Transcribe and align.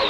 You 0.00 0.06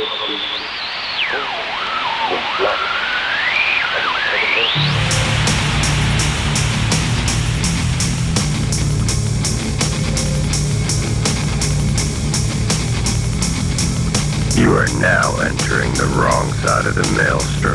are 14.77 14.87
now 15.01 15.41
entering 15.41 15.93
the 15.95 16.07
wrong 16.17 16.53
side 16.53 16.87
of 16.87 16.95
the 16.95 17.13
maelstrom 17.17 17.73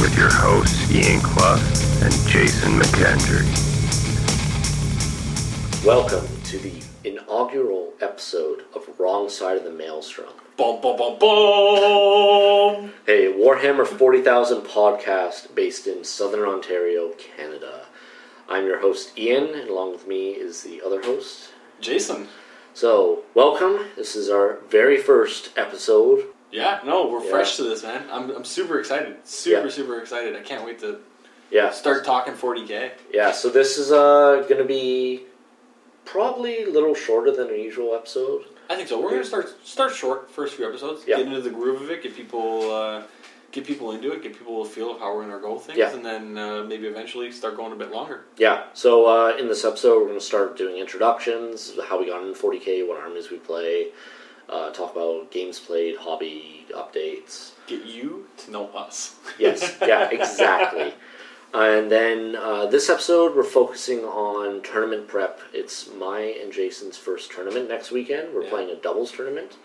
with 0.00 0.16
your 0.16 0.30
hosts 0.32 0.90
Ian 0.90 1.20
Clough 1.20 1.60
and 2.02 2.12
Jason 2.26 2.78
McKendry. 2.80 3.44
Welcome 5.84 6.26
to 6.44 6.58
the 6.58 6.82
inaugural 7.04 7.92
episode 8.00 8.64
of 8.74 8.88
Wrong 8.98 9.28
Side 9.28 9.58
of 9.58 9.64
the 9.64 9.70
Maelstrom. 9.70 10.32
Bum 10.56 10.80
bum 10.80 10.96
bum 10.96 11.18
bum. 11.18 12.92
A 13.08 13.32
Warhammer 13.34 13.86
40,000 13.86 14.62
podcast 14.62 15.54
based 15.54 15.86
in 15.86 16.02
Southern 16.04 16.48
Ontario, 16.48 17.10
Canada. 17.18 17.86
I'm 18.48 18.64
your 18.66 18.80
host, 18.80 19.18
Ian, 19.18 19.48
and 19.54 19.68
along 19.68 19.92
with 19.92 20.06
me 20.08 20.30
is 20.30 20.62
the 20.62 20.82
other 20.82 21.02
host. 21.02 21.50
Jason. 21.80 22.28
So, 22.74 23.22
welcome. 23.34 23.86
This 23.96 24.16
is 24.16 24.30
our 24.30 24.58
very 24.70 24.96
first 24.98 25.50
episode. 25.56 26.24
Yeah, 26.50 26.80
no, 26.84 27.06
we're 27.06 27.22
Yeah. 27.24 27.30
fresh 27.30 27.56
to 27.56 27.62
this, 27.64 27.82
man. 27.82 28.04
I'm, 28.10 28.30
I'm 28.30 28.44
super 28.44 28.78
excited. 28.78 29.16
Super, 29.24 29.64
Yeah. 29.66 29.68
super 29.70 29.98
excited. 30.00 30.36
I 30.36 30.40
can't 30.40 30.64
wait 30.64 30.78
to 30.80 31.00
Yeah, 31.50 31.70
start 31.70 32.04
talking 32.04 32.34
40k. 32.34 32.92
Yeah, 33.12 33.32
so 33.32 33.48
this 33.50 33.78
is 33.78 33.92
uh, 33.92 34.44
going 34.48 34.58
to 34.58 34.64
be 34.64 35.24
probably 36.04 36.64
a 36.64 36.70
little 36.70 36.94
shorter 36.94 37.30
than 37.30 37.50
a 37.50 37.56
usual 37.56 37.94
episode. 37.94 38.44
I 38.68 38.74
think 38.76 38.88
so. 38.88 39.00
We're 39.00 39.10
gonna 39.10 39.24
start 39.24 39.54
start 39.66 39.94
short 39.94 40.30
first 40.30 40.54
few 40.54 40.68
episodes. 40.68 41.04
Yeah. 41.06 41.16
Get 41.18 41.26
into 41.26 41.40
the 41.40 41.50
groove 41.50 41.82
of 41.82 41.90
it. 41.90 42.02
Get 42.02 42.14
people 42.16 42.70
uh, 42.74 43.02
get 43.52 43.64
people 43.66 43.92
into 43.92 44.12
it. 44.12 44.22
Get 44.22 44.36
people 44.36 44.62
a 44.62 44.64
feel 44.64 44.90
of 44.92 44.98
how 44.98 45.14
we're 45.14 45.22
gonna 45.26 45.40
go 45.40 45.58
things, 45.58 45.78
Yeah. 45.78 45.92
and 45.94 46.04
then 46.04 46.36
uh, 46.36 46.62
maybe 46.64 46.86
eventually 46.86 47.30
start 47.32 47.56
going 47.56 47.72
a 47.72 47.76
bit 47.76 47.90
longer. 47.92 48.24
Yeah, 48.38 48.64
so 48.74 49.06
uh, 49.06 49.36
in 49.36 49.46
this 49.48 49.64
episode, 49.64 49.98
we're 50.00 50.08
going 50.08 50.18
to 50.18 50.24
start 50.24 50.56
doing 50.58 50.76
introductions, 50.78 51.72
how 51.88 51.98
we 52.00 52.06
got 52.06 52.22
into 52.26 52.38
40k, 52.38 52.86
what 52.86 53.00
armies 53.00 53.30
we 53.30 53.38
play, 53.38 53.88
uh, 54.48 54.70
talk 54.72 54.94
about 54.94 55.30
games 55.30 55.58
played, 55.58 55.96
hobby 55.96 56.66
updates. 56.74 57.52
Get 57.66 57.84
you 57.86 58.26
to 58.38 58.50
know 58.50 58.68
us. 58.68 59.16
Yes, 59.38 59.76
yeah, 59.80 60.08
exactly. 60.10 60.92
And 61.54 61.90
then 61.90 62.36
uh, 62.36 62.66
this 62.66 62.90
episode, 62.90 63.34
we're 63.34 63.42
focusing 63.42 64.00
on 64.04 64.62
tournament 64.62 65.08
prep. 65.08 65.40
It's 65.54 65.88
my 65.94 66.20
and 66.20 66.52
Jason's 66.52 66.96
first 66.98 67.30
tournament 67.30 67.68
next 67.68 67.90
weekend. 67.90 68.34
We're 68.34 68.42
Yeah. 68.44 68.50
playing 68.50 68.70
a 68.70 68.74
doubles 68.76 69.12
tournament. 69.12 69.56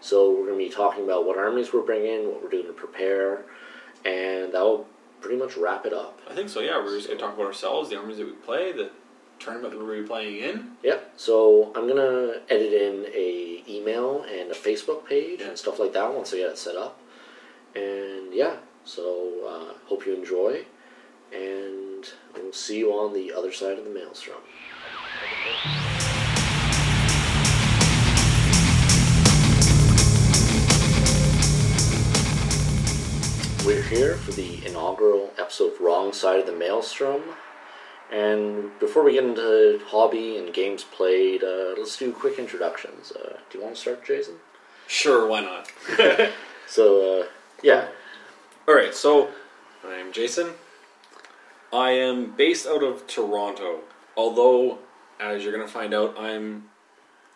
So 0.00 0.30
we're 0.30 0.46
going 0.46 0.58
to 0.58 0.64
be 0.64 0.70
talking 0.70 1.04
about 1.04 1.24
what 1.26 1.36
armies 1.38 1.72
we're 1.72 1.80
bringing, 1.82 2.28
what 2.30 2.42
we're 2.42 2.50
doing 2.50 2.66
to 2.66 2.72
prepare, 2.72 3.44
and 4.04 4.52
that 4.52 4.60
will 4.62 4.86
pretty 5.20 5.36
much 5.38 5.56
wrap 5.56 5.86
it 5.86 5.92
up. 5.92 6.20
I 6.30 6.34
think 6.34 6.48
so. 6.50 6.60
Yeah, 6.60 6.76
we're 6.82 6.94
just 6.94 7.08
gonna 7.08 7.18
talk 7.18 7.32
about 7.34 7.46
ourselves, 7.46 7.88
the 7.88 7.96
armies 7.96 8.18
that 8.18 8.26
we 8.26 8.32
play, 8.32 8.72
the 8.72 8.90
tournament 9.38 9.72
that 9.72 9.80
we're 9.80 9.86
gonna 9.88 10.02
be 10.02 10.06
playing 10.06 10.36
in. 10.36 10.72
Yep. 10.82 11.14
So 11.16 11.72
I'm 11.74 11.88
gonna 11.88 12.42
edit 12.50 12.72
in 12.74 13.06
a 13.14 13.64
email 13.66 14.22
and 14.30 14.50
a 14.50 14.54
Facebook 14.54 15.06
page 15.06 15.40
Yeah. 15.40 15.48
and 15.48 15.58
stuff 15.58 15.78
like 15.78 15.94
that 15.94 16.12
once 16.12 16.34
I 16.34 16.36
get 16.36 16.50
it 16.50 16.58
set 16.58 16.76
up. 16.76 17.00
And 17.74 18.34
yeah, 18.34 18.56
so 18.84 19.30
uh, 19.48 19.74
hope 19.86 20.04
you 20.04 20.12
enjoy, 20.12 20.66
and 21.34 22.04
we'll 22.34 22.52
see 22.52 22.78
you 22.78 22.92
on 22.92 23.12
the 23.12 23.32
other 23.32 23.52
side 23.52 23.78
of 23.78 23.84
the 23.84 23.90
maelstrom. 23.90 24.38
We're 33.66 33.82
here 33.82 34.16
for 34.16 34.32
the 34.32 34.64
inaugural 34.66 35.32
episode 35.38 35.72
of 35.72 35.80
Wrong 35.80 36.12
Side 36.12 36.40
of 36.40 36.46
the 36.46 36.52
Maelstrom. 36.52 37.22
And 38.12 38.78
before 38.78 39.02
we 39.02 39.14
get 39.14 39.24
into 39.24 39.80
hobby 39.86 40.36
and 40.36 40.52
games 40.52 40.84
played, 40.84 41.42
uh, 41.42 41.74
let's 41.76 41.96
do 41.96 42.12
quick 42.12 42.38
introductions. 42.38 43.10
Uh, 43.12 43.38
do 43.50 43.58
you 43.58 43.64
want 43.64 43.74
to 43.74 43.80
start, 43.80 44.04
Jason? 44.04 44.34
Sure, 44.86 45.26
why 45.26 45.40
not? 45.40 45.72
So, 46.66 47.20
uh, 47.20 47.26
yeah. 47.62 47.88
All 48.66 48.74
right, 48.74 48.94
so 48.94 49.28
I'm 49.86 50.12
Jason. 50.12 50.54
I 51.74 51.90
am 51.90 52.36
based 52.36 52.68
out 52.68 52.84
of 52.84 53.06
Toronto, 53.08 53.80
although, 54.16 54.78
as 55.18 55.42
you're 55.42 55.52
going 55.52 55.66
to 55.66 55.72
find 55.72 55.92
out, 55.92 56.16
I'm 56.16 56.66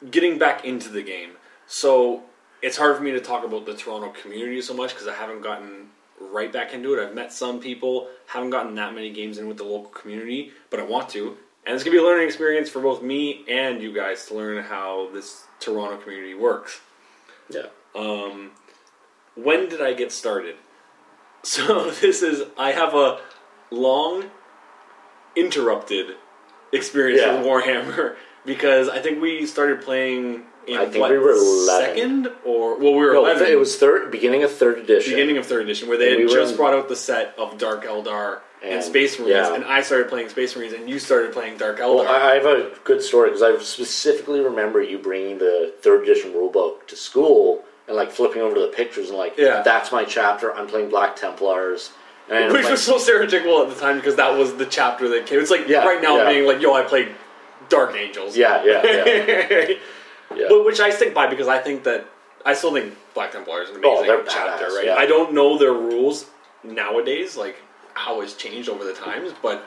getting 0.09 0.39
back 0.39 0.65
into 0.65 0.91
the 0.91 1.03
game. 1.03 1.31
So 1.67 2.23
it's 2.63 2.77
hard 2.77 2.97
for 2.97 3.03
me 3.03 3.11
to 3.11 3.21
talk 3.21 3.45
about 3.45 3.67
the 3.67 3.75
Toronto 3.75 4.13
community 4.23 4.63
so 4.63 4.75
much 4.75 4.95
because 4.95 5.09
I 5.09 5.15
haven't 5.15 5.43
gotten 5.43 5.89
right 6.21 6.53
back 6.53 6.73
into 6.73 6.95
it. 6.95 7.05
I've 7.05 7.17
met 7.17 7.33
some 7.33 7.59
people, 7.59 8.09
haven't 8.27 8.51
gotten 8.51 8.77
that 8.77 8.95
many 8.95 9.11
games 9.11 9.39
in 9.39 9.49
with 9.49 9.57
the 9.57 9.65
local 9.65 9.91
community, 9.91 10.53
but 10.71 10.79
I 10.79 10.85
want 10.85 11.09
to. 11.11 11.37
And 11.67 11.75
it's 11.75 11.83
going 11.83 11.97
to 11.97 12.01
be 12.01 12.05
a 12.05 12.09
learning 12.09 12.27
experience 12.27 12.71
for 12.71 12.81
both 12.81 13.03
me 13.03 13.45
and 13.49 13.83
you 13.83 13.93
guys 13.93 14.27
to 14.27 14.35
learn 14.35 14.63
how 14.63 15.11
this 15.13 15.45
Toronto 15.59 15.97
community 15.97 16.35
works. 16.35 16.81
Yeah. 17.51 17.67
Um, 17.95 18.53
when 19.35 19.69
did 19.69 19.83
I 19.83 19.95
get 19.95 20.13
started? 20.13 20.55
So 21.45 21.93
this 21.93 22.21
is 22.21 22.43
I 22.59 22.73
have 22.73 22.95
a 22.95 23.21
long 23.71 24.25
interrupted 25.37 26.17
experience 26.73 27.21
Yeah. 27.21 27.37
with 27.39 27.47
Warhammer 27.47 28.17
because 28.45 28.89
I 28.89 28.99
think 29.01 29.21
we 29.23 29.47
started 29.47 29.83
playing 29.83 30.45
in 30.67 30.77
I 30.79 30.85
think 30.87 31.01
what, 31.01 31.11
we 31.11 31.19
were 31.19 31.33
11. 31.33 31.67
second 31.97 32.27
or 32.45 32.79
well 32.79 32.93
we 32.93 32.99
were 33.07 33.15
No, 33.15 33.21
11 33.25 33.47
it 33.49 33.59
was 33.59 33.77
third, 33.79 34.11
beginning 34.11 34.43
of 34.43 34.53
third 34.53 34.79
edition. 34.79 35.13
beginning 35.15 35.39
of 35.39 35.47
third 35.47 35.63
edition 35.63 35.89
where 35.89 35.97
they 35.97 36.11
And 36.13 36.21
had 36.21 36.29
we 36.29 36.35
just 36.35 36.53
in- 36.53 36.57
brought 36.57 36.75
out 36.75 36.89
the 36.89 36.97
set 36.97 37.35
of 37.39 37.57
Dark 37.57 37.85
Eldar 37.85 38.41
and, 38.63 38.75
And- 38.75 38.85
Space 38.85 39.19
Marines 39.19 39.35
yeah. 39.35 39.55
and 39.55 39.65
I 39.65 39.83
started 39.83 40.09
playing 40.09 40.29
Space 40.29 40.57
Marines 40.57 40.73
and 40.75 40.89
you 40.91 40.99
started 40.99 41.33
playing 41.33 41.57
Dark 41.57 41.79
Eldar. 41.79 42.05
Well, 42.05 42.09
I, 42.09 42.33
I 42.33 42.35
have 42.35 42.45
a 42.47 42.71
good 42.85 43.03
story 43.03 43.29
because 43.31 43.43
I 43.43 43.57
specifically 43.63 44.41
remember 44.41 44.83
you 44.83 44.99
bringing 44.99 45.39
the 45.39 45.73
third 45.81 46.03
edition 46.03 46.33
rulebook 46.33 46.87
to 46.89 46.97
school 46.97 47.65
and 47.87 47.97
like 47.97 48.11
flipping 48.11 48.43
over 48.43 48.55
to 48.57 48.61
the 48.61 48.69
pictures 48.69 49.09
and 49.09 49.17
like, 49.17 49.39
Yeah. 49.39 49.63
that's 49.63 49.91
my 49.93 50.05
chapter. 50.05 50.53
I'm 50.55 50.67
playing 50.67 50.91
Black 50.91 51.17
Templars. 51.17 51.93
And 52.31 52.53
Which 52.53 52.65
like, 52.65 52.73
was 52.73 52.83
so 52.85 52.99
stereotypical 52.99 53.63
at 53.67 53.75
the 53.75 53.81
time 53.81 53.97
because 53.97 54.17
that 54.17 54.37
was 54.37 54.55
the 54.57 54.67
chapter 54.67 55.09
that 55.09 55.27
came. 55.27 55.41
It's 55.41 55.51
like 55.51 55.67
Yeah, 55.69 55.85
right 55.87 56.03
now 56.03 56.19
yeah. 56.19 56.29
being 56.31 56.47
like, 56.47 56.61
yo, 56.61 56.75
I 56.75 56.83
played 56.83 57.09
Dark 57.69 57.95
Angels. 57.97 58.37
yeah, 58.37 58.63
yeah, 58.65 58.83
yeah. 58.85 59.69
yeah. 60.37 60.47
But 60.49 60.65
which 60.67 60.79
I 60.81 60.91
stick 60.91 61.15
by 61.15 61.27
because 61.27 61.49
I 61.49 61.59
think 61.59 61.85
that 61.85 62.07
I 62.45 62.53
still 62.55 62.73
think 62.73 62.95
Black 63.15 63.33
Templar 63.33 63.63
is 63.63 63.71
an 63.71 63.77
amazing 63.77 64.07
Oh, 64.11 64.25
chapter, 64.29 64.67
badass, 64.67 64.77
right? 64.77 64.89
I 64.91 65.07
don't 65.07 65.33
know 65.33 65.59
their 65.59 65.73
rules 65.73 66.27
nowadays, 66.63 67.37
like 67.37 67.57
how 67.95 68.21
it's 68.21 68.35
changed 68.35 68.69
over 68.69 68.85
the 68.85 68.93
times, 68.95 69.33
but 69.43 69.65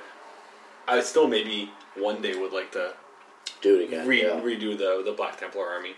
I 0.88 1.01
still 1.01 1.28
maybe 1.28 1.72
one 1.95 2.22
day 2.22 2.35
would 2.35 2.53
like 2.53 2.72
to 2.73 2.93
Do 3.61 3.79
it 3.79 3.85
again. 3.88 4.07
re- 4.07 4.22
redo 4.23 4.78
the 4.78 5.01
the 5.03 5.11
Black 5.13 5.39
Templar 5.39 5.66
army. 5.67 5.95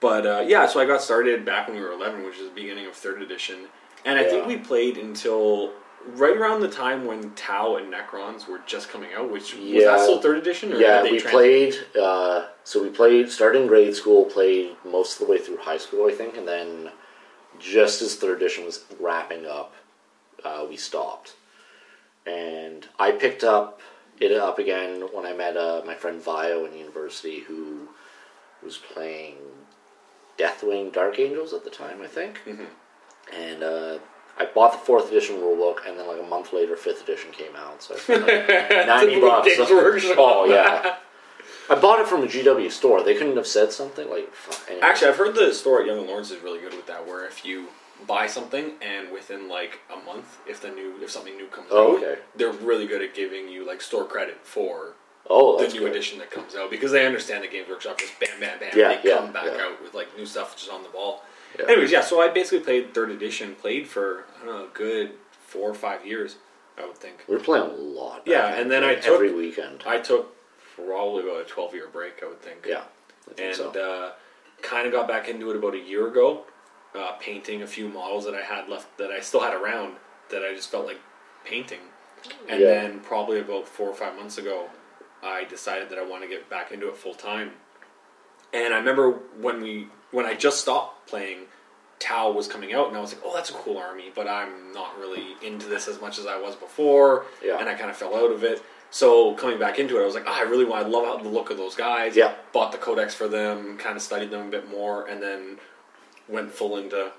But 0.00 0.26
uh, 0.26 0.44
yeah, 0.46 0.66
so 0.66 0.80
I 0.80 0.84
got 0.86 1.00
started 1.02 1.44
back 1.44 1.68
when 1.68 1.76
we 1.76 1.82
were 1.82 1.92
eleven, 1.92 2.24
which 2.24 2.38
is 2.38 2.48
the 2.48 2.54
beginning 2.54 2.86
of 2.86 2.94
third 2.94 3.22
edition, 3.22 3.68
and 4.06 4.18
I 4.18 4.24
think 4.24 4.46
we 4.46 4.56
played 4.56 4.96
until 4.96 5.72
right 6.14 6.36
around 6.36 6.60
the 6.60 6.68
time 6.68 7.04
when 7.04 7.32
Tau 7.34 7.76
and 7.76 7.92
Necrons 7.92 8.46
were 8.46 8.60
just 8.66 8.88
coming 8.88 9.12
out. 9.12 9.28
Which 9.30 9.54
was 9.54 9.64
Yeah. 9.64 9.90
that 9.90 10.00
still 10.00 10.20
third 10.20 10.38
edition? 10.38 10.72
Or 10.72 10.76
Yeah, 10.76 11.02
we 11.02 11.18
trans- 11.18 11.30
played. 11.32 11.74
Uh, 12.00 12.46
so 12.64 12.82
we 12.82 12.88
played, 12.90 13.30
started 13.30 13.62
in 13.62 13.66
grade 13.66 13.94
school, 13.96 14.24
played 14.24 14.76
most 14.84 15.20
of 15.20 15.26
the 15.26 15.32
way 15.32 15.38
through 15.38 15.58
high 15.58 15.78
school, 15.78 16.08
I 16.08 16.12
think, 16.12 16.36
and 16.36 16.46
then 16.46 16.92
just 17.58 18.00
as 18.02 18.14
third 18.16 18.36
edition 18.36 18.64
was 18.64 18.84
wrapping 19.00 19.46
up, 19.46 19.74
uh, 20.44 20.64
we 20.68 20.76
stopped. 20.76 21.34
And 22.24 22.86
I 22.98 23.12
picked 23.12 23.42
up 23.44 23.80
it 24.18 24.32
up 24.32 24.58
again 24.58 25.02
when 25.12 25.26
I 25.26 25.32
met 25.34 25.56
uh, 25.56 25.82
my 25.84 25.94
friend 25.94 26.22
Vio 26.22 26.64
in 26.64 26.72
university, 26.76 27.40
who 27.40 27.88
was 28.62 28.76
playing 28.78 29.36
Deathwing 30.38 30.92
Dark 30.92 31.18
Angels 31.18 31.52
at 31.52 31.64
the 31.64 31.70
time, 31.70 32.00
I 32.02 32.06
think. 32.06 32.40
And 33.34 33.62
uh, 33.62 33.98
I 34.38 34.46
bought 34.46 34.72
the 34.72 34.78
fourth 34.78 35.08
edition 35.10 35.36
rulebook, 35.36 35.86
and 35.88 35.98
then 35.98 36.06
like 36.06 36.20
a 36.20 36.26
month 36.26 36.52
later, 36.52 36.76
fifth 36.76 37.02
edition 37.02 37.30
came 37.32 37.56
out. 37.56 37.82
So 37.82 37.94
I 37.94 37.98
spent 37.98 38.26
like 38.26 38.86
ninety 38.86 39.20
bucks. 39.20 39.50
Oh 40.18 40.46
yeah. 40.48 40.96
I 41.68 41.74
bought 41.74 41.98
it 42.00 42.06
from 42.06 42.22
a 42.22 42.26
GW 42.26 42.70
store. 42.70 43.02
They 43.02 43.14
couldn't 43.14 43.36
have 43.36 43.46
said 43.46 43.72
something 43.72 44.08
like. 44.08 44.32
anyway. 44.68 44.82
Actually, 44.82 45.08
I've 45.10 45.16
heard 45.16 45.34
the 45.34 45.52
store 45.52 45.80
at 45.80 45.86
Yonge 45.86 45.98
and 45.98 46.06
Lawrence 46.06 46.30
is 46.30 46.40
really 46.42 46.60
good 46.60 46.74
with 46.74 46.86
that. 46.86 47.04
Where 47.06 47.26
if 47.26 47.44
you 47.44 47.66
buy 48.06 48.26
something 48.28 48.72
and 48.80 49.10
within 49.10 49.48
like 49.48 49.80
a 49.92 49.96
month, 50.04 50.38
if 50.46 50.60
the 50.60 50.68
new 50.68 50.94
if 51.02 51.10
something 51.10 51.36
new 51.36 51.46
comes 51.46 51.68
Oh, 51.72 51.96
out, 51.96 52.02
okay. 52.04 52.20
they're 52.36 52.52
really 52.52 52.86
good 52.86 53.02
at 53.02 53.14
giving 53.14 53.48
you 53.48 53.66
like 53.66 53.80
store 53.80 54.04
credit 54.04 54.38
for 54.44 54.92
oh, 55.28 55.58
the 55.60 55.66
new 55.72 55.80
good. 55.80 55.90
edition 55.90 56.18
that 56.20 56.30
comes 56.30 56.54
out 56.54 56.70
because 56.70 56.92
they 56.92 57.04
understand 57.06 57.42
the 57.42 57.48
Games 57.48 57.68
Workshop 57.68 57.98
just 57.98 58.12
bam, 58.20 58.38
bam, 58.38 58.60
bam. 58.60 58.70
Yeah, 58.76 59.00
they 59.02 59.08
yeah, 59.08 59.16
come 59.18 59.32
back 59.32 59.46
yeah. 59.46 59.64
out 59.64 59.82
with 59.82 59.94
like 59.94 60.16
new 60.16 60.26
stuff 60.26 60.56
just 60.56 60.70
on 60.70 60.82
the 60.84 60.88
ball. 60.90 61.22
Yeah. 61.58 61.66
Anyways, 61.66 61.90
yeah. 61.90 62.00
So 62.02 62.20
I 62.20 62.28
basically 62.28 62.60
played 62.60 62.94
third 62.94 63.10
edition, 63.10 63.54
played 63.54 63.86
for 63.88 64.24
I 64.42 64.44
don't 64.46 64.54
know, 64.56 64.64
a 64.64 64.68
good 64.74 65.12
four 65.46 65.70
or 65.70 65.74
five 65.74 66.04
years, 66.06 66.36
I 66.78 66.84
would 66.86 66.98
think. 66.98 67.24
We 67.28 67.34
were 67.36 67.42
playing 67.42 67.64
a 67.70 67.74
lot. 67.74 68.22
Yeah, 68.26 68.48
and 68.58 68.70
then 68.70 68.84
I 68.84 68.96
took- 68.96 69.14
every 69.14 69.32
weekend. 69.32 69.82
I 69.86 69.98
took 69.98 70.34
probably 70.74 71.22
about 71.24 71.40
a 71.40 71.44
twelve 71.44 71.74
year 71.74 71.88
break, 71.88 72.22
I 72.22 72.26
would 72.28 72.42
think. 72.42 72.66
yeah, 72.66 72.82
think 73.26 73.40
and 73.40 73.56
so. 73.56 73.70
uh, 73.70 74.12
kind 74.62 74.86
of 74.86 74.92
got 74.92 75.06
back 75.08 75.28
into 75.28 75.50
it 75.50 75.56
about 75.56 75.74
a 75.74 75.78
year 75.80 76.06
ago. 76.08 76.44
uh, 76.94 77.12
painting 77.20 77.60
a 77.60 77.66
few 77.66 77.88
models 77.90 78.24
that 78.24 78.34
I 78.34 78.40
had 78.40 78.70
left 78.70 78.96
that 78.96 79.10
I 79.10 79.20
still 79.20 79.40
had 79.40 79.52
around 79.52 79.96
that 80.30 80.42
I 80.42 80.54
just 80.54 80.70
felt 80.70 80.86
like 80.86 80.98
painting. 81.44 81.80
And 82.48 82.58
Yeah. 82.58 82.68
then 82.68 83.00
probably 83.00 83.38
about 83.38 83.68
four 83.68 83.86
or 83.90 83.94
five 83.94 84.16
months 84.16 84.38
ago, 84.38 84.70
I 85.22 85.44
decided 85.44 85.90
that 85.90 85.98
I 85.98 86.02
want 86.02 86.22
to 86.22 86.28
get 86.28 86.48
back 86.48 86.72
into 86.72 86.88
it 86.88 86.96
full 86.96 87.12
time. 87.14 87.52
And 88.54 88.72
I 88.72 88.78
remember 88.78 89.10
when 89.38 89.60
we 89.60 89.88
when 90.10 90.26
I 90.26 90.34
just 90.34 90.60
stopped 90.60 91.08
playing, 91.08 91.46
Tau 91.98 92.30
was 92.30 92.46
coming 92.46 92.74
out, 92.74 92.88
and 92.88 92.96
I 92.96 93.00
was 93.00 93.14
like, 93.14 93.22
"Oh, 93.24 93.34
that's 93.34 93.50
a 93.50 93.54
cool 93.54 93.78
army," 93.78 94.12
but 94.14 94.28
I'm 94.28 94.72
not 94.72 94.98
really 94.98 95.34
into 95.42 95.66
this 95.66 95.88
as 95.88 96.00
much 96.00 96.18
as 96.18 96.26
I 96.26 96.38
was 96.38 96.54
before, 96.54 97.24
Yeah. 97.42 97.58
and 97.58 97.68
I 97.68 97.74
kind 97.74 97.90
of 97.90 97.96
fell 97.96 98.14
out 98.14 98.30
of 98.30 98.44
it. 98.44 98.62
So 98.90 99.34
coming 99.34 99.58
back 99.58 99.78
into 99.78 99.98
it, 99.98 100.02
I 100.02 100.04
was 100.04 100.14
like, 100.14 100.24
oh, 100.26 100.32
"I 100.32 100.42
really 100.42 100.64
want. 100.64 100.84
I 100.84 100.88
love 100.88 101.04
how 101.06 101.16
the 101.16 101.28
look 101.28 101.50
of 101.50 101.56
those 101.56 101.74
guys." 101.74 102.14
Yeah. 102.14 102.34
Bought 102.52 102.72
the 102.72 102.78
codex 102.78 103.14
for 103.14 103.28
them, 103.28 103.78
kind 103.78 103.96
of 103.96 104.02
studied 104.02 104.30
them 104.30 104.46
a 104.46 104.50
bit 104.50 104.68
more, 104.68 105.06
and 105.06 105.22
then 105.22 105.58
went 106.28 106.52
full 106.52 106.76
into 106.76 107.12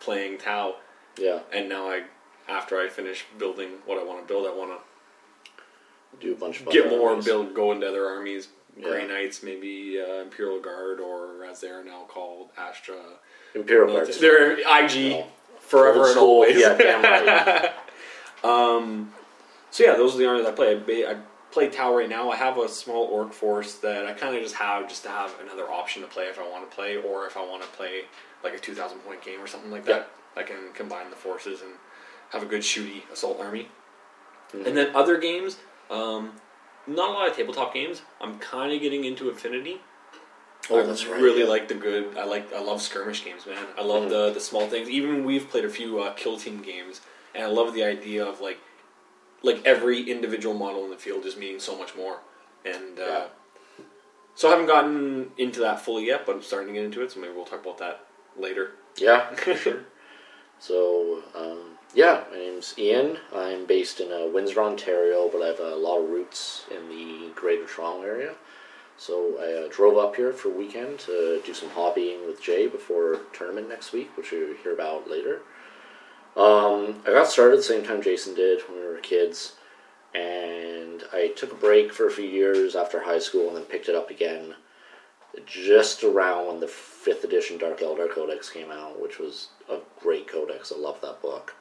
playing 0.00 0.38
Tau. 0.38 0.76
Yeah, 1.16 1.40
And 1.52 1.68
now 1.68 1.88
I, 1.90 2.04
after 2.48 2.78
I 2.80 2.88
finish 2.88 3.24
building 3.38 3.82
what 3.86 3.98
I 3.98 4.04
want 4.04 4.20
to 4.20 4.26
build, 4.32 4.46
I 4.46 4.50
want 4.52 4.70
to 6.14 6.16
do 6.20 6.32
a 6.32 6.36
bunch 6.36 6.60
of 6.60 6.68
get 6.70 6.88
more, 6.90 7.10
armies. 7.10 7.24
build, 7.24 7.54
go 7.54 7.72
into 7.72 7.88
other 7.88 8.06
armies, 8.06 8.48
Grey 8.82 9.06
Knights, 9.06 9.42
maybe 9.42 10.00
uh, 10.00 10.22
Imperial 10.22 10.60
Guard, 10.60 11.00
or 11.00 11.44
as 11.44 11.60
they 11.60 11.68
are 11.68 11.84
now 11.84 12.04
called, 12.08 12.50
Astra. 12.56 12.96
Imperial 13.54 13.94
Guards. 13.94 14.18
They're 14.18 14.58
IG 14.58 15.24
forever 15.60 16.04
and 16.04 16.10
school, 16.12 16.22
always. 16.22 16.58
Yeah, 16.58 16.76
damn 16.76 17.02
right. 17.02 17.72
So 19.70 19.84
yeah, 19.84 19.94
those 19.94 20.14
are 20.14 20.18
the 20.18 20.26
armies 20.26 20.46
I 20.46 20.50
play. 20.50 20.74
I, 21.06 21.12
I 21.12 21.16
play 21.52 21.68
Tau 21.68 21.94
right 21.94 22.08
now. 22.08 22.30
I 22.30 22.36
have 22.36 22.58
a 22.58 22.68
small 22.68 23.04
orc 23.04 23.32
force 23.32 23.74
that 23.74 24.06
I 24.06 24.12
kind 24.12 24.36
of 24.36 24.42
just 24.42 24.56
have 24.56 24.88
just 24.88 25.02
to 25.04 25.08
have 25.08 25.32
another 25.40 25.70
option 25.70 26.02
to 26.02 26.08
play 26.08 26.24
if 26.24 26.38
I 26.38 26.48
want 26.48 26.68
to 26.68 26.74
play, 26.74 26.96
or 26.96 27.26
if 27.26 27.36
I 27.36 27.46
want 27.46 27.62
to 27.62 27.68
play 27.68 28.02
like 28.42 28.54
a 28.54 28.58
two 28.58 28.74
thousand 28.74 28.98
point 29.00 29.22
game 29.22 29.40
or 29.40 29.46
something 29.46 29.70
like 29.70 29.84
that. 29.84 30.08
Yeah. 30.36 30.42
I 30.42 30.44
can 30.44 30.72
combine 30.74 31.10
the 31.10 31.16
forces 31.16 31.60
and 31.62 31.72
have 32.30 32.42
a 32.42 32.46
good 32.46 32.62
shooty 32.62 33.02
assault 33.12 33.38
army. 33.40 33.68
And 34.52 34.76
then 34.76 34.94
other 34.96 35.18
games, 35.18 35.58
um, 35.90 36.32
not 36.88 37.10
a 37.10 37.12
lot 37.12 37.28
of 37.28 37.36
tabletop 37.36 37.74
games. 37.74 38.02
I'm 38.20 38.38
kind 38.38 38.72
of 38.72 38.80
getting 38.80 39.04
into 39.04 39.28
Infinity. 39.28 39.80
Oh, 40.70 40.80
I 40.80 40.82
that's 40.82 41.06
right, 41.06 41.20
really 41.20 41.42
yeah. 41.42 41.48
like 41.48 41.68
the 41.68 41.74
good. 41.74 42.16
I 42.16 42.24
like. 42.24 42.52
I 42.52 42.60
love 42.60 42.82
skirmish 42.82 43.24
games, 43.24 43.46
man. 43.46 43.64
I 43.78 43.82
love 43.82 44.10
the 44.10 44.30
the 44.32 44.40
small 44.40 44.66
things. 44.68 44.88
Even 44.90 45.24
we've 45.24 45.48
played 45.48 45.64
a 45.64 45.70
few 45.70 46.00
uh, 46.00 46.12
kill 46.14 46.36
team 46.36 46.60
games, 46.62 47.00
and 47.34 47.44
I 47.44 47.46
love 47.46 47.72
the 47.74 47.84
idea 47.84 48.24
of 48.24 48.40
like, 48.40 48.58
like 49.42 49.64
every 49.64 50.02
individual 50.10 50.54
model 50.54 50.84
in 50.84 50.90
the 50.90 50.96
field 50.96 51.22
just 51.22 51.38
meaning 51.38 51.60
so 51.60 51.78
much 51.78 51.96
more. 51.96 52.18
And 52.66 52.98
uh, 52.98 53.02
Yeah. 53.06 53.24
so 54.34 54.48
I 54.48 54.50
haven't 54.52 54.66
gotten 54.66 55.30
into 55.38 55.60
that 55.60 55.80
fully 55.80 56.06
yet, 56.06 56.26
but 56.26 56.34
I'm 56.36 56.42
starting 56.42 56.68
to 56.68 56.74
get 56.74 56.84
into 56.84 57.02
it. 57.02 57.12
So 57.12 57.20
maybe 57.20 57.32
we'll 57.34 57.44
talk 57.46 57.62
about 57.62 57.78
that 57.78 58.04
later. 58.36 58.72
Yeah, 58.98 59.30
for 59.34 59.54
sure. 59.54 59.84
So, 60.58 61.22
um, 61.34 61.77
yeah, 61.94 62.24
my 62.30 62.36
name's 62.36 62.74
Ian. 62.78 63.18
I'm 63.34 63.66
based 63.66 64.00
in 64.00 64.12
uh, 64.12 64.26
Windsor, 64.32 64.60
Ontario, 64.60 65.28
but 65.32 65.42
I 65.42 65.46
have 65.46 65.60
a 65.60 65.76
lot 65.76 65.98
of 65.98 66.10
roots 66.10 66.66
in 66.70 66.88
the 66.88 67.30
Greater 67.34 67.66
Toronto 67.66 68.02
area. 68.02 68.34
So 68.96 69.36
I 69.40 69.64
uh, 69.64 69.68
drove 69.70 69.96
up 69.96 70.16
here 70.16 70.32
for 70.32 70.48
weekend 70.48 70.98
to 71.00 71.40
do 71.46 71.54
some 71.54 71.70
hobbying 71.70 72.26
with 72.26 72.42
Jay 72.42 72.66
before 72.66 73.20
tournament 73.32 73.68
next 73.68 73.92
week, 73.92 74.16
which 74.16 74.32
you'll 74.32 74.56
hear 74.62 74.74
about 74.74 75.08
later. 75.08 75.40
Um, 76.36 77.00
I 77.06 77.12
got 77.12 77.28
started 77.28 77.58
the 77.58 77.62
same 77.62 77.84
time 77.84 78.02
Jason 78.02 78.34
did 78.34 78.60
when 78.62 78.78
we 78.78 78.86
were 78.86 78.98
kids, 78.98 79.54
and 80.14 81.04
I 81.12 81.32
took 81.36 81.52
a 81.52 81.56
break 81.56 81.92
for 81.92 82.06
a 82.06 82.10
few 82.10 82.26
years 82.26 82.76
after 82.76 83.02
high 83.02 83.18
school 83.18 83.48
and 83.48 83.56
then 83.56 83.64
picked 83.64 83.88
it 83.88 83.94
up 83.94 84.10
again 84.10 84.54
just 85.46 86.04
around 86.04 86.46
when 86.46 86.60
the 86.60 86.68
fifth 86.68 87.24
edition 87.24 87.58
Dark 87.58 87.80
Eldar 87.80 88.10
Codex 88.10 88.50
came 88.50 88.70
out, 88.70 89.00
which 89.00 89.18
was 89.18 89.48
a 89.70 89.78
great 90.00 90.26
codex. 90.26 90.72
I 90.74 90.78
love 90.78 91.00
that 91.00 91.22
book. 91.22 91.54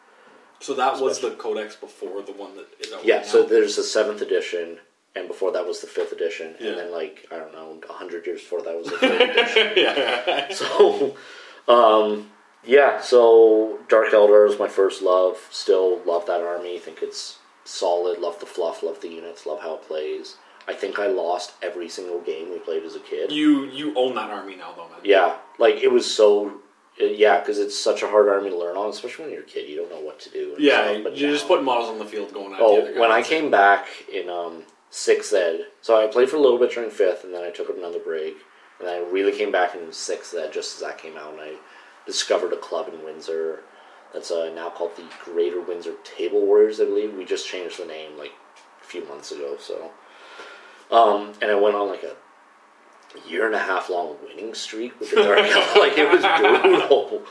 So 0.60 0.74
that 0.74 1.00
was 1.00 1.20
the 1.20 1.32
codex 1.32 1.76
before 1.76 2.22
the 2.24 2.32
one 2.34 2.56
that 2.56 2.68
is 2.80 2.92
out 2.94 3.06
Yeah, 3.06 3.18
right 3.18 3.26
so 3.26 3.42
now? 3.42 3.48
there's 3.48 3.76
the 3.76 3.84
seventh 3.84 4.22
edition, 4.22 4.78
and 5.16 5.28
before 5.28 5.52
that 5.52 5.66
was 5.68 5.82
the 5.82 5.88
fifth 5.88 6.12
edition, 6.12 6.56
Yeah. 6.60 6.70
and 6.70 6.78
then 6.80 6.92
like 6.92 7.26
I 7.32 7.38
don't 7.38 7.54
know, 7.54 7.80
a 7.90 7.94
hundred 7.94 8.26
years 8.26 8.42
before 8.42 8.62
that 8.64 8.76
was 8.78 8.88
the 8.88 8.98
third 8.98 9.22
edition. 9.30 9.74
yeah. 9.76 10.54
So, 10.54 11.16
um, 11.68 12.32
yeah, 12.66 13.00
so 13.02 13.80
Dark 13.88 14.10
Eldar 14.10 14.50
is 14.50 14.60
my 14.60 14.68
first 14.68 15.02
love. 15.02 15.38
Still 15.52 16.02
love 16.06 16.26
that 16.26 16.42
army. 16.42 16.80
Think 16.80 17.00
it's 17.02 17.40
solid. 17.64 18.20
Love 18.20 18.40
the 18.40 18.46
fluff. 18.46 18.84
Love 18.84 19.00
the 19.02 19.10
units. 19.10 19.46
Love 19.46 19.62
how 19.62 19.76
it 19.76 19.84
plays. 19.84 20.38
I 20.68 20.74
think 20.74 21.00
I 21.00 21.08
lost 21.08 21.54
every 21.62 21.88
single 21.88 22.20
game 22.20 22.50
we 22.52 22.60
played 22.60 22.84
as 22.84 22.96
a 22.96 23.00
kid. 23.00 23.32
You 23.32 23.66
you 23.66 23.94
own 23.96 24.16
that 24.16 24.30
army 24.32 24.56
now, 24.58 24.74
though, 24.76 24.90
man. 24.90 25.00
Yeah, 25.04 25.38
like 25.60 25.76
it 25.76 25.92
was 25.92 26.12
so. 26.14 26.60
Uh, 27.02 27.06
Yeah, 27.06 27.40
because 27.40 27.60
it's 27.60 27.78
such 27.80 28.04
a 28.04 28.08
hard 28.08 28.28
army 28.30 28.50
to 28.50 28.58
learn 28.58 28.76
on, 28.78 28.90
especially 28.90 29.26
when 29.26 29.34
you're 29.34 29.44
a 29.44 29.46
kid. 29.46 29.70
You 29.70 29.78
don't 29.78 29.90
know 29.90 30.02
what 30.02 30.20
to 30.22 30.30
do. 30.30 30.56
Yeah, 30.58 30.92
you're 30.92 31.32
just 31.32 31.48
putting 31.48 31.66
models 31.66 31.90
on 31.90 32.00
the 32.00 32.06
field 32.06 32.34
going 32.34 32.54
at 32.54 32.60
Oh, 32.62 33.00
when 33.00 33.12
I 33.12 33.22
came 33.22 33.50
back 33.52 33.88
in 34.12 34.30
um, 34.30 34.64
sixth 34.90 35.34
ed, 35.34 35.68
so 35.82 36.02
I 36.02 36.08
played 36.08 36.30
for 36.30 36.38
a 36.38 36.40
little 36.40 36.58
bit 36.60 36.72
during 36.72 36.90
fifth, 36.90 37.24
and 37.24 37.34
then 37.34 37.44
I 37.44 37.50
took 37.50 37.70
another 37.70 38.00
break, 38.00 38.36
and 38.80 38.90
I 38.90 38.98
really 39.00 39.32
came 39.32 39.52
back 39.52 39.76
in 39.76 39.92
sixth 39.92 40.34
ed 40.36 40.52
just 40.54 40.76
as 40.76 40.82
that 40.82 40.98
came 40.98 41.18
out, 41.18 41.34
and 41.34 41.42
I 41.42 41.54
discovered 42.06 42.54
a 42.54 42.58
club 42.58 42.88
in 42.94 43.04
Windsor 43.04 43.62
that's 44.14 44.32
uh, 44.32 44.52
now 44.56 44.70
called 44.70 44.96
the 44.96 45.04
Greater 45.24 45.62
Windsor 45.62 45.96
Table 46.04 46.46
Warriors. 46.46 46.80
I 46.80 46.86
believe 46.86 47.14
we 47.14 47.26
just 47.26 47.48
changed 47.48 47.80
the 47.80 47.86
name 47.86 48.18
like 48.18 48.32
a 48.82 48.86
few 48.86 49.06
months 49.08 49.32
ago. 49.32 49.58
So, 49.60 49.92
um, 50.90 51.34
and 51.42 51.52
I 51.52 51.56
went 51.56 51.76
on 51.76 51.90
like 51.90 52.04
a 52.04 52.16
year 53.30 53.46
and 53.46 53.56
a 53.56 53.60
half 53.60 53.90
long 53.90 54.16
winning 54.24 54.54
streak 54.54 55.00
with 55.00 55.12
the 55.12 55.18
Dark 55.18 55.40
Elf. 55.40 55.76
like 55.78 55.98
it 55.98 56.10
was 56.12 56.22
brutal. 56.22 57.24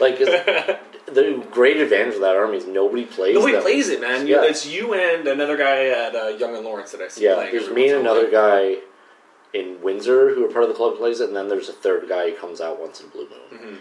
Like 0.00 0.18
the 0.18 1.46
great 1.50 1.78
advantage 1.78 2.16
of 2.16 2.20
that 2.20 2.36
army 2.36 2.58
is 2.58 2.66
nobody 2.66 3.04
plays. 3.04 3.30
It. 3.30 3.38
Nobody 3.38 3.54
them. 3.54 3.62
plays 3.62 3.88
it, 3.88 4.00
man. 4.00 4.26
Yeah. 4.26 4.44
It's 4.44 4.66
you 4.66 4.94
and 4.94 5.26
another 5.26 5.56
guy 5.56 5.86
at 5.86 6.14
uh, 6.14 6.28
Yonge 6.28 6.56
and 6.56 6.64
Lawrence 6.64 6.92
that 6.92 7.00
I 7.00 7.08
see 7.08 7.24
Yeah, 7.24 7.36
there's 7.50 7.70
me 7.70 7.88
and 7.90 7.90
once 7.90 7.90
in 7.92 7.94
a 7.96 8.00
another 8.00 8.30
guy 8.30 8.76
in 9.54 9.80
Windsor 9.82 10.34
who 10.34 10.44
are 10.44 10.48
part 10.48 10.64
of 10.64 10.68
the 10.68 10.74
club 10.74 10.96
plays 10.96 11.20
it, 11.20 11.28
and 11.28 11.36
then 11.36 11.48
there's 11.48 11.68
a 11.68 11.72
third 11.72 12.08
guy 12.08 12.30
who 12.30 12.36
comes 12.36 12.60
out 12.60 12.80
once 12.80 13.00
in 13.00 13.08
Blue 13.08 13.28
Moon. 13.28 13.60
Mm-hmm. 13.60 13.74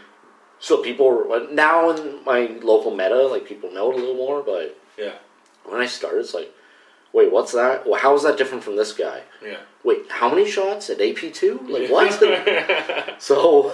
So 0.59 0.81
people 0.81 1.07
are- 1.33 1.51
now 1.51 1.89
in 1.89 2.23
my 2.23 2.57
local 2.63 2.91
meta, 2.91 3.23
like 3.27 3.45
people 3.45 3.71
know 3.71 3.91
it 3.91 3.95
a 3.95 3.99
little 3.99 4.15
more, 4.15 4.41
but 4.41 4.77
Yeah, 4.97 5.15
when 5.65 5.81
I 5.81 5.85
started, 5.85 6.19
it's 6.19 6.33
like, 6.33 6.53
wait, 7.15 7.31
what's 7.31 7.53
that? 7.53 7.87
Well, 7.87 7.99
how 7.99 8.13
is 8.13 8.23
that 8.23 8.37
different 8.37 8.63
from 8.63 8.75
this 8.75 8.91
guy? 8.91 9.21
yeah. 9.43 9.57
Wait, 9.83 10.09
how 10.09 10.29
many 10.29 10.49
shots 10.49 10.89
at 10.89 11.01
AP 11.01 11.33
two? 11.33 11.65
Like 11.69 11.89
what? 11.89 12.11
so 13.21 13.73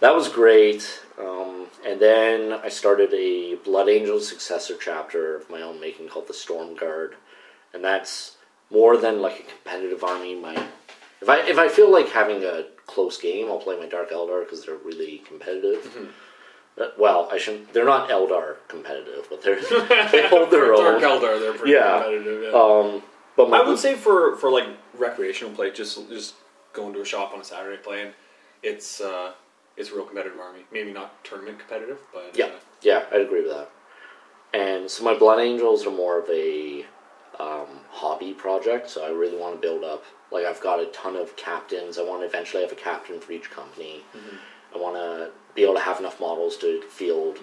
that 0.00 0.14
was 0.14 0.28
great. 0.28 1.02
Um, 1.18 1.66
and 1.86 2.00
then 2.00 2.52
I 2.52 2.70
started 2.70 3.12
a 3.12 3.56
Blood 3.56 3.88
Angel 3.88 4.18
successor 4.18 4.76
chapter 4.80 5.36
of 5.36 5.50
my 5.50 5.60
own 5.60 5.78
making 5.78 6.08
called 6.08 6.26
the 6.26 6.34
Storm 6.34 6.74
Guard, 6.74 7.14
and 7.74 7.84
that's 7.84 8.36
more 8.70 8.96
than 8.96 9.20
like 9.20 9.40
a 9.40 9.42
competitive 9.42 10.02
army. 10.02 10.34
My 10.34 10.54
if 11.20 11.28
I 11.28 11.40
if 11.46 11.58
I 11.58 11.68
feel 11.68 11.92
like 11.92 12.08
having 12.08 12.42
a 12.42 12.64
close 12.86 13.20
game, 13.20 13.48
I'll 13.48 13.58
play 13.58 13.78
my 13.78 13.86
Dark 13.86 14.10
Eldar 14.10 14.44
because 14.44 14.64
they're 14.64 14.76
really 14.76 15.18
competitive. 15.18 15.84
Uh, 16.78 16.86
well, 16.98 17.28
I 17.32 17.38
shouldn't. 17.38 17.72
They're 17.72 17.84
not 17.84 18.08
Eldar 18.08 18.56
competitive, 18.68 19.26
but 19.30 19.42
they're 19.42 19.60
they 20.12 20.28
hold 20.28 20.50
their 20.50 20.66
Dark 20.74 21.02
own. 21.02 21.20
Eldar, 21.20 21.40
they're 21.40 21.52
pretty 21.54 21.72
Yeah. 21.72 22.02
competitive. 22.02 22.42
Yeah. 22.44 22.58
Um, 22.58 23.02
but 23.36 23.48
my 23.50 23.58
I 23.58 23.68
would 23.68 23.78
say 23.78 23.94
for 23.94 24.36
for 24.36 24.50
like 24.50 24.66
recreational 24.96 25.52
play, 25.54 25.70
just 25.70 26.08
just 26.08 26.34
going 26.72 26.92
to 26.94 27.00
a 27.00 27.04
shop 27.04 27.32
on 27.34 27.40
a 27.40 27.44
Saturday 27.44 27.82
playing, 27.82 28.12
it's 28.62 29.00
uh, 29.00 29.32
it's 29.76 29.90
a 29.90 29.94
real 29.94 30.04
competitive 30.04 30.38
army. 30.38 30.60
Maybe 30.72 30.92
not 30.92 31.22
tournament 31.24 31.58
competitive, 31.58 31.98
but 32.12 32.36
Yeah, 32.36 32.46
uh, 32.46 32.50
yeah, 32.82 33.04
I'd 33.12 33.22
agree 33.22 33.42
with 33.42 33.52
that. 33.52 33.70
And 34.52 34.90
so 34.90 35.04
my 35.04 35.14
Blood 35.14 35.38
Angels 35.40 35.86
are 35.86 35.90
more 35.92 36.18
of 36.18 36.28
a 36.28 36.84
um, 37.38 37.68
hobby 37.90 38.32
project. 38.32 38.90
So 38.90 39.04
I 39.04 39.10
really 39.10 39.36
want 39.36 39.54
to 39.54 39.60
build 39.60 39.84
up. 39.84 40.04
Like 40.32 40.44
I've 40.44 40.60
got 40.60 40.80
a 40.80 40.86
ton 40.86 41.16
of 41.16 41.36
captains. 41.36 41.98
I 41.98 42.02
want 42.04 42.22
to 42.22 42.26
eventually 42.26 42.62
have 42.62 42.72
a 42.72 42.76
captain 42.76 43.20
for 43.20 43.32
each 43.32 43.50
company. 43.50 44.02
I 44.74 44.78
want 44.78 44.96
to 44.96 45.30
be 45.54 45.62
able 45.64 45.74
to 45.74 45.80
have 45.80 45.98
enough 46.00 46.20
models 46.20 46.56
to 46.58 46.82
field 46.88 47.38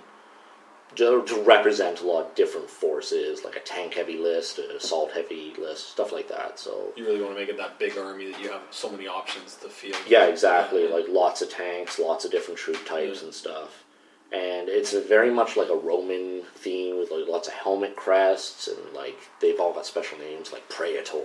to, 0.96 1.22
to 1.26 1.42
represent 1.44 2.02
a 2.02 2.08
lot 2.08 2.26
of 2.28 2.36
different 2.36 2.70
forces, 2.70 3.44
like 3.44 3.56
a 3.56 3.60
tank 3.60 3.94
heavy 3.96 4.18
list, 4.18 4.58
an 4.58 4.72
assault 4.76 5.12
heavy 5.12 5.54
list, 5.60 5.90
stuff 5.90 6.12
like 6.12 6.30
that. 6.30 6.58
So 6.58 6.92
you 6.96 7.06
really 7.06 7.22
want 7.22 7.34
to 7.36 7.40
make 7.40 7.50
it 7.50 7.58
that 7.58 7.78
big 7.78 7.98
army 7.98 8.32
that 8.32 8.42
you 8.42 8.50
have 8.52 8.62
so 8.72 8.90
many 8.90 9.06
options 9.08 9.56
to 9.58 9.70
field. 9.70 9.98
yeah, 10.08 10.26
exactly. 10.26 10.88
Yeah. 10.88 10.96
Like 10.96 11.06
lots 11.10 11.42
of 11.42 11.50
tanks, 11.52 12.00
lots 12.00 12.24
of 12.26 12.32
different 12.32 12.58
troop 12.60 12.84
types 12.86 13.20
Yeah. 13.20 13.26
and 13.26 13.34
stuff. 13.34 13.84
And 14.32 14.68
it's 14.70 14.94
a 14.94 15.02
very 15.02 15.30
much 15.32 15.56
like 15.56 15.70
a 15.70 15.76
Roman 15.76 16.42
theme 16.56 16.98
with 17.00 17.12
like 17.12 17.28
lots 17.28 17.48
of 17.48 17.54
helmet 17.54 17.96
crests 17.96 18.68
and 18.68 18.78
like 18.96 19.18
they've 19.42 19.60
all 19.60 19.74
got 19.74 19.86
special 19.86 20.18
names 20.18 20.52
like 20.52 20.68
Praetor 20.70 21.24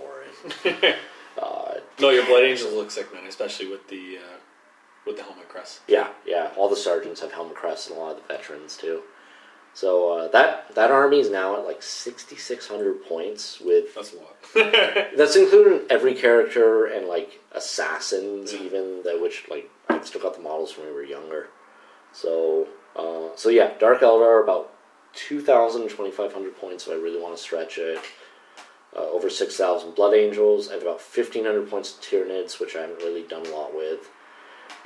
and 0.65 0.75
uh, 1.41 1.73
no, 1.99 2.09
your 2.11 2.25
Blood 2.25 2.43
Angels 2.43 2.73
look 2.73 2.91
sick, 2.91 3.13
man, 3.13 3.25
especially 3.27 3.67
with 3.67 3.87
the 3.89 4.17
uh, 4.17 4.37
with 5.05 5.17
the 5.17 5.23
helmet 5.23 5.49
crest. 5.49 5.81
yeah, 5.87 6.09
yeah. 6.25 6.51
All 6.57 6.69
the 6.69 6.75
sergeants 6.75 7.21
have 7.21 7.31
helmet 7.31 7.55
crests 7.55 7.89
and 7.89 7.97
a 7.97 7.99
lot 7.99 8.15
of 8.17 8.27
the 8.27 8.33
veterans 8.33 8.77
too. 8.77 9.01
So 9.75 10.09
uh, 10.17 10.27
that 10.29 10.75
that 10.75 10.91
army 10.91 11.19
is 11.19 11.29
now 11.31 11.57
at 11.57 11.65
like 11.65 11.81
sixty 11.81 12.35
six 12.35 12.67
hundred 12.67 13.03
points 13.05 13.59
with 13.59 13.95
That's 13.95 14.13
a 14.13 14.17
lot. 14.17 14.35
That's 15.17 15.35
including 15.35 15.81
every 15.89 16.13
character 16.13 16.85
and 16.85 17.07
like 17.07 17.41
assassins, 17.53 18.53
Yeah. 18.53 18.61
even 18.61 19.01
that 19.03 19.19
which 19.21 19.45
like 19.49 19.69
I 19.89 19.99
still 20.01 20.21
got 20.21 20.35
the 20.35 20.41
models 20.41 20.71
from 20.71 20.83
when 20.85 20.93
we 20.93 20.99
were 20.99 21.03
younger. 21.05 21.47
So, 22.11 22.67
uh, 22.95 23.35
so 23.35 23.49
yeah, 23.49 23.71
Dark 23.79 24.01
Eldar 24.01 24.43
about 24.43 24.69
2,000, 25.15 25.89
2,500 25.89 26.55
points 26.57 26.85
if 26.87 26.93
I 26.93 26.95
really 26.95 27.19
want 27.21 27.35
to 27.35 27.41
stretch 27.41 27.77
it. 27.77 27.99
Uh, 28.95 29.09
over 29.09 29.27
6,000 29.27 29.95
Blood 29.95 30.13
Angels. 30.13 30.69
I 30.69 30.73
have 30.73 30.83
about 30.83 31.01
1,500 31.01 31.67
points 31.67 31.95
of 31.95 32.01
Tyranids, 32.01 32.59
which 32.59 32.75
I 32.75 32.81
haven't 32.81 32.97
really 32.99 33.23
done 33.23 33.43
a 33.47 33.49
lot 33.49 33.75
with. 33.75 34.09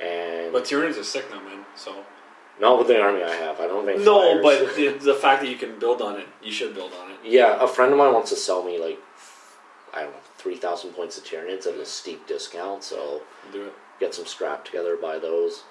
And 0.00 0.52
But 0.52 0.64
Tyranids 0.64 0.98
are 0.98 1.04
sick 1.04 1.30
now, 1.30 1.40
man. 1.42 1.64
So 1.76 2.04
not 2.60 2.78
with 2.78 2.88
the 2.88 3.00
army 3.00 3.22
I 3.22 3.34
have. 3.34 3.60
I 3.60 3.66
don't 3.66 3.84
think. 3.86 4.02
no, 4.02 4.42
but 4.42 4.74
the, 4.76 4.88
the 5.00 5.14
fact 5.14 5.42
that 5.42 5.48
you 5.50 5.56
can 5.56 5.78
build 5.78 6.02
on 6.02 6.18
it, 6.18 6.26
you 6.42 6.52
should 6.52 6.74
build 6.74 6.92
on 7.00 7.10
it. 7.12 7.18
Yeah, 7.24 7.56
a 7.62 7.66
friend 7.68 7.92
of 7.92 7.98
mine 7.98 8.12
wants 8.12 8.30
to 8.30 8.36
sell 8.36 8.62
me 8.64 8.78
like 8.78 8.98
I 9.94 10.02
don't 10.02 10.12
know 10.12 10.18
three 10.36 10.56
thousand 10.56 10.90
points 10.92 11.18
of 11.18 11.24
Tyranids 11.24 11.66
at 11.66 11.74
a 11.74 11.84
steep 11.86 12.26
discount, 12.26 12.84
so 12.84 13.22
Do 13.52 13.64
it. 13.66 13.72
get 14.00 14.14
some 14.14 14.26
scrap 14.26 14.64
together, 14.64 14.96
buy 14.96 15.18
those. 15.18 15.62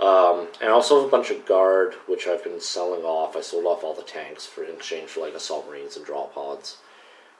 Um, 0.00 0.46
and 0.60 0.68
I 0.70 0.72
also 0.72 0.96
have 1.00 1.08
a 1.08 1.10
bunch 1.10 1.30
of 1.30 1.44
guard, 1.44 1.94
which 2.06 2.28
I've 2.28 2.44
been 2.44 2.60
selling 2.60 3.02
off. 3.02 3.34
I 3.36 3.40
sold 3.40 3.64
off 3.64 3.82
all 3.82 3.94
the 3.94 4.02
tanks 4.02 4.46
for 4.46 4.62
in 4.62 4.74
exchange 4.74 5.10
for 5.10 5.20
like 5.20 5.34
assault 5.34 5.68
marines 5.68 5.96
and 5.96 6.06
drop 6.06 6.34
pods, 6.34 6.76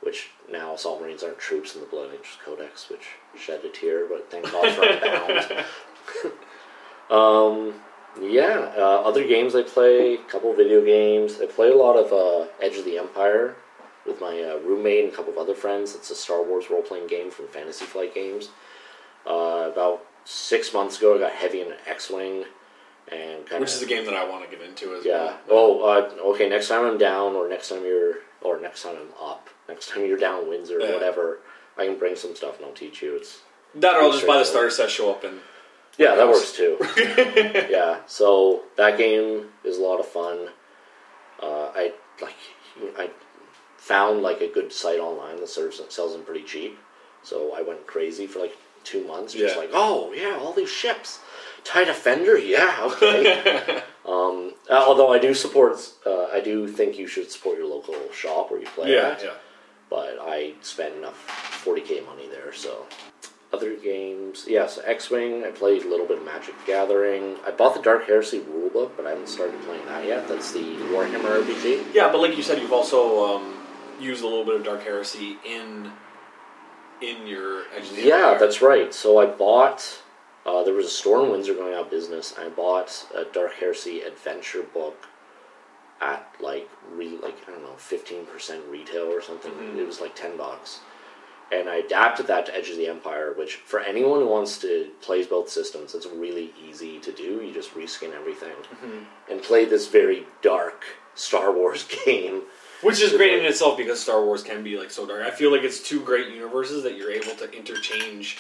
which 0.00 0.30
now 0.50 0.74
assault 0.74 1.00
marines 1.00 1.22
aren't 1.22 1.38
troops 1.38 1.76
in 1.76 1.80
the 1.80 1.86
Blood 1.86 2.06
Angels 2.10 2.36
Codex, 2.44 2.90
which 2.90 3.06
shed 3.38 3.64
a 3.64 3.68
tear, 3.68 4.06
but 4.08 4.28
thank 4.28 4.50
God 4.50 4.72
for 4.74 4.82
Unbound. 4.82 5.64
um, 7.10 7.74
yeah, 8.20 8.72
uh, 8.76 9.02
other 9.04 9.26
games 9.26 9.54
I 9.54 9.62
play, 9.62 10.14
a 10.14 10.18
couple 10.24 10.52
video 10.54 10.84
games. 10.84 11.40
I 11.40 11.46
play 11.46 11.70
a 11.70 11.76
lot 11.76 11.96
of 11.96 12.12
uh, 12.12 12.50
Edge 12.60 12.76
of 12.76 12.84
the 12.84 12.98
Empire 12.98 13.56
with 14.06 14.20
my 14.20 14.42
uh, 14.42 14.58
roommate 14.58 15.04
and 15.04 15.12
a 15.12 15.16
couple 15.16 15.32
of 15.32 15.38
other 15.38 15.54
friends. 15.54 15.94
It's 15.94 16.10
a 16.10 16.14
Star 16.14 16.42
Wars 16.42 16.70
role 16.70 16.82
playing 16.82 17.06
game 17.06 17.30
from 17.30 17.46
Fantasy 17.48 17.84
Flight 17.84 18.14
Games. 18.14 18.48
Uh, 19.26 19.70
about 19.72 20.04
six 20.24 20.72
months 20.72 20.98
ago, 20.98 21.16
I 21.16 21.18
got 21.18 21.32
heavy 21.32 21.60
into 21.60 21.76
X 21.88 22.10
Wing 22.10 22.44
and 23.10 23.46
kind 23.46 23.60
Which 23.60 23.72
is 23.72 23.82
a 23.82 23.86
game 23.86 24.04
that 24.04 24.14
I 24.14 24.28
want 24.28 24.48
to 24.48 24.54
get 24.54 24.66
into 24.66 24.94
as 24.94 25.04
yeah. 25.04 25.36
well. 25.48 25.80
Oh, 25.82 25.82
uh, 25.82 26.30
okay. 26.32 26.48
Next 26.48 26.68
time 26.68 26.84
I'm 26.84 26.98
down, 26.98 27.34
or 27.34 27.48
next 27.48 27.68
time 27.70 27.82
you're, 27.84 28.16
or 28.42 28.60
next 28.60 28.82
time 28.82 28.96
I'm 29.00 29.12
up. 29.22 29.48
Next 29.68 29.90
time 29.90 30.04
you're 30.04 30.18
down 30.18 30.48
Windsor, 30.48 30.78
Yeah. 30.80 30.92
whatever. 30.92 31.40
I 31.76 31.86
can 31.86 31.98
bring 31.98 32.16
some 32.16 32.34
stuff 32.34 32.56
and 32.56 32.66
I'll 32.66 32.72
teach 32.72 33.02
you. 33.02 33.14
It's 33.16 33.40
That 33.74 33.94
or 33.96 34.02
I'll 34.02 34.12
just 34.12 34.26
buy 34.26 34.38
the 34.38 34.44
starter 34.44 34.70
set, 34.70 34.90
show 34.90 35.10
up, 35.10 35.24
and 35.24 35.40
yeah, 35.98 36.14
that 36.14 36.26
works 36.28 36.52
too. 36.52 36.76
yeah, 37.70 37.98
so 38.06 38.62
that 38.76 38.96
game 38.96 39.46
is 39.64 39.78
a 39.78 39.82
lot 39.82 39.98
of 40.00 40.06
fun. 40.06 40.48
Uh, 41.42 41.70
I 41.74 41.92
like 42.22 42.36
I 42.98 43.10
found 43.76 44.22
like 44.22 44.40
a 44.40 44.48
good 44.48 44.72
site 44.72 45.00
online 45.00 45.36
that 45.36 45.48
serves 45.48 45.80
sells 45.88 46.12
them 46.12 46.22
pretty 46.24 46.42
cheap, 46.44 46.78
so 47.22 47.52
I 47.54 47.62
went 47.62 47.86
crazy 47.86 48.26
for 48.26 48.38
like 48.38 48.56
two 48.84 49.06
months, 49.06 49.34
just 49.34 49.54
Yeah. 49.54 49.60
like 49.60 49.70
oh 49.72 50.12
yeah, 50.12 50.38
all 50.40 50.52
these 50.52 50.70
ships, 50.70 51.20
tie 51.64 51.84
defender, 51.84 52.38
yeah, 52.38 52.76
okay. 52.92 53.82
um, 54.06 54.54
uh, 54.70 54.74
although 54.86 55.12
I 55.12 55.18
do 55.18 55.34
support, 55.34 55.78
uh, 56.06 56.26
I 56.32 56.40
do 56.40 56.68
think 56.68 56.98
you 56.98 57.06
should 57.06 57.30
support 57.30 57.58
your 57.58 57.66
local 57.66 57.96
shop 58.12 58.50
where 58.50 58.60
you 58.60 58.66
play 58.66 58.94
yeah, 58.94 59.08
at 59.08 59.22
yeah. 59.22 59.30
but 59.90 60.18
I 60.20 60.54
spent 60.62 60.94
enough 60.96 61.62
40k 61.64 62.06
money 62.06 62.28
there, 62.30 62.52
so. 62.52 62.86
Other 63.50 63.76
games, 63.76 64.44
yes, 64.46 64.78
X 64.84 65.08
Wing. 65.08 65.42
I 65.42 65.50
played 65.50 65.82
a 65.82 65.88
little 65.88 66.04
bit 66.06 66.18
of 66.18 66.24
Magic 66.24 66.54
Gathering. 66.66 67.36
I 67.46 67.50
bought 67.50 67.74
the 67.74 67.80
Dark 67.80 68.06
Heresy 68.06 68.40
rulebook, 68.40 68.90
but 68.94 69.06
I 69.06 69.10
haven't 69.10 69.28
started 69.28 69.58
playing 69.62 69.86
that 69.86 70.06
yet. 70.06 70.28
That's 70.28 70.52
the 70.52 70.60
Warhammer 70.60 71.42
RPG. 71.42 71.94
Yeah, 71.94 72.12
but 72.12 72.20
like 72.20 72.36
you 72.36 72.42
said, 72.42 72.60
you've 72.60 72.74
also 72.74 73.36
um, 73.36 73.54
used 73.98 74.22
a 74.22 74.26
little 74.26 74.44
bit 74.44 74.56
of 74.56 74.64
Dark 74.64 74.82
Heresy 74.82 75.38
in 75.46 75.90
in 77.00 77.26
your 77.26 77.64
Yeah, 77.94 78.36
that's 78.38 78.60
right. 78.60 78.92
So 78.92 79.18
I 79.18 79.26
bought. 79.26 80.02
Uh, 80.44 80.62
there 80.64 80.74
was 80.74 80.86
a 80.86 80.90
store 80.90 81.24
in 81.24 81.30
Windsor 81.30 81.54
going 81.54 81.74
out 81.74 81.86
of 81.86 81.90
business. 81.90 82.34
I 82.38 82.48
bought 82.48 83.06
a 83.14 83.24
Dark 83.24 83.54
Heresy 83.54 84.00
adventure 84.00 84.62
book 84.62 85.06
at 86.00 86.32
like 86.40 86.68
re 86.92 87.18
like 87.22 87.36
I 87.46 87.52
don't 87.52 87.62
know 87.62 87.76
fifteen 87.76 88.26
percent 88.26 88.62
retail 88.68 89.06
or 89.06 89.20
something. 89.20 89.52
Mm-hmm. 89.52 89.78
It 89.78 89.86
was 89.86 90.00
like 90.00 90.14
ten 90.14 90.36
bucks, 90.36 90.80
and 91.52 91.68
I 91.68 91.76
adapted 91.76 92.26
that 92.28 92.46
to 92.46 92.54
Edge 92.56 92.70
of 92.70 92.76
the 92.76 92.86
Empire. 92.88 93.34
Which 93.36 93.54
for 93.56 93.80
anyone 93.80 94.20
who 94.20 94.28
wants 94.28 94.58
to 94.58 94.88
plays 95.00 95.26
both 95.26 95.48
systems, 95.48 95.94
it's 95.94 96.06
really 96.06 96.52
easy 96.68 96.98
to 97.00 97.12
do. 97.12 97.42
You 97.44 97.52
just 97.52 97.74
reskin 97.74 98.12
everything 98.14 98.52
Mm-hmm. 98.72 99.32
and 99.32 99.42
play 99.42 99.64
this 99.64 99.88
very 99.88 100.26
dark 100.42 100.84
Star 101.14 101.52
Wars 101.52 101.84
game. 102.04 102.42
Which 102.82 103.00
is 103.00 103.12
great 103.12 103.36
in 103.38 103.44
itself 103.44 103.76
because 103.76 103.98
Star 104.00 104.24
Wars 104.24 104.44
can 104.44 104.62
be 104.62 104.78
like 104.78 104.90
so 104.92 105.04
dark. 105.04 105.22
I 105.22 105.30
feel 105.32 105.50
like 105.50 105.62
it's 105.62 105.82
two 105.82 106.00
great 106.00 106.28
universes 106.28 106.84
that 106.84 106.96
you're 106.96 107.10
able 107.10 107.34
to 107.34 107.50
interchange 107.52 108.38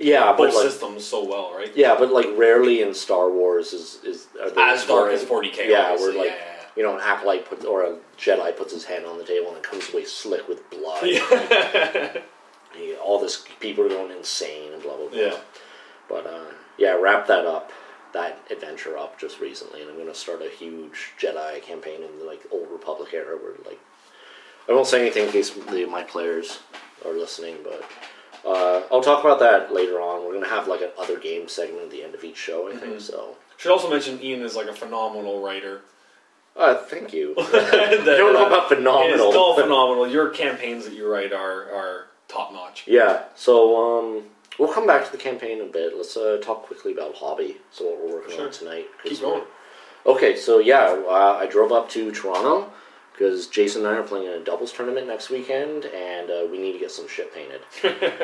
Yeah, 0.00 0.32
but 0.32 0.38
both 0.38 0.54
like, 0.56 0.64
systems 0.70 1.04
so 1.04 1.24
well, 1.24 1.54
right? 1.56 1.70
yeah, 1.76 1.94
but 1.96 2.10
like 2.12 2.26
rarely 2.36 2.82
in 2.82 2.92
Star 2.94 3.30
Wars 3.30 3.72
is 3.72 4.00
is 4.02 4.26
As 4.58 4.84
dark 4.86 5.12
as 5.12 5.24
40K, 5.24 5.68
Yeah, 5.68 5.90
obviously, 5.92 6.16
where 6.16 6.24
like 6.26 6.34
yeah, 6.36 6.46
yeah. 6.53 6.53
You 6.76 6.82
know 6.82 6.94
an 6.94 7.00
acolyte 7.02 7.48
puts 7.48 7.64
or 7.64 7.82
a 7.84 7.96
Jedi 8.18 8.56
puts 8.56 8.72
his 8.72 8.84
hand 8.84 9.04
on 9.06 9.18
the 9.18 9.24
table 9.24 9.48
and 9.48 9.56
it 9.58 9.62
comes 9.62 9.92
away 9.92 10.04
slick 10.04 10.48
with 10.48 10.68
blood. 10.70 11.04
Yeah, 11.06 12.12
all 13.04 13.20
this 13.20 13.44
people 13.60 13.84
are 13.84 13.88
going 13.88 14.10
insane 14.16 14.72
and 14.72 14.82
blah 14.82 14.96
blah 14.96 15.08
blah. 15.08 15.18
Yeah. 15.18 15.36
But 16.08 16.26
uh, 16.26 16.44
yeah, 16.76 16.92
wrap 16.94 17.26
that 17.28 17.46
up, 17.46 17.72
that 18.12 18.38
adventure 18.50 18.98
up 18.98 19.18
just 19.18 19.40
recently, 19.40 19.80
and 19.80 19.90
I'm 19.90 19.96
going 19.96 20.08
to 20.08 20.14
start 20.14 20.42
a 20.42 20.48
huge 20.50 21.12
Jedi 21.18 21.62
campaign 21.62 22.02
in 22.02 22.18
the 22.18 22.24
like 22.24 22.42
old 22.50 22.68
Republic 22.70 23.10
era 23.14 23.36
where 23.36 23.54
like 23.64 23.80
I 24.68 24.72
won't 24.72 24.86
say 24.86 25.00
anything 25.00 25.26
in 25.26 25.32
case 25.32 25.50
the, 25.50 25.86
my 25.86 26.02
players 26.02 26.60
are 27.04 27.12
listening, 27.12 27.56
but 27.62 27.84
uh, 28.48 28.82
I'll 28.90 29.02
talk 29.02 29.22
about 29.24 29.38
that 29.40 29.72
later 29.72 30.00
on. 30.00 30.22
We're 30.24 30.32
going 30.32 30.44
to 30.44 30.50
have 30.50 30.68
like 30.68 30.80
an 30.82 30.90
other 30.98 31.18
game 31.18 31.48
segment 31.48 31.84
at 31.84 31.90
the 31.90 32.02
end 32.02 32.14
of 32.14 32.24
each 32.24 32.36
show, 32.36 32.66
I 32.68 32.72
Mm-hmm. 32.72 32.80
think. 32.80 33.00
So 33.00 33.36
Should 33.58 33.72
also 33.72 33.88
mention 33.90 34.22
Ian 34.22 34.42
is 34.42 34.56
like 34.56 34.66
a 34.66 34.72
phenomenal 34.74 35.42
writer. 35.42 35.82
Uh, 36.56 36.74
thank 36.86 37.12
you. 37.12 37.34
I 37.38 38.00
don't 38.04 38.32
know 38.32 38.46
about 38.46 38.68
phenomenal. 38.68 39.28
It's 39.28 39.36
but- 39.36 39.62
phenomenal. 39.62 40.08
Your 40.08 40.30
campaigns 40.30 40.84
that 40.84 40.94
you 40.94 41.10
write 41.10 41.32
are 41.32 41.70
are 41.72 42.06
top 42.28 42.52
notch. 42.52 42.84
Yeah, 42.86 43.24
so 43.34 43.76
um, 43.98 44.24
we'll 44.58 44.72
come 44.72 44.86
back 44.86 45.04
to 45.06 45.12
the 45.12 45.18
campaign 45.18 45.58
in 45.60 45.68
a 45.68 45.70
bit. 45.72 45.96
Let's 45.96 46.16
uh, 46.16 46.40
talk 46.42 46.62
quickly 46.64 46.92
about 46.92 47.14
hobby. 47.16 47.56
So 47.70 47.84
what 47.84 48.00
we're 48.06 48.14
working 48.16 48.36
Sure. 48.36 48.46
on 48.46 48.52
tonight. 48.52 48.86
Keep 49.04 49.20
going. 49.20 49.42
Okay, 50.06 50.36
so 50.36 50.58
yeah, 50.58 50.96
uh, 51.08 51.38
I 51.40 51.46
drove 51.46 51.72
up 51.72 51.88
to 51.90 52.10
Toronto 52.12 52.70
because 53.12 53.46
Jason 53.46 53.86
and 53.86 53.94
I 53.94 53.98
are 53.98 54.02
playing 54.02 54.26
in 54.26 54.32
a 54.32 54.40
doubles 54.44 54.72
tournament 54.72 55.06
next 55.06 55.30
weekend, 55.30 55.84
and 55.86 56.30
uh, 56.30 56.46
we 56.50 56.58
need 56.58 56.72
to 56.72 56.78
get 56.78 56.90
some 56.90 57.08
shit 57.08 57.32
painted. 57.34 57.60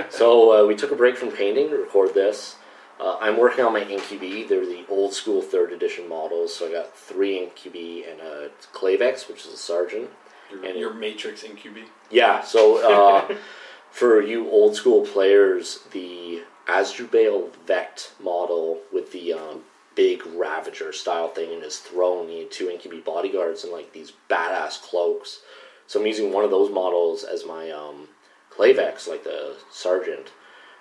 so 0.11 0.65
uh, 0.65 0.67
we 0.67 0.75
took 0.77 0.91
a 0.93 0.97
break 0.97 1.17
from 1.17 1.31
painting 1.31 1.71
to 1.71 1.77
record 1.77 2.13
this. 2.13 2.57
Uh, 3.01 3.17
I'm 3.21 3.39
working 3.39 3.65
on 3.65 3.73
my 3.73 3.83
Incubi. 3.83 4.45
They're 4.45 4.67
the 4.67 4.85
old 4.89 5.15
school 5.15 5.41
third 5.41 5.73
edition 5.73 6.09
models, 6.09 6.55
so 6.55 6.69
I 6.69 6.73
got 6.73 6.95
three 6.97 7.39
Incubi 7.43 8.05
and 8.05 8.21
a 8.21 8.51
Klaivex, 8.75 9.27
which 9.29 9.47
is 9.47 9.53
a 9.55 9.57
sergeant. 9.57 10.11
Your, 10.51 10.65
And- 10.65 10.79
your 10.79 10.93
Matrix 10.93 11.43
Incubi. 11.43 11.85
Yeah, 12.11 12.43
so 12.43 12.79
uh, 12.87 13.37
for 13.91 14.21
you 14.21 14.51
old 14.51 14.77
school 14.77 15.07
players, 15.07 15.81
the 15.93 16.43
Asdrubal 16.69 17.55
Vect 17.67 18.13
model 18.21 18.81
with 18.93 19.13
the 19.13 19.33
um, 19.33 19.63
big 19.95 20.25
Ravager 20.27 20.93
style 20.93 21.29
thing 21.29 21.53
in 21.53 21.63
his 21.63 21.79
throne, 21.79 22.29
you 22.29 22.41
need 22.41 22.51
two 22.51 22.69
Incubi 22.69 23.01
bodyguards 23.01 23.65
and 23.65 23.73
like 23.73 23.93
these 23.93 24.13
badass 24.29 24.81
cloaks. 24.83 25.41
So 25.87 26.01
I'm 26.01 26.07
using 26.07 26.33
one 26.33 26.45
of 26.45 26.51
those 26.51 26.71
models 26.71 27.25
as 27.25 27.45
my 27.47 27.71
um, 27.71 28.09
Klaivex, 28.53 29.09
like 29.09 29.25
the 29.25 29.57
sergeant, 29.71 30.33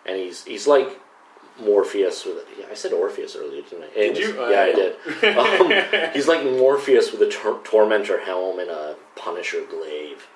and 0.06 0.18
he's 0.18 0.44
he's 0.44 0.68
like 0.68 1.00
Morpheus 1.62 2.26
with 2.26 2.38
it. 2.38 2.48
yeah, 2.60 2.66
I 2.72 2.74
said 2.74 2.94
Orpheus 2.94 3.36
earlier, 3.36 3.62
didn't 3.62 3.86
I? 3.86 3.94
Did 3.94 4.18
you? 4.18 4.34
Yeah, 4.36 4.62
I 4.62 4.72
Uh, 4.72 4.76
did. 4.76 4.96
Um, 6.10 6.12
he's 6.14 6.28
like 6.28 6.44
Morpheus 6.44 7.12
with 7.12 7.22
a 7.22 7.30
tor- 7.30 7.60
Tormentor 7.64 8.20
helm 8.22 8.60
and 8.60 8.70
a 8.70 8.96
Punisher 9.16 9.64
glaive. 9.70 10.28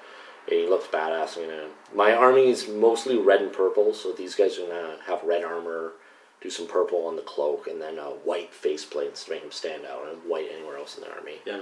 And 0.49 0.59
he 0.59 0.67
looks 0.67 0.87
badass. 0.87 1.37
You 1.37 1.47
know, 1.47 1.67
my 1.95 2.13
army 2.13 2.49
is 2.49 2.67
mostly 2.67 3.17
red 3.17 3.41
and 3.41 3.51
purple, 3.53 3.93
so 3.93 4.11
these 4.11 4.35
guys 4.35 4.57
are 4.57 4.67
gonna 4.67 4.97
have 5.07 5.23
red 5.23 5.43
armor, 5.43 5.93
do 6.41 6.49
some 6.49 6.67
purple 6.67 7.05
on 7.07 7.15
the 7.15 7.21
cloak, 7.21 7.67
and 7.67 7.81
then 7.81 7.97
uh, 7.97 8.07
white 8.09 8.51
faceplates 8.53 9.25
to 9.25 9.31
make 9.31 9.43
him 9.43 9.51
stand 9.51 9.85
out, 9.85 10.05
and 10.09 10.17
white 10.29 10.47
anywhere 10.53 10.77
else 10.77 10.97
in 10.97 11.03
the 11.03 11.11
army. 11.13 11.35
Yeah. 11.45 11.59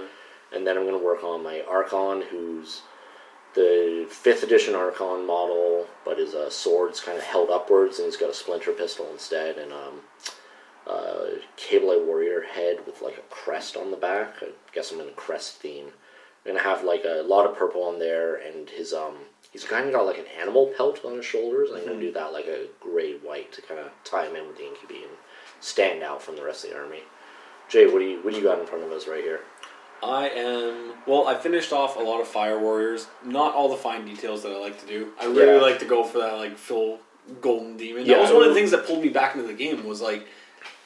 And 0.52 0.66
then 0.66 0.76
I'm 0.76 0.84
gonna 0.84 0.98
work 0.98 1.22
on 1.22 1.42
my 1.44 1.62
Archon, 1.68 2.22
who's 2.22 2.82
the 3.54 4.06
fifth 4.08 4.42
edition 4.42 4.74
Archon 4.74 5.26
model, 5.26 5.86
but 6.04 6.18
his 6.18 6.34
uh, 6.34 6.50
sword's 6.50 7.00
kind 7.00 7.18
of 7.18 7.24
held 7.24 7.50
upwards, 7.50 7.98
and 7.98 8.06
he's 8.06 8.16
got 8.16 8.30
a 8.30 8.34
splinter 8.34 8.72
pistol 8.72 9.08
instead, 9.12 9.58
and 9.58 9.72
um, 9.72 10.00
uh, 10.86 11.24
Kabalite 11.56 12.04
Warrior 12.06 12.42
head 12.42 12.78
with 12.86 13.02
like 13.02 13.18
a 13.18 13.34
crest 13.34 13.76
on 13.76 13.90
the 13.90 13.96
back. 13.96 14.36
I 14.42 14.48
guess 14.72 14.90
I'm 14.90 15.00
in 15.00 15.08
a 15.08 15.12
crest 15.12 15.58
theme. 15.58 15.86
I'm 16.44 16.52
gonna 16.52 16.64
have 16.64 16.84
like 16.84 17.04
a 17.04 17.22
lot 17.22 17.46
of 17.46 17.56
purple 17.56 17.84
on 17.84 17.98
there, 17.98 18.36
and 18.36 18.68
his 18.68 18.92
um, 18.92 19.14
he's 19.52 19.64
kind 19.64 19.86
of 19.86 19.92
got 19.92 20.06
like 20.06 20.18
an 20.18 20.26
animal 20.40 20.72
pelt 20.76 21.04
on 21.04 21.16
his 21.16 21.26
shoulders. 21.26 21.70
I'm 21.74 21.86
gonna 21.86 22.00
do 22.00 22.12
that 22.12 22.32
like 22.32 22.46
a 22.46 22.66
gray 22.80 23.14
white 23.14 23.52
to 23.52 23.62
kind 23.62 23.80
of 23.80 23.90
tie 24.04 24.26
him 24.26 24.36
in 24.36 24.46
with 24.46 24.56
the 24.56 24.66
Incubi 24.66 25.02
and 25.02 25.16
stand 25.60 26.02
out 26.02 26.22
from 26.22 26.36
the 26.36 26.44
rest 26.44 26.64
of 26.64 26.70
the 26.70 26.78
army. 26.78 27.02
Jay, 27.68 27.86
what 27.86 28.00
do 28.00 28.04
you 28.06 28.22
what 28.22 28.32
do 28.32 28.38
you 28.38 28.44
got 28.44 28.58
in 28.58 28.66
front 28.66 28.84
of 28.84 28.90
us 28.90 29.06
right 29.06 29.22
here? 29.22 29.40
I 30.02 30.28
am 30.30 30.92
well. 31.06 31.28
I 31.28 31.36
finished 31.36 31.72
off 31.72 31.96
a 31.96 32.00
lot 32.00 32.20
of 32.20 32.26
Fire 32.28 32.58
Warriors. 32.58 33.06
Not 33.24 33.54
all 33.54 33.68
the 33.68 33.76
fine 33.76 34.04
details 34.04 34.42
that 34.42 34.50
I 34.52 34.58
like 34.58 34.80
to 34.80 34.86
do. 34.86 35.12
I 35.20 35.26
really 35.26 35.54
Yeah. 35.54 35.60
like 35.60 35.78
to 35.80 35.84
go 35.84 36.02
for 36.04 36.18
that 36.18 36.34
like 36.34 36.56
full 36.58 37.00
golden 37.40 37.76
demon. 37.76 38.04
Yeah. 38.06 38.16
That 38.16 38.22
was 38.22 38.32
one 38.32 38.42
of 38.42 38.48
the 38.48 38.54
things 38.54 38.72
that 38.72 38.86
pulled 38.86 39.02
me 39.02 39.08
back 39.10 39.34
into 39.36 39.46
the 39.46 39.54
game. 39.54 39.84
Was 39.86 40.00
like 40.00 40.26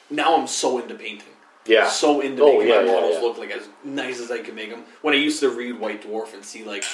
now 0.09 0.37
I'm 0.37 0.47
so 0.47 0.79
into 0.79 0.95
painting. 0.95 1.33
Yeah. 1.65 1.87
so 1.89 2.21
into 2.21 2.43
Oh, 2.43 2.53
making 2.53 2.67
yeah, 2.69 2.75
my 2.81 2.83
yeah, 2.85 2.91
models 2.93 3.21
look 3.21 3.37
like 3.37 3.51
as 3.51 3.67
nice 3.83 4.21
as 4.21 4.31
I 4.31 4.39
can 4.41 4.55
make 4.55 4.69
them. 4.69 4.85
When 5.01 5.13
I 5.13 5.17
used 5.17 5.39
to 5.41 5.49
read 5.49 5.77
White 5.79 6.03
Dwarf 6.03 6.33
and 6.33 6.45
see 6.45 6.63
like 6.63 6.85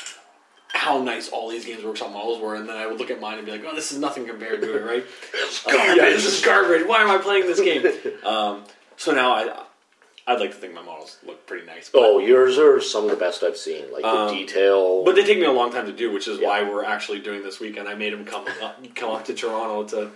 how 0.69 0.97
nice 1.03 1.29
all 1.29 1.49
these 1.49 1.65
Games 1.65 1.83
Workshop 1.83 2.11
models 2.11 2.39
were, 2.41 2.55
and 2.55 2.67
then 2.67 2.75
I 2.77 2.87
would 2.87 2.97
look 2.97 3.11
at 3.11 3.19
mine 3.21 3.37
and 3.37 3.45
be 3.45 3.51
like, 3.51 3.63
"Oh, 3.69 3.75
this 3.75 3.91
is 3.91 3.99
nothing 3.99 4.25
compared 4.25 4.61
to 4.63 4.75
it, 4.75 4.83
right? 4.83 5.05
It's 5.35 5.67
Uh, 5.67 5.71
yeah, 5.95 6.09
this 6.09 6.25
is 6.25 6.43
garbage. 6.43 6.87
Why 6.87 7.03
am 7.03 7.11
I 7.11 7.19
playing 7.19 7.45
this 7.45 7.59
game?" 7.59 7.85
um, 8.25 8.63
so 8.97 9.11
now 9.11 9.33
I, 9.33 9.63
I'd 10.25 10.39
like 10.39 10.51
to 10.51 10.57
think 10.57 10.73
my 10.73 10.81
models 10.81 11.17
look 11.25 11.45
pretty 11.45 11.65
nice. 11.65 11.89
But, 11.89 12.01
Oh, 12.03 12.19
yours 12.19 12.57
are 12.57 12.79
some 12.79 13.03
of 13.05 13.09
the 13.09 13.17
best 13.17 13.43
I've 13.43 13.57
seen. 13.57 13.91
Like 13.91 14.03
the 14.03 14.07
Um, 14.07 14.33
detail. 14.35 15.03
but 15.03 15.15
they 15.15 15.23
take 15.23 15.37
me 15.37 15.45
a 15.45 15.51
long 15.51 15.71
time 15.71 15.85
to 15.85 15.91
do, 15.91 16.11
which 16.11 16.27
is 16.27 16.39
Yeah. 16.39 16.47
why 16.47 16.63
we're 16.63 16.85
actually 16.85 17.19
doing 17.19 17.43
this 17.43 17.59
weekend. 17.59 17.89
I 17.89 17.95
made 17.95 18.13
them 18.13 18.23
come 18.25 18.45
up, 18.61 18.77
come 18.95 19.11
up 19.11 19.25
to 19.25 19.33
Toronto 19.33 19.83
to 19.97 20.11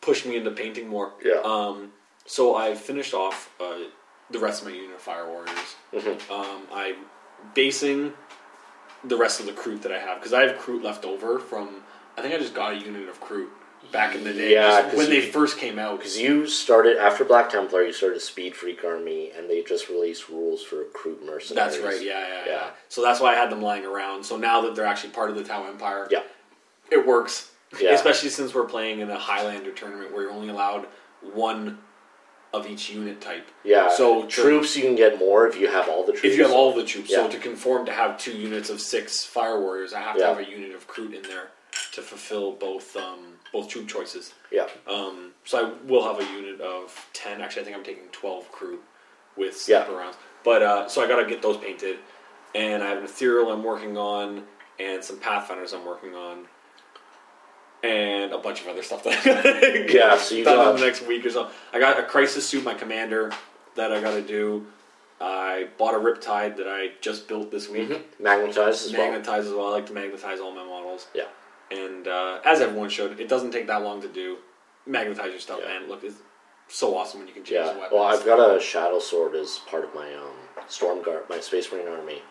push 0.00 0.24
me 0.24 0.36
into 0.36 0.50
painting 0.50 0.88
more. 0.88 1.12
Yeah. 1.22 1.40
Um, 1.44 1.92
so 2.26 2.56
I 2.56 2.74
finished 2.74 3.14
off 3.14 3.50
uh, 3.60 3.78
the 4.30 4.38
rest 4.40 4.62
of 4.62 4.68
my 4.68 4.74
unit 4.74 4.96
of 4.96 5.00
Fire 5.00 5.26
Warriors. 5.28 5.76
Mhm. 5.94 6.30
Um, 6.30 6.66
I'm 6.72 6.96
basing 7.54 8.14
the 9.04 9.16
rest 9.16 9.38
of 9.38 9.46
the 9.46 9.52
Kroot 9.52 9.82
that 9.82 9.92
I 9.92 9.98
have 10.00 10.18
because 10.18 10.32
I 10.32 10.42
have 10.42 10.58
Kroot 10.58 10.82
left 10.82 11.04
over 11.04 11.38
from. 11.38 11.84
I 12.16 12.22
think 12.22 12.34
I 12.34 12.38
just 12.38 12.54
got 12.54 12.72
a 12.72 12.76
unit 12.76 13.08
of 13.08 13.20
Kroot 13.20 13.46
back 13.92 14.14
in 14.14 14.24
the 14.24 14.32
day, 14.32 14.52
Yeah, 14.52 14.94
when 14.94 15.08
they 15.10 15.20
first 15.20 15.58
came 15.58 15.78
out. 15.78 15.98
Because 15.98 16.18
you 16.18 16.46
started 16.46 16.96
after 16.96 17.24
Black 17.24 17.50
Templar, 17.50 17.82
you 17.82 17.92
started 17.92 18.20
Speed 18.20 18.54
Freak 18.56 18.84
Army, 18.84 19.30
and 19.36 19.48
they 19.48 19.62
just 19.62 19.88
released 19.88 20.28
rules 20.28 20.62
for 20.62 20.84
Kroot 20.94 21.24
Mercenaries. 21.24 21.50
That's 21.54 21.78
right. 21.78 22.00
Yeah, 22.02 22.20
yeah, 22.20 22.42
yeah, 22.46 22.52
Yeah. 22.52 22.66
So 22.88 23.02
that's 23.02 23.20
why 23.20 23.32
I 23.32 23.34
had 23.36 23.50
them 23.50 23.62
lying 23.62 23.84
around. 23.86 24.24
So 24.24 24.36
now 24.36 24.60
that 24.62 24.74
they're 24.74 24.84
actually 24.86 25.10
part 25.10 25.30
of 25.30 25.36
the 25.36 25.44
Tau 25.44 25.66
Empire, 25.66 26.08
Yeah. 26.10 26.22
it 26.90 27.06
works. 27.06 27.50
Yeah. 27.80 27.90
Especially 27.92 28.28
since 28.30 28.54
we're 28.54 28.64
playing 28.64 29.00
in 29.00 29.10
a 29.10 29.18
Highlander 29.18 29.72
tournament 29.72 30.12
where 30.12 30.22
you're 30.22 30.30
only 30.30 30.48
allowed 30.48 30.86
one 31.20 31.78
of 32.54 32.66
each 32.70 32.88
unit 32.90 33.20
type. 33.20 33.48
Yeah. 33.64 33.90
So 33.90 34.22
to- 34.22 34.28
troops, 34.28 34.76
you 34.76 34.82
can 34.84 34.94
get 34.94 35.18
more 35.18 35.46
if 35.48 35.58
you 35.60 35.66
have 35.66 35.88
all 35.88 36.06
the 36.06 36.12
troops. 36.12 36.24
If 36.26 36.36
you 36.36 36.44
have 36.44 36.52
all 36.52 36.72
the 36.72 36.84
troops, 36.84 37.10
Yeah. 37.10 37.24
so 37.24 37.28
to 37.28 37.38
conform 37.38 37.84
to 37.86 37.92
have 37.92 38.18
two 38.18 38.32
units 38.32 38.70
of 38.70 38.80
six 38.80 39.24
fire 39.24 39.60
warriors, 39.60 39.92
I 39.92 40.00
have 40.00 40.16
to 40.16 40.24
have 40.24 40.38
a 40.38 40.44
unit 40.48 40.74
of 40.76 40.86
Kroot 40.88 41.12
in 41.12 41.22
there 41.22 41.48
to 41.92 42.02
fulfill 42.02 42.52
both 42.52 42.96
um, 42.96 43.35
both 43.52 43.68
troop 43.68 43.88
choices. 43.88 44.34
Yeah. 44.50 44.66
Um, 44.88 45.32
so 45.44 45.66
I 45.66 45.86
will 45.88 46.02
have 46.04 46.20
a 46.20 46.32
unit 46.32 46.60
of 46.60 47.08
ten. 47.12 47.40
Actually, 47.40 47.62
I 47.62 47.64
think 47.66 47.76
I'm 47.76 47.84
taking 47.84 48.04
twelve 48.12 48.50
Kroot 48.52 48.78
with 49.36 49.64
Yeah. 49.68 49.84
sniper 49.84 49.98
rounds. 49.98 50.16
But 50.44 50.62
uh, 50.62 50.88
so 50.88 51.02
I 51.02 51.08
got 51.08 51.16
to 51.22 51.26
get 51.28 51.42
those 51.42 51.56
painted, 51.56 51.96
and 52.54 52.82
I 52.82 52.86
have 52.88 52.98
an 52.98 53.04
ethereal 53.04 53.50
I'm 53.52 53.64
working 53.64 53.96
on, 53.98 54.44
and 54.78 55.02
some 55.02 55.18
pathfinders 55.18 55.72
I'm 55.72 55.84
working 55.84 56.14
on, 56.14 56.46
and 57.82 58.32
a 58.32 58.38
bunch 58.38 58.60
of 58.62 58.68
other 58.68 58.82
stuff 58.82 59.04
that 59.04 59.18
I 59.26 59.42
gotta 59.42 59.86
Yeah, 59.92 60.16
so 60.16 60.34
you 60.34 60.44
got- 60.44 60.74
in 60.74 60.80
the 60.80 60.86
next 60.86 61.06
week 61.06 61.24
or 61.26 61.30
so. 61.30 61.48
I 61.72 61.78
got 61.78 61.98
a 61.98 62.02
crisis 62.02 62.46
suit, 62.48 62.64
my 62.64 62.74
commander, 62.74 63.32
that 63.74 63.92
I 63.92 64.00
got 64.00 64.12
to 64.14 64.22
do. 64.22 64.66
I 65.20 65.68
bought 65.78 65.94
a 65.94 65.98
Riptide 65.98 66.56
that 66.58 66.68
I 66.68 66.90
just 67.00 67.26
built 67.26 67.50
this 67.50 67.68
week. 67.70 67.88
Mm-hmm. 67.88 68.22
Magnetized 68.22 68.86
as 68.86 68.92
well. 68.92 69.10
Magnetize 69.10 69.46
as 69.46 69.52
well. 69.54 69.68
I 69.68 69.70
like 69.70 69.86
to 69.86 69.94
magnetize 69.94 70.40
all 70.40 70.52
my 70.52 70.64
models. 70.64 71.06
Yeah. 71.14 71.24
And 71.70 72.06
uh, 72.06 72.40
as 72.44 72.60
everyone 72.60 72.88
showed, 72.90 73.18
it 73.18 73.28
doesn't 73.28 73.50
take 73.50 73.66
that 73.66 73.82
long 73.82 74.00
to 74.02 74.08
do. 74.08 74.38
Magnetize 74.86 75.30
your 75.30 75.40
stuff, 75.40 75.60
Yeah. 75.62 75.80
man. 75.80 75.88
Look, 75.88 76.04
it's 76.04 76.16
so 76.68 76.96
awesome 76.96 77.20
when 77.20 77.28
you 77.28 77.34
can 77.34 77.42
change 77.44 77.56
Yeah. 77.66 77.72
weapons. 77.74 77.92
Well, 77.92 78.04
I've 78.04 78.24
got 78.24 78.38
a 78.38 78.60
Shadow 78.60 78.98
Sword 79.00 79.34
as 79.34 79.58
part 79.66 79.84
of 79.84 79.94
my 79.94 80.12
um, 80.14 80.32
Storm 80.68 81.02
Guard, 81.02 81.24
my 81.28 81.40
Space 81.40 81.70
Marine 81.72 81.88
army. 81.88 82.22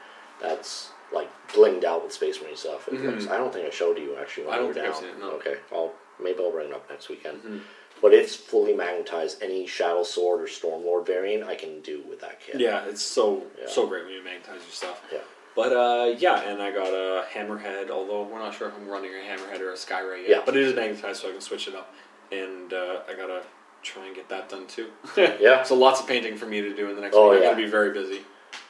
That's 0.41 0.91
like 1.13 1.29
blinged 1.49 1.83
out 1.83 2.03
with 2.03 2.11
Space 2.13 2.41
Marine 2.41 2.55
stuff. 2.55 2.89
Looks, 2.91 3.27
I 3.27 3.37
don't 3.37 3.53
think 3.53 3.67
I 3.67 3.69
showed 3.69 3.97
you 3.97 4.15
actually. 4.17 4.47
When 4.47 4.55
Mm-hmm. 4.59 4.61
I 4.61 4.65
don't 4.65 4.73
think 4.73 4.87
I've 4.87 4.95
seen 4.95 5.09
it, 5.09 5.19
no. 5.19 5.31
Okay. 5.31 5.55
I'll 5.71 5.93
maybe 6.21 6.39
I'll 6.43 6.51
bring 6.51 6.69
it 6.69 6.73
up 6.73 6.89
next 6.89 7.09
weekend. 7.09 7.37
Mm-hmm. 7.39 7.57
But 8.01 8.13
it's 8.13 8.35
fully 8.35 8.73
magnetized. 8.73 9.41
Any 9.41 9.65
Shadow 9.67 10.03
Sword 10.03 10.41
or 10.41 10.47
Storm 10.47 10.83
Lord 10.83 11.05
variant 11.05 11.43
I 11.47 11.55
can 11.55 11.81
do 11.81 12.03
with 12.09 12.19
that 12.21 12.39
kit. 12.41 12.59
yeah, 12.59 12.85
it's 12.85 13.01
so 13.01 13.43
Yeah. 13.59 13.67
so 13.67 13.85
great 13.87 14.05
when 14.05 14.13
you 14.13 14.23
magnetize 14.23 14.61
your 14.61 14.71
stuff. 14.71 15.01
Yeah. 15.11 15.19
But 15.55 15.71
uh, 15.73 16.15
yeah, 16.17 16.41
and 16.41 16.61
I 16.61 16.71
got 16.71 16.87
a 16.87 17.23
hammerhead. 17.33 17.89
Although 17.89 18.23
we're 18.23 18.39
not 18.39 18.53
sure 18.53 18.67
if 18.67 18.75
I'm 18.75 18.87
running 18.87 19.11
a 19.11 19.23
hammerhead 19.29 19.61
or 19.61 19.71
a 19.71 19.75
skyray 19.75 20.21
yet. 20.21 20.29
Yeah. 20.29 20.41
But 20.45 20.57
it 20.57 20.63
is 20.63 20.75
magnetized, 20.75 21.21
so 21.21 21.29
I 21.29 21.31
can 21.31 21.41
switch 21.41 21.67
it 21.67 21.75
up. 21.75 21.93
And 22.31 22.73
uh, 22.73 23.01
I 23.09 23.13
gotta 23.15 23.43
try 23.83 24.05
and 24.07 24.15
get 24.15 24.27
that 24.29 24.49
done 24.49 24.67
too. 24.67 24.87
Yeah. 25.17 25.63
So 25.63 25.75
lots 25.75 26.01
of 26.01 26.07
painting 26.07 26.35
for 26.37 26.45
me 26.45 26.61
to 26.61 26.75
do 26.75 26.89
in 26.89 26.95
the 26.95 27.01
next 27.01 27.15
Oh, 27.15 27.29
week. 27.29 27.37
I'm 27.37 27.43
yeah. 27.43 27.49
gonna 27.51 27.63
be 27.65 27.69
very 27.71 27.93
busy. 27.93 28.21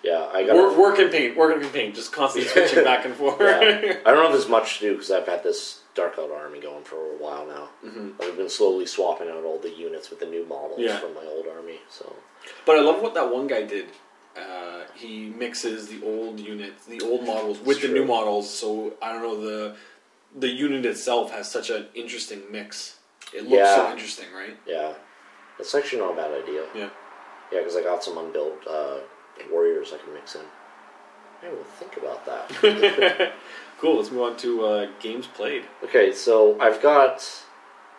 Yeah. 0.03 0.29
I 0.33 0.45
got. 0.45 0.55
Work, 0.55 0.77
work 0.77 0.99
and 0.99 1.09
paint, 1.11 1.35
work 1.35 1.59
and 1.61 1.73
paint, 1.73 1.95
just 1.95 2.11
constantly 2.11 2.49
switching 2.51 2.83
back 2.91 3.05
and 3.05 3.15
forth. 3.15 3.37
Yeah. 3.39 3.59
I 4.05 4.11
don't 4.11 4.15
know 4.21 4.25
if 4.27 4.31
there's 4.33 4.47
much 4.49 4.79
to 4.79 4.85
do 4.87 4.91
because 4.93 5.09
I've 5.11 5.25
had 5.27 5.41
this 5.43 5.81
Dark 5.95 6.17
Eldar 6.17 6.35
army 6.37 6.59
going 6.59 6.83
for 6.83 6.97
a 6.97 7.17
while 7.17 7.47
now. 7.47 7.69
Mm-hmm. 7.83 8.21
I've 8.21 8.35
been 8.37 8.49
slowly 8.49 8.85
swapping 8.85 9.29
out 9.29 9.43
all 9.45 9.57
the 9.57 9.71
units 9.71 10.09
with 10.09 10.19
the 10.19 10.25
new 10.27 10.45
models 10.45 10.79
Yeah. 10.79 10.97
from 10.99 11.13
my 11.15 11.23
old 11.25 11.47
army. 11.47 11.79
So 11.89 12.13
But 12.65 12.77
I 12.77 12.81
love 12.81 13.01
what 13.01 13.13
that 13.15 13.31
one 13.33 13.47
guy 13.47 13.63
did. 13.63 13.85
Uh, 14.35 14.83
he 14.95 15.29
mixes 15.37 15.87
the 15.87 16.03
old 16.03 16.39
units, 16.39 16.85
the 16.85 17.01
old 17.01 17.25
models, 17.25 17.59
with 17.59 17.77
It's 17.77 17.87
the 17.87 17.93
new 17.93 18.05
models. 18.05 18.49
So 18.53 18.93
I 19.01 19.11
don't 19.13 19.21
know 19.21 19.39
the 19.41 19.75
the 20.37 20.49
unit 20.49 20.85
itself 20.85 21.31
has 21.31 21.49
such 21.49 21.69
an 21.69 21.85
interesting 21.95 22.41
mix. 22.51 22.99
It 23.33 23.47
looks 23.47 23.69
so 23.69 23.89
interesting, 23.91 24.25
right? 24.35 24.57
yeah, 24.67 24.93
that's 25.57 25.73
actually 25.73 26.01
not 26.01 26.13
a 26.13 26.15
bad 26.15 26.31
idea. 26.43 26.65
Yeah. 26.75 26.89
Yeah, 27.51 27.59
because 27.59 27.75
I 27.77 27.83
got 27.83 28.03
some 28.03 28.17
unbuilt 28.17 28.65
uh, 28.67 28.97
warriors 29.51 29.93
I 29.93 29.97
can 30.03 30.13
mix 30.13 30.35
in. 30.35 30.41
I 31.43 31.49
will 31.49 31.63
think 31.63 31.95
about 31.97 32.25
that. 32.25 33.31
Cool. 33.77 33.97
Let's 33.97 34.09
move 34.09 34.21
on 34.21 34.37
to 34.37 34.65
uh, 34.65 34.87
games 35.01 35.27
played. 35.27 35.63
okay, 35.83 36.13
so 36.13 36.57
I've 36.61 36.81
got 36.81 37.29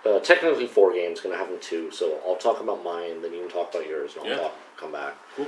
uh, 0.06 0.20
technically 0.20 0.66
four 0.66 0.92
games. 0.94 1.20
Gonna 1.20 1.36
have 1.36 1.48
them 1.50 1.58
two. 1.60 1.90
So 1.90 2.18
I'll 2.26 2.36
talk 2.36 2.60
about 2.60 2.82
mine, 2.82 3.20
then 3.22 3.32
you 3.34 3.40
can 3.40 3.50
talk 3.50 3.74
about 3.74 3.86
yours, 3.86 4.14
and 4.16 4.22
I'll 4.24 4.30
Yeah. 4.30 4.36
talk, 4.38 4.54
come 4.78 4.92
back. 4.92 5.14
Cool. 5.36 5.46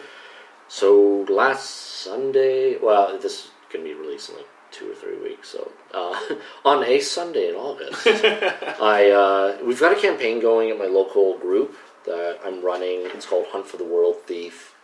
So 0.69 1.27
last 1.29 1.71
Sunday, 1.71 2.79
well, 2.79 3.19
this 3.19 3.47
is 3.47 3.51
gonna 3.73 3.85
be 3.85 3.95
released 3.95 4.31
in 4.31 4.37
like 4.37 4.47
two 4.71 4.91
or 4.91 4.95
three 4.95 5.19
weeks. 5.19 5.49
So 5.49 5.71
uh, 5.95 6.21
on 6.65 6.85
a 6.85 7.01
Sunday 7.01 7.49
in 7.49 7.55
August, 7.55 8.07
I 8.07 9.11
uh, 9.11 9.65
we've 9.65 9.81
got 9.81 9.97
a 9.97 10.01
campaign 10.01 10.41
going 10.41 10.71
at 10.71 10.79
my 10.79 10.87
local 10.87 11.39
group 11.39 11.75
that 12.05 12.39
I'm 12.45 12.63
running. 12.63 13.03
It's 13.05 13.27
called 13.27 13.47
Hunt 13.49 13.67
for 13.67 13.77
the 13.77 13.85
World 13.85 14.17
Thief. 14.27 14.75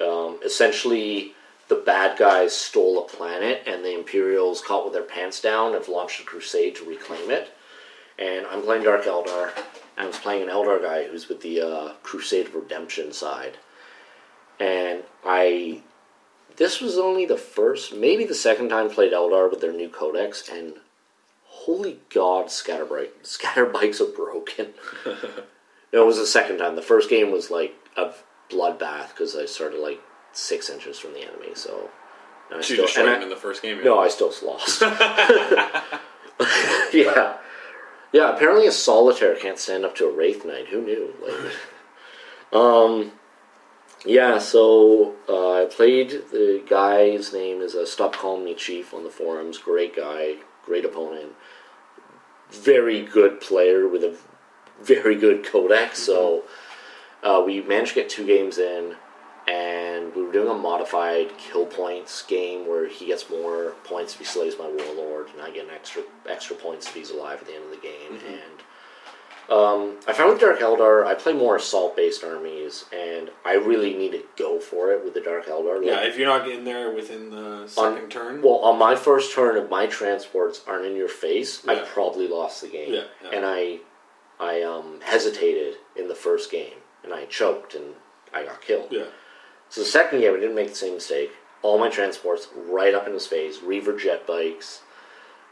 Um, 0.00 0.38
essentially, 0.44 1.34
the 1.68 1.74
bad 1.76 2.18
guys 2.18 2.54
stole 2.54 3.04
a 3.04 3.08
planet, 3.08 3.62
and 3.66 3.84
the 3.84 3.94
Imperials, 3.94 4.60
caught 4.60 4.84
with 4.84 4.92
their 4.92 5.02
pants 5.02 5.40
down, 5.40 5.74
have 5.74 5.88
launched 5.88 6.20
a 6.20 6.24
crusade 6.24 6.76
to 6.76 6.84
reclaim 6.84 7.30
it. 7.30 7.54
And 8.18 8.46
I'm 8.46 8.62
playing 8.62 8.84
Dark 8.84 9.04
Eldar, 9.04 9.56
and 9.96 10.04
I 10.04 10.06
was 10.06 10.18
playing 10.18 10.42
an 10.42 10.48
Eldar 10.48 10.82
guy 10.82 11.04
who's 11.04 11.28
with 11.28 11.40
the 11.40 11.60
uh, 11.60 11.92
Crusade 12.02 12.46
of 12.46 12.54
Redemption 12.54 13.12
side. 13.12 13.56
And 14.60 15.02
I 15.24 15.82
this 16.56 16.80
was 16.80 16.98
only 16.98 17.26
the 17.26 17.36
first, 17.36 17.94
maybe 17.94 18.24
the 18.24 18.34
second 18.34 18.68
time 18.68 18.90
I 18.90 18.94
played 18.94 19.12
Eldar 19.12 19.50
with 19.50 19.60
their 19.60 19.72
new 19.72 19.88
codex, 19.88 20.48
and 20.48 20.74
holy 21.44 21.98
god, 22.12 22.46
Scatterbike, 22.46 23.10
Scatterbikes 23.22 24.00
are 24.00 24.12
broken. 24.12 24.74
no, 25.92 26.02
it 26.02 26.06
was 26.06 26.18
the 26.18 26.26
second 26.26 26.58
time. 26.58 26.76
The 26.76 26.82
first 26.82 27.08
game 27.08 27.30
was 27.30 27.50
like 27.50 27.74
a 27.96 28.12
bloodbath 28.50 29.10
because 29.10 29.36
I 29.36 29.46
started 29.46 29.80
like 29.80 30.00
six 30.32 30.68
inches 30.70 30.98
from 30.98 31.14
the 31.14 31.22
enemy. 31.22 31.54
So, 31.54 31.90
and 32.50 32.58
I 32.58 32.62
So 32.62 32.74
you 32.74 32.76
still, 32.76 32.86
destroyed 32.86 33.16
him 33.16 33.22
in 33.22 33.30
the 33.30 33.36
first 33.36 33.62
game. 33.62 33.82
no, 33.82 33.98
I 33.98 34.08
still 34.08 34.32
lost. 34.42 34.82
yeah, 36.92 37.36
yeah. 38.12 38.34
Apparently, 38.34 38.66
a 38.66 38.72
solitaire 38.72 39.34
can't 39.36 39.58
stand 39.58 39.84
up 39.84 39.94
to 39.96 40.06
a 40.06 40.12
wraith 40.12 40.44
knight. 40.44 40.68
Who 40.68 40.82
knew? 40.82 41.14
Like, 41.22 41.52
um, 42.52 43.12
yeah. 44.04 44.38
So 44.38 45.14
uh, 45.28 45.62
I 45.62 45.64
played. 45.66 46.10
The 46.30 46.62
guy's 46.68 47.32
name 47.32 47.60
is 47.60 47.74
a 47.74 47.86
Stop 47.86 48.16
Calling 48.16 48.44
Me 48.44 48.54
Chief 48.54 48.92
on 48.94 49.04
the 49.04 49.10
forums. 49.10 49.58
Great 49.58 49.96
guy, 49.96 50.36
great 50.64 50.84
opponent, 50.84 51.32
very 52.50 53.02
good 53.02 53.40
player 53.40 53.88
with 53.88 54.02
a 54.02 54.16
very 54.80 55.16
good 55.16 55.44
codex. 55.44 55.98
So 56.00 56.44
uh, 57.22 57.42
we 57.44 57.60
managed 57.60 57.94
to 57.94 58.00
get 58.00 58.08
two 58.08 58.26
games 58.26 58.58
in 58.58 58.96
and 59.48 60.14
we 60.14 60.22
were 60.22 60.32
doing 60.32 60.48
a 60.48 60.54
modified 60.54 61.36
kill 61.36 61.66
points 61.66 62.22
game 62.22 62.66
where 62.66 62.88
he 62.88 63.06
gets 63.06 63.28
more 63.28 63.74
points 63.84 64.14
if 64.14 64.20
he 64.20 64.24
slays 64.24 64.54
my 64.58 64.68
warlord, 64.68 65.28
and 65.32 65.42
I 65.42 65.50
get 65.50 65.64
an 65.64 65.74
extra 65.74 66.02
extra 66.28 66.54
points 66.54 66.86
if 66.86 66.94
he's 66.94 67.10
alive 67.10 67.40
at 67.40 67.46
the 67.46 67.54
end 67.54 67.64
of 67.64 67.70
the 67.70 67.76
game. 67.76 68.20
And 68.26 68.62
um, 69.50 69.96
I 70.08 70.12
found 70.12 70.30
with 70.32 70.40
Dark 70.40 70.60
Eldar, 70.60 71.04
I 71.06 71.14
play 71.14 71.32
more 71.32 71.56
assault 71.56 71.96
based 71.96 72.24
armies, 72.24 72.84
and 72.92 73.30
I 73.44 73.54
really 73.54 73.94
need 73.94 74.12
to 74.12 74.22
go 74.36 74.58
for 74.60 74.92
it 74.92 75.04
with 75.04 75.14
the 75.14 75.20
Dark 75.20 75.46
Eldar. 75.46 75.76
Like, 75.78 75.86
Yeah, 75.86 76.00
if 76.06 76.16
you're 76.16 76.28
not 76.28 76.44
getting 76.46 76.64
there 76.64 76.90
within 76.94 77.30
the 77.30 77.66
second 77.66 78.10
turn, 78.10 78.40
well, 78.42 78.56
on 78.58 78.78
my 78.78 78.94
first 78.94 79.34
turn, 79.34 79.56
if 79.56 79.68
my 79.68 79.86
transports 79.86 80.62
aren't 80.66 80.86
in 80.86 80.96
your 80.96 81.08
face, 81.08 81.66
I 81.68 81.76
probably 81.80 82.28
lost 82.28 82.62
the 82.62 82.68
game. 82.68 82.94
Yeah, 82.94 83.04
yeah. 83.22 83.30
And 83.30 83.44
I, 83.46 83.78
I 84.40 84.62
um, 84.62 85.00
hesitated 85.02 85.74
in 85.96 86.08
the 86.08 86.14
first 86.14 86.50
game, 86.50 86.78
and 87.04 87.12
I 87.12 87.24
choked, 87.26 87.74
and 87.74 87.94
I 88.32 88.44
got 88.44 88.62
killed. 88.62 88.88
yeah, 88.90 89.04
So 89.68 89.80
the 89.82 89.86
second 89.86 90.20
game, 90.20 90.34
I 90.34 90.40
didn't 90.40 90.54
make 90.54 90.68
the 90.70 90.74
same 90.74 90.94
mistake. 90.94 91.30
All 91.62 91.78
my 91.78 91.88
transports 91.90 92.48
right 92.56 92.94
up 92.94 93.06
in 93.06 93.12
his 93.12 93.26
face, 93.26 93.60
Reaver 93.62 93.96
jet 93.96 94.26
bikes, 94.26 94.82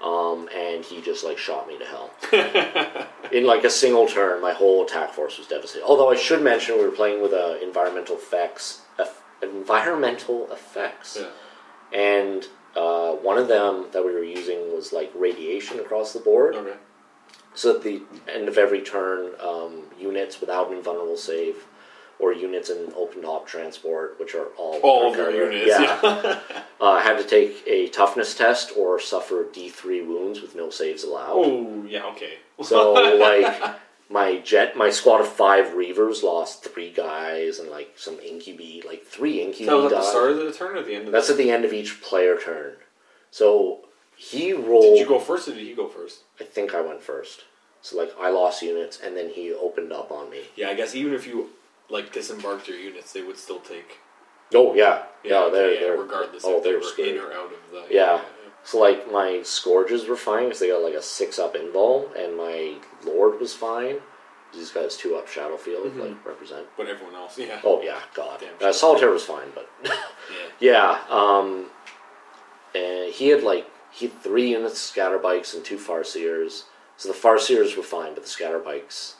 um, 0.05 0.49
and 0.55 0.85
he 0.85 1.01
just 1.03 1.25
like 1.25 1.39
shot 1.39 1.69
me 1.69 1.79
to 1.79 1.85
hell. 1.85 2.11
In 3.33 3.45
like 3.47 3.65
a 3.65 3.71
single 3.71 4.07
turn, 4.07 4.41
my 4.41 4.53
whole 4.53 4.85
attack 4.85 5.13
force 5.13 5.39
was 5.39 5.47
devastated. 5.47 5.85
Although 5.85 6.11
I 6.11 6.17
should 6.17 6.43
mention 6.43 6.77
we 6.79 6.85
were 6.85 6.91
playing 6.91 7.23
with 7.23 7.33
uh, 7.33 7.57
environmental 7.63 8.17
effects, 8.17 8.83
eff- 8.99 9.23
environmental 9.43 10.51
effects, 10.53 11.19
Yeah. 11.21 11.99
and 11.99 12.47
uh, 12.77 13.13
one 13.13 13.37
of 13.39 13.49
them 13.49 13.87
that 13.93 14.05
we 14.05 14.13
were 14.13 14.25
using 14.25 14.73
was 14.75 14.93
like 14.93 15.11
radiation 15.15 15.79
across 15.81 16.13
the 16.13 16.21
board. 16.21 16.55
Okay. 16.55 16.77
So 17.55 17.75
at 17.77 17.83
the 17.83 18.03
end 18.33 18.49
of 18.49 18.57
every 18.59 18.81
turn, 18.81 19.33
um, 19.41 19.83
units 19.99 20.41
without 20.41 20.71
an 20.71 20.77
invulnerable 20.79 21.17
save, 21.17 21.67
or 22.20 22.33
units 22.33 22.70
in 22.70 22.92
open 22.96 23.22
top 23.22 23.46
transport, 23.46 24.18
which 24.18 24.35
are 24.35 24.46
all 24.56 24.78
All 24.83 25.11
of 25.11 25.16
your 25.16 25.52
units. 25.52 25.74
Yeah. 25.78 26.40
uh, 26.80 27.00
had 27.00 27.16
to 27.18 27.24
take 27.24 27.62
a 27.66 27.88
toughness 27.88 28.35
test 28.35 28.72
or 28.76 29.00
suffer 29.00 29.46
D 29.52 29.68
three 29.68 30.02
wounds 30.02 30.40
with 30.40 30.54
no 30.54 30.70
saves 30.70 31.04
allowed. 31.04 31.37
oh, 31.37 31.85
yeah. 31.88 32.04
Okay. 32.06 32.35
So 32.62 32.92
like 33.18 33.80
my 34.11 34.38
jet, 34.38 34.76
my 34.76 34.90
squad 34.90 35.20
of 35.20 35.28
five 35.28 35.68
reavers 35.68 36.22
lost 36.22 36.64
three 36.64 36.90
guys 36.90 37.59
and 37.59 37.70
like 37.70 37.94
some 37.96 38.18
incubi, 38.20 38.83
like 38.87 39.04
three 39.04 39.42
incubi. 39.42 39.66
So 39.66 39.83
was 39.83 39.92
that 39.92 39.98
the 40.00 40.04
start 40.04 40.30
of 40.33 40.38
the 40.38 40.52
turn 40.52 40.76
or 40.76 40.83
the 40.83 40.94
end 40.94 41.06
of 41.06 41.12
That's 41.12 41.28
the 41.28 41.35
at 41.35 41.38
the 41.38 41.50
end 41.50 41.64
of 41.64 41.72
each 41.72 42.02
player 42.02 42.37
turn. 42.38 42.74
So 43.30 43.80
he 44.16 44.52
rolled. 44.52 44.96
Did 44.96 44.98
you 44.98 45.06
go 45.06 45.18
first 45.18 45.48
or 45.48 45.54
did 45.54 45.66
he 45.66 45.74
go 45.74 45.88
first? 45.88 46.20
I 46.40 46.44
think 46.44 46.74
I 46.74 46.80
went 46.80 47.02
first. 47.02 47.44
So 47.83 47.96
like 47.96 48.12
I 48.20 48.30
lost 48.30 48.62
units 48.62 48.98
and 49.02 49.16
then 49.16 49.30
he 49.30 49.52
opened 49.52 49.92
up 49.92 50.11
on 50.11 50.28
me. 50.30 50.42
Yeah, 50.56 50.68
I 50.68 50.74
guess 50.74 50.94
even 50.94 51.14
if 51.14 51.26
you 51.26 51.50
like 51.90 52.12
disembarked 52.12 52.68
your 52.68 52.79
units, 52.79 53.12
they 53.12 53.22
would 53.22 53.37
still 53.38 53.61
take. 53.61 53.98
Oh 54.55 54.74
yeah, 54.74 55.05
yeah, 55.24 55.42
okay, 55.44 55.53
they're, 55.53 55.74
yeah, 55.74 55.81
they're 55.81 55.96
regardless 55.96 56.42
Oh, 56.44 56.59
if 56.59 56.64
they 56.64 56.72
were 56.74 57.09
in 57.09 57.18
or 57.18 57.33
out 57.33 57.53
of 57.53 57.59
the. 57.70 57.94
Yeah. 57.94 58.20
So 58.64 58.79
like 58.79 59.11
my 59.11 59.40
scourges 59.42 60.07
were 60.07 60.16
fine 60.16 60.44
because 60.44 60.59
they 60.61 60.68
got 60.68 60.83
like 60.83 60.94
a 60.94 61.03
six 61.03 61.38
up 61.38 61.55
invul, 61.55 62.09
and 62.18 62.37
my 62.37 62.74
lord 63.05 63.40
was 63.40 63.55
fine. 63.55 63.96
These 64.53 64.70
guys 64.72 64.96
two 64.96 65.14
up 65.16 65.29
Shadowfield 65.29 65.87
Mm-hmm. 65.87 66.00
like 66.00 66.26
represent. 66.26 66.66
But 66.76 66.88
everyone 66.88 67.14
else, 67.14 67.38
yeah. 67.38 67.61
Oh 67.64 67.81
yeah, 67.83 68.00
God. 68.14 68.40
Damn 68.40 68.68
Uh, 68.68 68.72
Solitaire 68.72 69.11
was 69.11 69.22
fine, 69.24 69.48
but 69.55 69.70
Yeah. 70.61 70.98
yeah. 70.98 70.98
Um, 71.09 71.66
and 72.74 73.12
he 73.12 73.29
had 73.29 73.42
like 73.42 73.66
he 73.92 74.07
had 74.09 74.20
three 74.22 74.50
units 74.50 74.72
of 74.74 74.79
scatter 74.79 75.18
bikes 75.18 75.55
and 75.55 75.64
two 75.64 75.76
farseers. 75.79 76.64
So 76.96 77.09
the 77.09 77.14
farseers 77.18 77.76
were 77.76 77.83
fine, 77.83 78.14
but 78.14 78.24
the 78.24 78.29
scatter 78.29 78.59
bikes. 78.59 79.14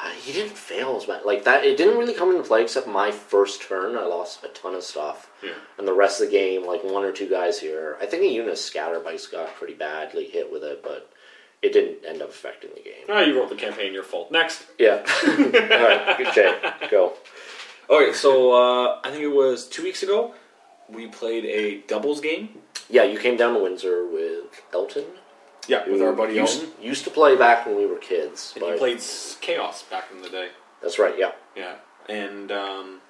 Uh, 0.00 0.10
he 0.10 0.32
didn't 0.32 0.56
fail 0.56 0.96
as 0.96 1.08
much. 1.08 1.24
Like 1.24 1.44
that, 1.44 1.64
it 1.64 1.76
didn't 1.76 1.98
really 1.98 2.14
come 2.14 2.30
into 2.30 2.44
play 2.44 2.62
except 2.62 2.86
my 2.86 3.10
first 3.10 3.62
turn. 3.62 3.96
I 3.96 4.04
lost 4.04 4.44
a 4.44 4.48
ton 4.48 4.74
of 4.76 4.84
stuff. 4.84 5.28
Yeah. 5.42 5.54
And 5.76 5.88
the 5.88 5.92
rest 5.92 6.20
of 6.20 6.26
the 6.26 6.32
game, 6.32 6.64
like 6.64 6.84
one 6.84 7.02
or 7.02 7.10
two 7.10 7.28
guys 7.28 7.58
here. 7.58 7.96
I 8.00 8.06
think 8.06 8.22
a 8.22 8.28
unit 8.28 8.52
of 8.52 8.58
scatter 8.58 9.00
bikes 9.00 9.26
got 9.26 9.54
pretty 9.56 9.74
badly 9.74 10.26
hit 10.26 10.52
with 10.52 10.62
it, 10.62 10.84
but 10.84 11.10
it 11.62 11.72
didn't 11.72 12.06
end 12.06 12.22
up 12.22 12.28
affecting 12.28 12.70
the 12.76 12.82
game. 12.82 13.06
Ah, 13.08 13.22
you 13.22 13.36
wrote 13.36 13.48
the 13.48 13.56
campaign. 13.56 13.92
Your 13.92 14.04
fault. 14.04 14.30
Next. 14.30 14.66
Yeah. 14.78 15.04
All 15.26 15.34
right, 15.34 16.14
good 16.16 16.32
Jay. 16.32 16.56
Go. 16.90 17.14
Okay, 17.90 18.12
so 18.12 18.52
uh, 18.52 19.00
I 19.02 19.10
think 19.10 19.22
it 19.22 19.28
was 19.34 19.66
two 19.66 19.82
weeks 19.82 20.04
ago. 20.04 20.34
We 20.88 21.08
played 21.08 21.44
a 21.44 21.78
doubles 21.88 22.20
game. 22.20 22.50
Yeah, 22.88 23.02
you 23.02 23.18
came 23.18 23.36
down 23.36 23.54
to 23.54 23.60
Windsor 23.62 24.06
with 24.06 24.62
Elton. 24.72 25.04
Yeah, 25.68 25.88
with 25.88 26.02
our 26.02 26.12
buddy 26.12 26.34
used, 26.34 26.62
Elton. 26.64 26.82
used 26.82 27.04
to 27.04 27.10
play 27.10 27.36
back 27.36 27.66
when 27.66 27.76
we 27.76 27.86
were 27.86 27.96
kids. 27.98 28.52
And 28.56 28.62
but 28.62 28.72
he 28.72 28.78
played 28.78 29.00
Chaos 29.40 29.82
back 29.84 30.04
in 30.14 30.22
the 30.22 30.28
day. 30.30 30.48
That's 30.82 30.98
right. 30.98 31.14
Yeah. 31.16 31.32
Yeah, 31.54 31.76
and 32.08 32.50
um, 32.50 33.00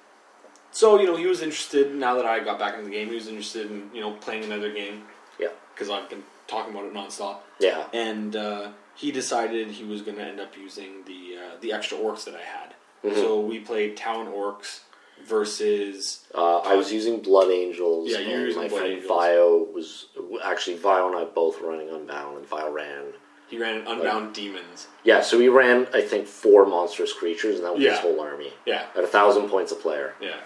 so 0.71 0.99
you 0.99 1.05
know 1.07 1.15
he 1.15 1.25
was 1.25 1.41
interested. 1.41 1.93
Now 1.95 2.15
that 2.15 2.25
I 2.25 2.43
got 2.43 2.59
back 2.59 2.73
into 2.75 2.85
the 2.85 2.91
game, 2.91 3.07
he 3.09 3.15
was 3.15 3.27
interested 3.27 3.71
in 3.71 3.89
you 3.93 4.01
know 4.01 4.11
playing 4.13 4.43
another 4.43 4.71
game 4.71 5.03
Yeah. 5.39 5.49
because 5.73 5.89
I've 5.89 6.09
been 6.09 6.23
talking 6.47 6.73
about 6.73 6.85
it 6.85 6.93
nonstop. 6.93 7.37
Yeah. 7.59 7.85
And 7.93 8.35
uh, 8.35 8.71
he 8.95 9.11
decided 9.11 9.69
he 9.71 9.83
was 9.85 10.01
going 10.01 10.17
to 10.17 10.23
end 10.23 10.39
up 10.39 10.57
using 10.57 11.03
the 11.05 11.37
uh, 11.37 11.55
the 11.61 11.71
extra 11.73 11.97
orcs 11.97 12.25
that 12.25 12.35
I 12.35 12.41
had. 12.41 12.73
Mm-hmm. 13.03 13.15
So 13.15 13.39
we 13.39 13.59
played 13.59 13.95
Town 13.95 14.27
Orcs 14.27 14.81
versus 15.25 16.25
Uh, 16.33 16.57
I 16.59 16.75
was 16.75 16.91
using 16.93 17.19
Blood 17.21 17.49
Angels. 17.49 18.09
Yeah, 18.11 18.19
you 18.19 18.27
were 18.29 18.33
and 18.35 18.43
using 18.45 18.61
my 18.61 18.67
Blood 18.67 18.79
friend 18.79 18.93
Angels. 18.93 19.07
Vio 19.09 19.67
was 19.73 20.05
actually 20.43 20.77
Vio 20.77 21.07
and 21.07 21.15
I 21.17 21.23
both 21.25 21.59
running 21.61 21.89
Unbound, 21.89 22.37
and 22.37 22.47
Vio 22.47 22.69
ran. 22.71 23.13
he 23.47 23.57
ran 23.57 23.77
an 23.81 23.87
Unbound 23.87 24.33
Demons. 24.33 24.87
Yeah, 25.03 25.21
so 25.21 25.39
he 25.39 25.47
ran 25.49 25.87
I 25.93 26.01
think 26.01 26.27
four 26.27 26.65
monstrous 26.65 27.13
creatures, 27.13 27.55
and 27.57 27.65
that 27.65 27.73
was 27.75 27.83
his 27.83 27.99
whole 27.99 28.19
army 28.21 28.53
Yeah, 28.65 28.85
at 28.95 29.03
a 29.03 29.07
thousand 29.07 29.49
points 29.49 29.71
a 29.71 29.75
player. 29.75 30.13
yeah. 30.21 30.37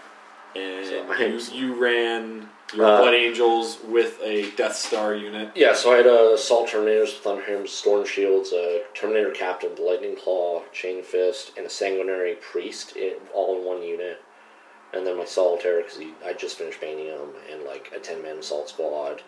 And 0.56 0.86
So 0.86 1.26
you, 1.26 1.40
you 1.68 1.74
ran 1.82 2.48
your 2.76 2.86
Uh, 2.86 2.98
Blood 3.02 3.16
Angels 3.16 3.80
with 3.88 4.20
a 4.22 4.52
Death 4.52 4.76
Star 4.76 5.16
unit. 5.16 5.50
Yeah, 5.56 5.74
so 5.74 5.92
I 5.92 5.98
had 5.98 6.06
a 6.06 6.34
Assault 6.36 6.70
Terminators, 6.70 7.20
Thunderhams, 7.22 7.70
Storm 7.70 8.06
Shields, 8.06 8.54
a 8.54 8.84
Terminator 8.94 9.32
Captain, 9.32 9.74
the 9.74 9.82
Lightning 9.82 10.16
Claw, 10.16 10.62
Chain 10.72 11.04
Fist, 11.04 11.54
and 11.58 11.66
a 11.66 11.70
Sanguinary 11.72 12.36
Priest, 12.36 12.96
in, 12.96 13.14
all 13.34 13.58
in 13.58 13.66
one 13.66 13.82
unit. 13.82 14.22
And 14.94 15.06
then 15.08 15.18
my 15.18 15.26
Solitaire, 15.26 15.82
because 15.82 16.00
I 16.26 16.34
just 16.34 16.58
finished 16.58 16.80
painting 16.80 17.08
them, 17.08 17.30
and 17.52 17.64
like 17.64 17.92
a 17.96 18.00
10 18.00 18.22
man 18.22 18.38
Assault 18.38 18.70
Squad, 18.70 19.24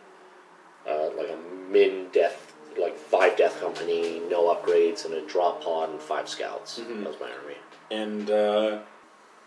uh, 0.88 1.10
like 1.17 1.30
a 1.30 1.38
min 1.71 2.08
death, 2.13 2.54
like 2.80 2.95
five 2.97 3.36
Death 3.38 3.60
Company, 3.60 4.21
no 4.30 4.54
upgrades, 4.54 5.06
and 5.06 5.13
a 5.15 5.25
Drop 5.25 5.63
Pod, 5.63 5.89
and 5.89 5.99
five 5.99 6.30
Scouts. 6.30 6.80
Mm-hmm. 6.80 7.04
That 7.04 7.10
was 7.10 7.19
my 7.19 7.32
army. 7.32 7.56
And 7.89 8.30
uh, 8.30 8.80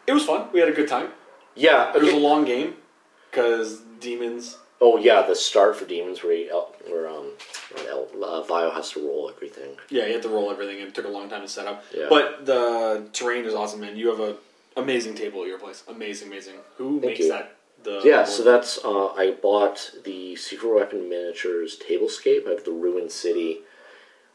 it 0.07 0.13
was 0.13 0.25
fun. 0.25 0.49
We 0.53 0.61
had 0.61 0.69
a 0.69 0.73
good 0.73 0.89
time. 0.89 1.11
Yeah, 1.55 1.93
It 1.95 2.01
was 2.03 2.13
a 2.13 2.17
long 2.17 2.45
game 2.45 2.75
because 3.31 3.81
demons. 4.01 4.59
oh 4.81 4.97
yeah, 4.97 5.23
the 5.23 5.35
start 5.35 5.75
for 5.77 5.85
Demons 5.85 6.23
where, 6.23 6.33
he, 6.37 6.49
El- 6.49 6.73
where 6.89 7.09
um, 7.09 7.33
uh, 7.77 8.43
Vio 8.43 8.71
has 8.71 8.91
to 8.93 9.01
roll 9.07 9.29
everything. 9.35 9.77
Yeah, 9.91 10.07
you 10.07 10.13
had 10.15 10.23
to 10.23 10.29
roll 10.29 10.51
everything, 10.53 10.79
and 10.79 10.89
it 10.89 10.95
took 10.95 11.05
a 11.05 11.09
long 11.09 11.29
time 11.29 11.43
to 11.43 11.49
set 11.49 11.67
up. 11.67 11.83
Yeah. 11.93 12.07
But 12.09 12.47
the 12.47 13.09
terrain 13.13 13.45
is 13.45 13.55
awesome, 13.55 13.81
man. 13.81 13.97
You 13.97 14.09
have 14.09 14.21
a 14.21 14.37
amazing 14.79 15.15
table 15.15 15.43
at 15.43 15.49
your 15.49 15.59
place. 15.59 15.85
Amazing, 15.89 16.29
amazing. 16.29 16.55
Who 16.77 17.01
makes 17.01 17.21
you. 17.21 17.29
that? 17.31 17.57
The 17.83 18.01
Yeah, 18.05 18.25
so 18.25 18.43
that's 18.43 18.79
uh, 18.85 19.09
I 19.15 19.33
bought 19.41 19.93
the 20.05 20.35
Secret 20.37 20.75
Weapon 20.75 21.09
Miniatures 21.09 21.79
Tablescape. 21.79 22.47
I 22.47 22.51
have 22.51 22.65
the 22.65 22.73
Ruined 22.73 23.13
City, 23.13 23.61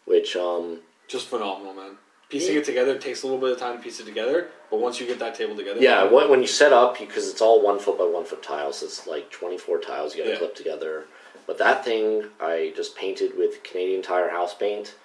which 0.06 0.36
um, 0.38 0.80
just 1.08 1.28
phenomenal, 1.28 1.74
man. 1.74 1.98
Piecing 2.30 2.56
it 2.56 2.64
together 2.64 2.98
takes 2.98 3.22
a 3.24 3.28
little 3.28 3.40
bit 3.42 3.52
of 3.52 3.60
time 3.60 3.78
to 3.78 3.84
piece 3.84 4.00
it 4.00 4.06
together, 4.06 4.48
but 4.72 4.80
once 4.80 5.00
you 5.00 5.06
get 5.06 5.20
that 5.20 5.36
table 5.36 5.56
together, 5.56 5.80
yeah, 5.82 6.04
when, 6.04 6.30
when 6.32 6.42
you 6.42 6.48
set 6.48 6.74
up 6.74 6.98
because 6.98 7.30
it's 7.30 7.42
all 7.42 7.62
one 7.64 7.78
foot 7.80 7.98
by 7.98 8.06
one 8.06 8.26
foot 8.26 8.42
tiles, 8.42 8.82
it's 8.82 9.06
like 9.06 9.30
twenty 9.30 9.58
four 9.58 9.78
tiles 9.80 10.16
you 10.16 10.24
got 10.24 10.28
to 10.28 10.32
Yeah. 10.34 10.40
clip 10.40 10.56
together. 10.56 11.06
But 11.46 11.58
that 11.60 11.84
thing 11.86 12.30
I 12.40 12.72
just 12.76 12.96
painted 12.96 13.38
with 13.38 13.62
Canadian 13.64 14.02
Tire 14.02 14.30
house 14.30 14.54
paint, 14.56 14.96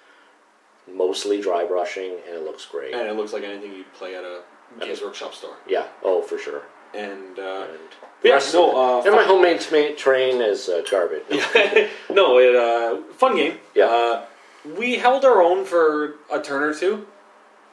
mostly 0.91 1.39
dry 1.41 1.65
brushing, 1.65 2.15
and 2.25 2.35
it 2.37 2.43
looks 2.45 2.65
great. 2.65 2.93
and 2.93 3.07
it 3.07 3.15
looks 3.15 3.33
like 3.33 3.43
anything 3.43 3.73
you'd 3.73 3.93
play 3.93 4.15
at 4.15 4.23
a 4.23 4.41
Games 4.79 5.01
Workshop 5.01 5.33
store. 5.33 5.55
yeah, 5.67 5.87
oh 6.03 6.21
for 6.21 6.37
sure. 6.37 6.61
And 6.93 7.37
uh, 7.37 7.67
And 7.69 7.79
yeah, 8.23 8.39
no, 8.53 8.99
uh, 8.99 9.03
and 9.05 9.13
my 9.15 9.23
homemade 9.23 9.61
terrain 9.97 10.41
is 10.41 10.67
uh, 10.69 10.81
garbage. 10.89 11.23
no, 12.09 12.39
it 12.39 12.55
uh, 12.55 13.01
fun 13.13 13.35
game. 13.35 13.57
Yeah. 13.75 13.85
Uh, 13.85 14.25
we 14.77 14.95
held 14.95 15.23
our 15.23 15.41
own 15.41 15.65
for 15.65 16.15
a 16.31 16.39
turn 16.41 16.63
or 16.63 16.73
two, 16.73 17.05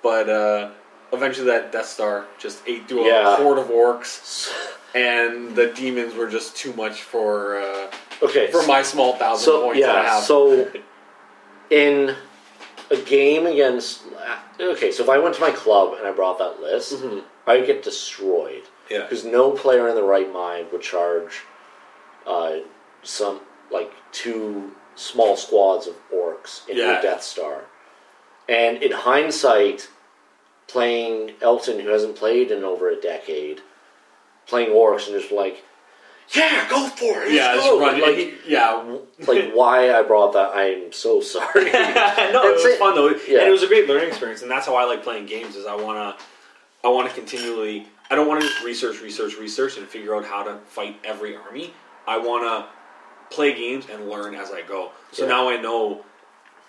but 0.02 0.28
uh, 0.28 0.70
eventually 1.12 1.46
that 1.46 1.72
Death 1.72 1.86
Star 1.86 2.26
just 2.38 2.62
ate 2.66 2.88
through 2.88 3.06
Yeah. 3.06 3.32
a 3.34 3.36
horde 3.36 3.58
of 3.58 3.68
orcs, 3.68 4.48
and 4.94 5.56
the 5.56 5.68
demons 5.72 6.14
were 6.14 6.28
just 6.28 6.54
too 6.56 6.72
much 6.74 7.02
for 7.02 7.58
uh, 7.58 7.90
okay, 8.22 8.50
for 8.52 8.64
my 8.66 8.82
small 8.82 9.14
thousand 9.16 9.44
so 9.44 9.62
points 9.64 9.80
that 9.80 9.96
I 9.96 10.02
yeah, 10.02 10.14
have. 10.14 10.22
so 10.24 10.70
in 11.70 12.14
a 12.90 12.96
game 12.96 13.46
against 13.46 14.02
okay, 14.60 14.92
so 14.92 15.02
if 15.02 15.08
I 15.08 15.18
went 15.18 15.34
to 15.36 15.40
my 15.40 15.50
club 15.50 15.94
and 15.98 16.06
I 16.06 16.12
brought 16.12 16.38
that 16.38 16.60
list, 16.60 16.94
I 17.46 17.56
would 17.58 17.66
get 17.66 17.82
destroyed 17.82 18.62
Mm-hmm. 18.64 18.94
yeah, 18.94 19.02
because 19.02 19.24
no 19.24 19.50
player 19.50 19.88
in 19.88 19.96
the 19.96 20.02
right 20.04 20.32
mind 20.32 20.68
would 20.70 20.82
charge 20.82 21.42
uh, 22.26 22.58
some 23.02 23.40
like 23.72 23.92
two 24.12 24.72
small 24.94 25.36
squads 25.36 25.88
of 25.88 25.96
orcs 26.14 26.68
into 26.68 26.82
Yeah. 26.82 27.00
a 27.00 27.02
Death 27.02 27.22
Star. 27.24 27.64
And 28.48 28.80
in 28.82 28.92
hindsight, 28.92 29.88
playing 30.68 31.32
Elton, 31.42 31.80
who 31.80 31.88
hasn't 31.88 32.14
played 32.16 32.52
in 32.52 32.62
over 32.62 32.88
a 32.88 32.94
decade, 33.00 33.60
playing 34.46 34.70
orcs 34.70 35.08
and 35.10 35.20
just 35.20 35.32
like, 35.32 35.64
yeah, 36.34 36.68
go 36.68 36.88
for 36.88 37.22
it. 37.22 37.32
yeah, 37.32 37.52
let's 37.54 37.58
it's 37.58 37.66
go." 37.66 37.80
run, 37.80 38.00
like 38.00 38.34
yeah. 38.46 38.96
like 39.26 39.50
why 39.54 39.92
I 39.94 40.02
brought 40.02 40.32
that. 40.32 40.50
I'm 40.54 40.92
so 40.92 41.20
sorry. 41.20 41.64
no, 41.72 42.42
it 42.48 42.54
was 42.54 42.64
it. 42.64 42.78
fun 42.78 42.94
though, 42.94 43.08
Yeah. 43.28 43.40
and 43.40 43.48
it 43.48 43.50
was 43.52 43.62
a 43.62 43.68
great 43.68 43.88
learning 43.88 44.08
experience, 44.08 44.42
and 44.42 44.50
that's 44.50 44.66
how 44.66 44.74
I 44.76 44.84
like 44.84 45.02
playing 45.02 45.26
games. 45.26 45.56
Is 45.56 45.66
I 45.66 45.74
wanna, 45.76 46.16
I 46.84 46.88
want 46.88 47.08
to 47.08 47.14
continually. 47.14 47.86
I 48.10 48.14
don't 48.14 48.28
want 48.28 48.40
to 48.42 48.46
just 48.48 48.62
research, 48.64 49.00
research, 49.02 49.36
research, 49.36 49.78
and 49.78 49.86
figure 49.88 50.14
out 50.14 50.24
how 50.24 50.44
to 50.44 50.58
fight 50.66 50.96
every 51.04 51.36
army. 51.36 51.72
I 52.06 52.18
want 52.18 52.44
to 52.44 53.34
play 53.34 53.52
games 53.52 53.86
and 53.90 54.08
learn 54.08 54.34
as 54.36 54.52
I 54.52 54.62
go. 54.62 54.92
So 55.10 55.24
Yeah. 55.24 55.30
now 55.30 55.48
I 55.48 55.56
know 55.56 56.04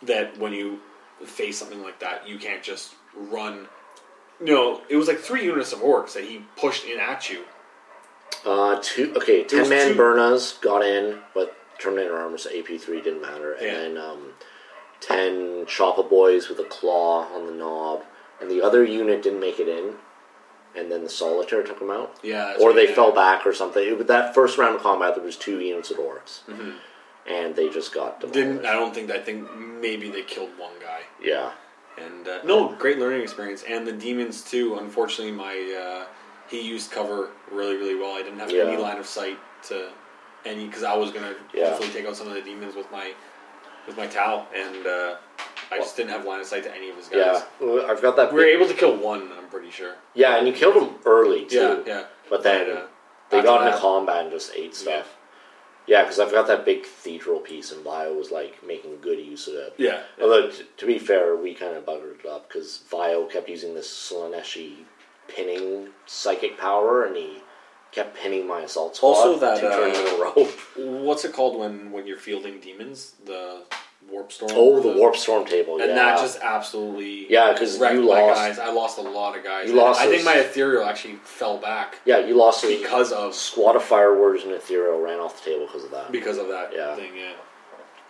that 0.04 0.36
when 0.40 0.52
you 0.54 0.80
face 1.26 1.58
something 1.60 1.84
like 1.84 2.00
that, 2.00 2.28
you 2.28 2.40
can't 2.40 2.64
just 2.64 2.96
run. 3.16 3.68
You 4.44 4.54
know, 4.54 4.82
it 4.90 4.96
was 4.96 5.08
like 5.08 5.20
three 5.20 5.44
units 5.44 5.74
of 5.74 5.80
orcs 5.80 6.14
that 6.14 6.24
he 6.24 6.44
pushed 6.56 6.86
in 6.86 7.00
at 7.00 7.30
you. 7.30 7.44
Uh, 8.46 8.80
two 8.82 9.14
okay, 9.18 9.44
ten 9.44 9.68
man 9.70 9.90
two- 9.90 9.96
Burnas 9.96 10.54
got 10.62 10.84
in, 10.84 11.20
but 11.34 11.56
Terminator 11.80 12.18
armor, 12.18 12.38
so 12.38 12.50
AP 12.50 12.78
three 12.80 13.02
didn't 13.02 13.22
matter, 13.22 13.54
and 13.54 13.66
Yeah. 13.66 13.74
then 13.74 13.98
um, 13.98 14.34
ten 15.00 15.66
Choppa 15.66 16.08
boys 16.10 16.50
with 16.50 16.60
a 16.60 16.64
claw 16.64 17.28
on 17.36 17.46
the 17.46 17.52
Nob, 17.52 18.04
and 18.42 18.50
the 18.50 18.62
other 18.62 18.84
unit 18.84 19.22
didn't 19.22 19.40
make 19.40 19.60
it 19.60 19.68
in, 19.68 19.96
and 20.76 20.92
then 20.92 21.04
the 21.04 21.10
solitaire 21.10 21.62
took 21.64 21.80
them 21.80 21.92
out. 21.92 22.16
Yeah, 22.24 22.56
or 22.60 22.74
they 22.74 22.88
fell 22.88 23.12
back 23.12 23.46
or 23.46 23.54
something. 23.54 23.84
It, 23.86 24.08
that 24.08 24.34
first 24.34 24.58
round 24.58 24.76
of 24.76 24.82
combat, 24.82 25.16
there 25.16 25.24
was 25.24 25.36
two 25.38 25.60
units 25.60 25.92
of 25.92 25.98
orcs, 25.98 26.42
Mm-hmm. 26.48 26.72
and 27.28 27.56
they 27.56 27.70
just 27.70 27.94
got 27.94 28.20
demolished. 28.22 28.34
Didn't 28.34 28.66
I 28.66 28.74
don't 28.74 28.94
think 28.94 29.12
I 29.12 29.20
think 29.20 29.56
maybe 29.58 30.10
they 30.10 30.24
killed 30.24 30.52
one 30.58 30.74
guy. 30.80 31.02
Yeah, 31.22 31.52
And 31.98 32.28
uh, 32.28 32.40
no, 32.44 32.70
great 32.76 32.98
learning 33.00 33.22
experience. 33.22 33.64
And 33.68 33.86
the 33.86 33.92
demons 33.94 34.42
too. 34.44 34.78
Unfortunately, 34.78 35.34
my 35.34 35.56
uh, 36.06 36.06
he 36.50 36.62
used 36.62 36.92
cover 36.92 37.30
really 37.52 37.76
really 37.78 37.96
well. 37.96 38.14
I 38.16 38.24
didn't 38.24 38.40
have 38.40 38.52
Yeah. 38.52 38.64
any 38.64 38.78
line 38.78 38.98
of 38.98 39.06
sight 39.06 39.38
to 39.64 39.90
any 40.46 40.66
because 40.68 40.84
I 40.84 40.96
was 40.96 41.12
gonna 41.12 41.36
Yeah. 41.54 41.70
hopefully 41.70 41.90
take 41.90 42.06
out 42.06 42.16
some 42.16 42.28
of 42.28 42.34
the 42.34 42.42
demons 42.42 42.76
with 42.76 42.90
my 42.92 43.14
with 43.88 43.96
my 43.98 44.06
Tau, 44.08 44.46
and 44.54 44.86
uh, 44.86 45.16
I 45.72 45.78
just 45.78 45.96
didn't 45.96 46.10
have 46.12 46.26
line 46.26 46.42
of 46.42 46.46
sight 46.46 46.64
to 46.64 46.76
any 46.76 46.90
of 46.90 46.98
his 46.98 47.08
guys. 47.08 47.42
yeah. 47.62 47.86
I've 47.88 48.02
got 48.02 48.18
that. 48.18 48.34
We 48.34 48.40
were 48.40 48.46
big- 48.46 48.56
able 48.56 48.68
to 48.68 48.74
kill 48.74 48.98
one. 48.98 49.32
I'm 49.38 49.48
pretty 49.48 49.72
sure. 49.72 49.96
Yeah, 50.14 50.36
and 50.36 50.46
you 50.46 50.52
killed 50.54 50.76
him 50.76 50.96
early 51.06 51.46
too. 51.46 51.84
Yeah, 51.86 51.94
yeah. 52.00 52.04
But 52.30 52.44
then 52.44 52.70
uh, 52.70 52.88
they 53.30 53.42
got 53.42 53.62
into 53.62 53.72
that- 53.72 53.80
combat 53.80 54.24
and 54.24 54.32
just 54.32 54.52
ate 54.56 54.76
stuff. 54.76 55.16
Yeah, 55.86 56.04
because 56.04 56.20
I've 56.20 56.32
got 56.34 56.48
that 56.48 56.66
big 56.66 56.84
cathedral 56.84 57.40
piece, 57.40 57.72
and 57.72 57.82
Vio 57.82 58.14
was 58.14 58.30
like 58.30 58.62
making 58.62 59.00
good 59.00 59.20
use 59.20 59.48
of 59.48 59.54
it. 59.56 59.74
Yeah. 59.78 60.02
Although 60.22 60.50
t- 60.50 60.66
to 60.76 60.86
be 60.86 61.00
fair, 61.00 61.34
we 61.38 61.54
kind 61.54 61.78
of 61.78 61.86
buggered 61.86 62.20
it 62.20 62.26
up 62.26 62.50
because 62.50 62.80
Vio 62.92 63.24
kept 63.26 63.48
using 63.48 63.74
this 63.74 63.90
Slaaneshi 63.90 64.84
pinning 65.28 65.90
psychic 66.06 66.58
power, 66.58 67.06
and 67.06 67.16
he 67.16 67.38
kept 67.92 68.16
pinning 68.18 68.48
my 68.48 68.62
assault 68.62 68.96
squad 68.96 69.10
Also 69.10 69.40
that, 69.40 69.60
two 69.60 69.70
turns 69.70 69.98
in 69.98 70.06
uh, 70.08 70.10
a 70.10 70.22
row. 70.22 71.02
What's 71.04 71.26
it 71.26 71.34
called 71.34 71.60
when 71.60 71.92
when 71.92 72.06
you're 72.08 72.18
fielding 72.18 72.60
demons? 72.60 73.14
The 73.26 73.64
warp 74.10 74.32
storm. 74.32 74.52
Oh, 74.56 74.80
the 74.80 74.98
warp 74.98 75.16
storm 75.16 75.46
table. 75.46 75.80
And 75.80 75.90
yeah, 75.90 75.96
that 75.96 76.20
just 76.20 76.40
absolutely 76.42 77.32
yeah, 77.32 77.54
because 77.54 77.78
you 77.78 78.02
lost- 78.08 78.36
guys. 78.40 78.60
I 78.60 78.72
lost 78.72 78.98
a 78.98 79.02
lot 79.02 79.38
of 79.38 79.44
guys. 79.44 79.70
You 79.70 79.76
lost 79.76 80.00
I 80.00 80.08
think 80.08 80.24
my 80.24 80.36
ethereal 80.36 80.84
actually 80.86 81.16
fell 81.24 81.58
back 81.58 81.96
yeah, 82.06 82.20
you 82.20 82.36
lost 82.36 82.64
because 82.64 83.12
of 83.12 83.34
squad 83.36 83.76
of 83.76 83.84
fire 83.84 84.16
warriors 84.16 84.44
and 84.44 84.54
ethereal 84.54 85.00
ran 85.02 85.20
off 85.20 85.44
the 85.44 85.52
table 85.52 85.66
because 85.66 85.84
of 85.84 85.92
that. 85.92 86.12
because 86.12 86.38
of 86.38 86.48
that 86.50 86.72
Yeah. 86.74 86.96
thing. 86.96 87.12
Yeah. 87.16 87.34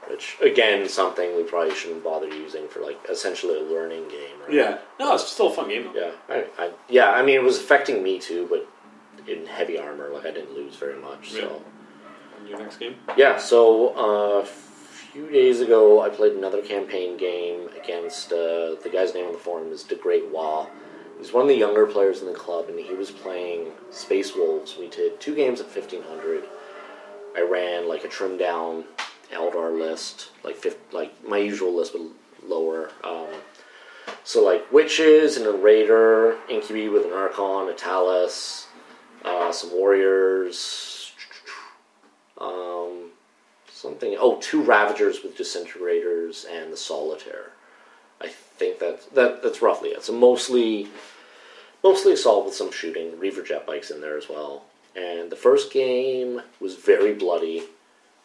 Which 0.10 0.38
again, 0.42 0.88
something 0.90 1.36
we 1.36 1.44
probably 1.44 1.76
shouldn't 1.76 2.04
bother 2.04 2.28
using 2.28 2.68
for 2.68 2.82
like 2.82 3.00
essentially 3.10 3.60
a 3.60 3.64
learning 3.64 4.08
game. 4.10 4.40
Right? 4.42 4.54
Yeah. 4.54 4.78
No, 5.00 5.14
it's 5.16 5.28
still 5.28 5.48
a 5.48 5.54
fun 5.54 5.70
game. 5.70 5.90
Though. 5.94 6.12
Yeah, 6.30 6.46
I, 6.58 6.64
I, 6.66 6.72
yeah. 6.90 7.10
I 7.12 7.24
mean, 7.24 7.36
it 7.36 7.44
was 7.44 7.58
affecting 7.58 8.02
me 8.04 8.20
too, 8.20 8.48
but 8.50 8.68
in 9.30 9.46
heavy 9.46 9.78
armor, 9.78 10.10
like 10.14 10.26
I 10.26 10.32
didn't 10.32 10.54
lose 10.54 10.76
very 10.76 11.00
much. 11.00 11.32
So 11.32 11.62
Your 12.48 12.60
next 12.60 12.78
game. 12.78 12.96
yeah. 13.18 13.38
So 13.38 13.90
uh, 13.96 14.42
a 14.42 14.46
few 14.46 15.30
days 15.30 15.60
ago, 15.62 16.02
I 16.02 16.10
played 16.10 16.34
another 16.34 16.62
campaign 16.62 17.18
game 17.18 17.70
against 17.82 18.32
uh, 18.32 18.76
the 18.84 18.90
guy's 18.92 19.14
name 19.14 19.26
on 19.26 19.34
the 19.34 19.40
forum 19.40 19.72
is 19.72 19.84
The 19.84 19.96
Great 19.96 20.30
Wall. 20.32 20.70
He's 21.20 21.34
one 21.34 21.42
of 21.42 21.48
the 21.50 21.56
younger 21.56 21.88
players 21.88 22.22
in 22.22 22.28
the 22.28 22.34
club, 22.34 22.70
and 22.70 22.80
he 22.80 22.94
was 22.94 23.10
playing 23.10 23.72
Space 23.90 24.36
Wolves. 24.36 24.78
We 24.80 24.88
did 24.88 25.20
two 25.20 25.34
games 25.36 25.60
at 25.60 25.66
fifteen 25.68 26.04
hundred. 26.04 26.44
I 27.36 27.42
ran 27.42 27.88
like 27.88 28.04
a 28.04 28.08
trimmed 28.08 28.40
down 28.40 28.86
Eldar 29.32 29.78
list, 29.78 30.32
like 30.44 30.56
fif- 30.56 30.94
like 30.94 31.28
my 31.28 31.38
usual 31.38 31.76
list, 31.76 31.94
but 31.94 32.02
lower. 32.48 32.92
Um, 33.04 33.28
so 34.24 34.44
like 34.44 34.72
witches 34.72 35.38
and 35.38 35.46
a 35.46 35.52
raider, 35.52 36.38
incubi 36.50 36.88
with 36.88 37.06
an 37.06 37.14
archon, 37.14 37.70
a 37.70 37.74
Talos, 37.74 38.66
uh, 39.24 39.52
some 39.52 39.72
warriors, 39.72 41.12
um, 42.38 43.12
something. 43.72 44.16
Oh, 44.20 44.38
two 44.42 44.62
ravagers 44.62 45.24
with 45.24 45.38
disintegrators 45.38 46.46
and 46.50 46.72
the 46.72 46.78
solitaire. 46.78 47.52
I 48.22 48.28
think 48.28 48.80
that 48.80 49.14
that 49.14 49.44
that's 49.44 49.62
roughly 49.62 49.90
it. 49.90 50.04
So 50.04 50.14
mostly, 50.14 50.88
mostly 51.84 52.14
assault 52.14 52.46
with 52.46 52.56
some 52.56 52.72
shooting. 52.72 53.20
Reaver 53.20 53.44
jet 53.44 53.68
bikes 53.68 53.92
in 53.92 54.02
there 54.02 54.18
as 54.18 54.30
well. 54.30 54.64
And 54.96 55.30
the 55.30 55.36
first 55.36 55.72
game 55.72 56.42
was 56.60 56.76
very 56.76 57.14
bloody. 57.14 57.64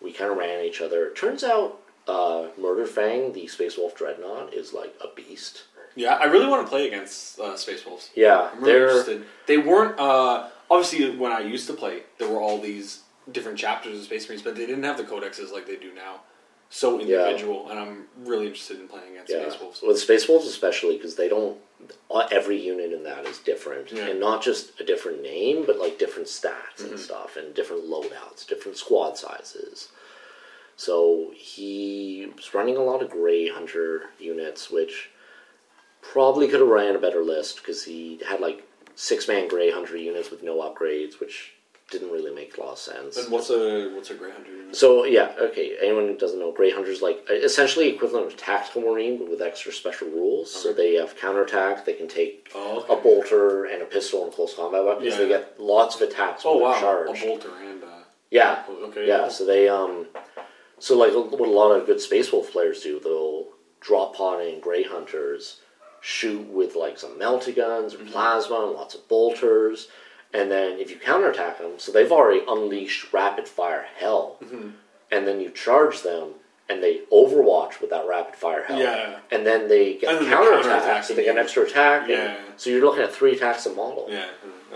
We 0.02 0.12
kind 0.12 0.30
of 0.30 0.36
ran 0.36 0.58
at 0.58 0.64
each 0.64 0.80
other. 0.80 1.10
Turns 1.10 1.44
out, 1.44 1.78
uh, 2.08 2.48
Murder 2.60 2.86
Fang, 2.86 3.32
the 3.32 3.46
Space 3.46 3.76
Wolf 3.78 3.94
Dreadnought, 3.94 4.52
is 4.52 4.72
like 4.72 4.94
a 5.02 5.14
beast. 5.14 5.64
Yeah, 5.94 6.14
I 6.14 6.24
really 6.24 6.46
want 6.46 6.64
to 6.66 6.70
play 6.70 6.86
against 6.86 7.38
uh, 7.38 7.56
Space 7.56 7.84
Wolves. 7.84 8.10
Yeah, 8.14 8.50
I'm 8.52 8.60
really 8.60 8.72
they're 8.72 8.88
interested. 8.88 9.24
They 9.46 9.58
weren't 9.58 9.98
uh, 9.98 10.48
obviously 10.70 11.16
when 11.16 11.32
I 11.32 11.40
used 11.40 11.66
to 11.68 11.74
play. 11.74 12.02
There 12.18 12.28
were 12.28 12.40
all 12.40 12.60
these 12.60 13.02
different 13.30 13.58
chapters 13.58 13.98
of 13.98 14.04
Space 14.04 14.26
Marines, 14.28 14.42
but 14.42 14.56
they 14.56 14.66
didn't 14.66 14.84
have 14.84 14.96
the 14.96 15.04
codexes 15.04 15.52
like 15.52 15.66
they 15.66 15.76
do 15.76 15.92
now. 15.94 16.20
So 16.70 16.98
Yeah. 16.98 17.26
individual, 17.26 17.68
and 17.68 17.78
I'm 17.78 18.04
really 18.24 18.46
interested 18.46 18.80
in 18.80 18.88
playing 18.88 19.12
against 19.12 19.30
yeah. 19.30 19.46
Space 19.48 19.60
Wolves. 19.60 19.82
With 19.82 19.98
Space 19.98 20.26
Wolves 20.26 20.46
especially 20.46 20.96
because 20.96 21.16
they 21.16 21.28
don't. 21.28 21.58
Uh, 22.10 22.28
Every 22.30 22.60
unit 22.60 22.92
in 22.92 23.02
that 23.04 23.26
is 23.26 23.38
different, 23.38 23.90
Yeah. 23.92 24.06
and 24.08 24.20
not 24.20 24.42
just 24.42 24.78
a 24.80 24.84
different 24.84 25.22
name, 25.22 25.64
but 25.66 25.78
like 25.78 25.98
different 25.98 26.28
stats 26.28 26.78
Mm-hmm. 26.78 26.90
and 26.92 26.98
stuff, 27.00 27.36
and 27.36 27.54
different 27.54 27.84
loadouts, 27.88 28.46
different 28.46 28.76
squad 28.78 29.16
sizes. 29.18 29.88
So 30.76 31.32
he 31.36 32.28
was 32.34 32.54
running 32.54 32.76
a 32.76 32.82
lot 32.82 33.02
of 33.02 33.10
Grey 33.10 33.48
Hunter 33.48 34.10
units, 34.18 34.70
which 34.70 35.10
probably 36.00 36.48
could 36.48 36.60
have 36.60 36.68
ran 36.68 36.96
a 36.96 36.98
better 36.98 37.22
list 37.22 37.56
because 37.58 37.84
he 37.84 38.20
had 38.28 38.40
like 38.40 38.66
six 38.94 39.28
man 39.28 39.48
Grey 39.48 39.70
Hunter 39.70 39.96
units 39.96 40.30
with 40.30 40.42
no 40.42 40.56
upgrades, 40.56 41.20
which 41.20 41.52
didn't 41.92 42.11
really 42.11 42.35
make 42.35 42.57
a 42.57 42.61
lot 42.61 42.72
of 42.72 42.78
sense. 42.78 43.16
And 43.16 43.31
what's 43.31 43.50
a 43.50 43.92
what's 43.94 44.11
a 44.11 44.14
Grey 44.14 44.33
Hunter? 44.33 44.50
So 44.72 45.05
yeah, 45.05 45.33
okay. 45.38 45.76
Anyone 45.81 46.07
who 46.09 46.16
doesn't 46.16 46.38
know, 46.40 46.50
Grey 46.50 46.70
Hunter's 46.70 47.02
like 47.02 47.24
essentially 47.31 47.88
equivalent 47.88 48.26
of 48.26 48.37
tactical 48.37 48.83
marine, 48.83 49.18
but 49.18 49.31
with 49.31 49.40
extra 49.42 49.72
special 49.72 50.09
rules. 50.09 50.50
So 50.50 50.72
they 50.72 50.94
have 50.94 51.16
counterattack. 51.16 51.85
They 51.85 51.92
can 51.92 52.09
take 52.09 52.50
Oh, 52.55 52.81
okay. 52.81 52.92
a 52.94 52.96
bolter 52.96 53.64
and 53.66 53.83
a 53.83 53.85
pistol 53.87 54.24
and 54.24 54.33
close 54.33 54.55
combat 54.55 54.85
weapons. 54.85 55.07
Yeah. 55.12 55.18
They 55.18 55.28
get 55.28 55.61
lots 55.61 55.94
of 55.96 56.02
attacks. 56.02 56.42
Oh 56.44 56.55
when 56.55 56.62
wow, 56.72 56.81
they're 56.81 57.05
a 57.07 57.12
bolter 57.20 57.50
and 57.62 57.85
uh, 57.85 57.87
Yeah, 58.31 58.62
okay, 58.88 59.07
yeah. 59.07 59.28
So 59.28 59.44
they 59.46 59.68
um, 59.68 60.07
so 60.78 60.96
like 60.98 61.12
what 61.12 61.48
a 61.48 61.52
lot 61.52 61.70
of 61.72 61.87
good 61.87 62.00
Space 62.00 62.33
Wolf 62.33 62.50
players 62.50 62.83
do, 62.83 62.98
they'll 62.98 63.48
drop 63.81 64.14
in 64.40 64.61
Grey 64.61 64.85
Hunters, 64.85 65.61
shoot 66.00 66.46
with 66.48 66.76
like 66.76 66.98
some 66.98 67.18
melty 67.18 67.55
guns 67.55 67.94
or 67.94 67.98
Mm-hmm. 67.98 68.09
plasma 68.12 68.66
and 68.66 68.72
lots 68.72 68.94
of 68.94 69.07
bolters, 69.09 69.88
and 70.34 70.50
then 70.50 70.78
if 70.78 70.90
you 70.90 70.96
counterattack 70.96 71.58
them, 71.58 71.72
so 71.78 71.92
they've 71.92 72.10
already 72.12 72.42
unleashed 72.48 73.12
rapid 73.12 73.46
fire 73.48 73.86
hell, 73.96 74.36
Mm-hmm. 74.42 74.70
and 75.10 75.26
then 75.26 75.40
you 75.40 75.50
charge 75.50 76.02
them. 76.02 76.34
And 76.68 76.82
they 76.82 77.00
overwatch 77.12 77.80
with 77.82 77.90
that 77.90 78.06
rapid 78.08 78.34
fire 78.36 78.62
hell. 78.64 78.78
Yeah. 78.78 79.18
And 79.30 79.44
then 79.44 79.68
they 79.68 79.94
get 79.98 80.14
And 80.14 80.24
they 80.24 80.30
counterattack, 80.30 81.04
so 81.04 81.12
they 81.12 81.24
get 81.24 81.32
an 81.36 81.42
extra 81.42 81.64
attack. 81.64 82.02
and- 82.02 82.10
Yeah. 82.10 82.36
so 82.56 82.70
you're 82.70 82.80
looking 82.80 83.02
at 83.02 83.12
three 83.12 83.32
attacks 83.32 83.66
a 83.66 83.70
model. 83.74 84.06
yeah, 84.08 84.28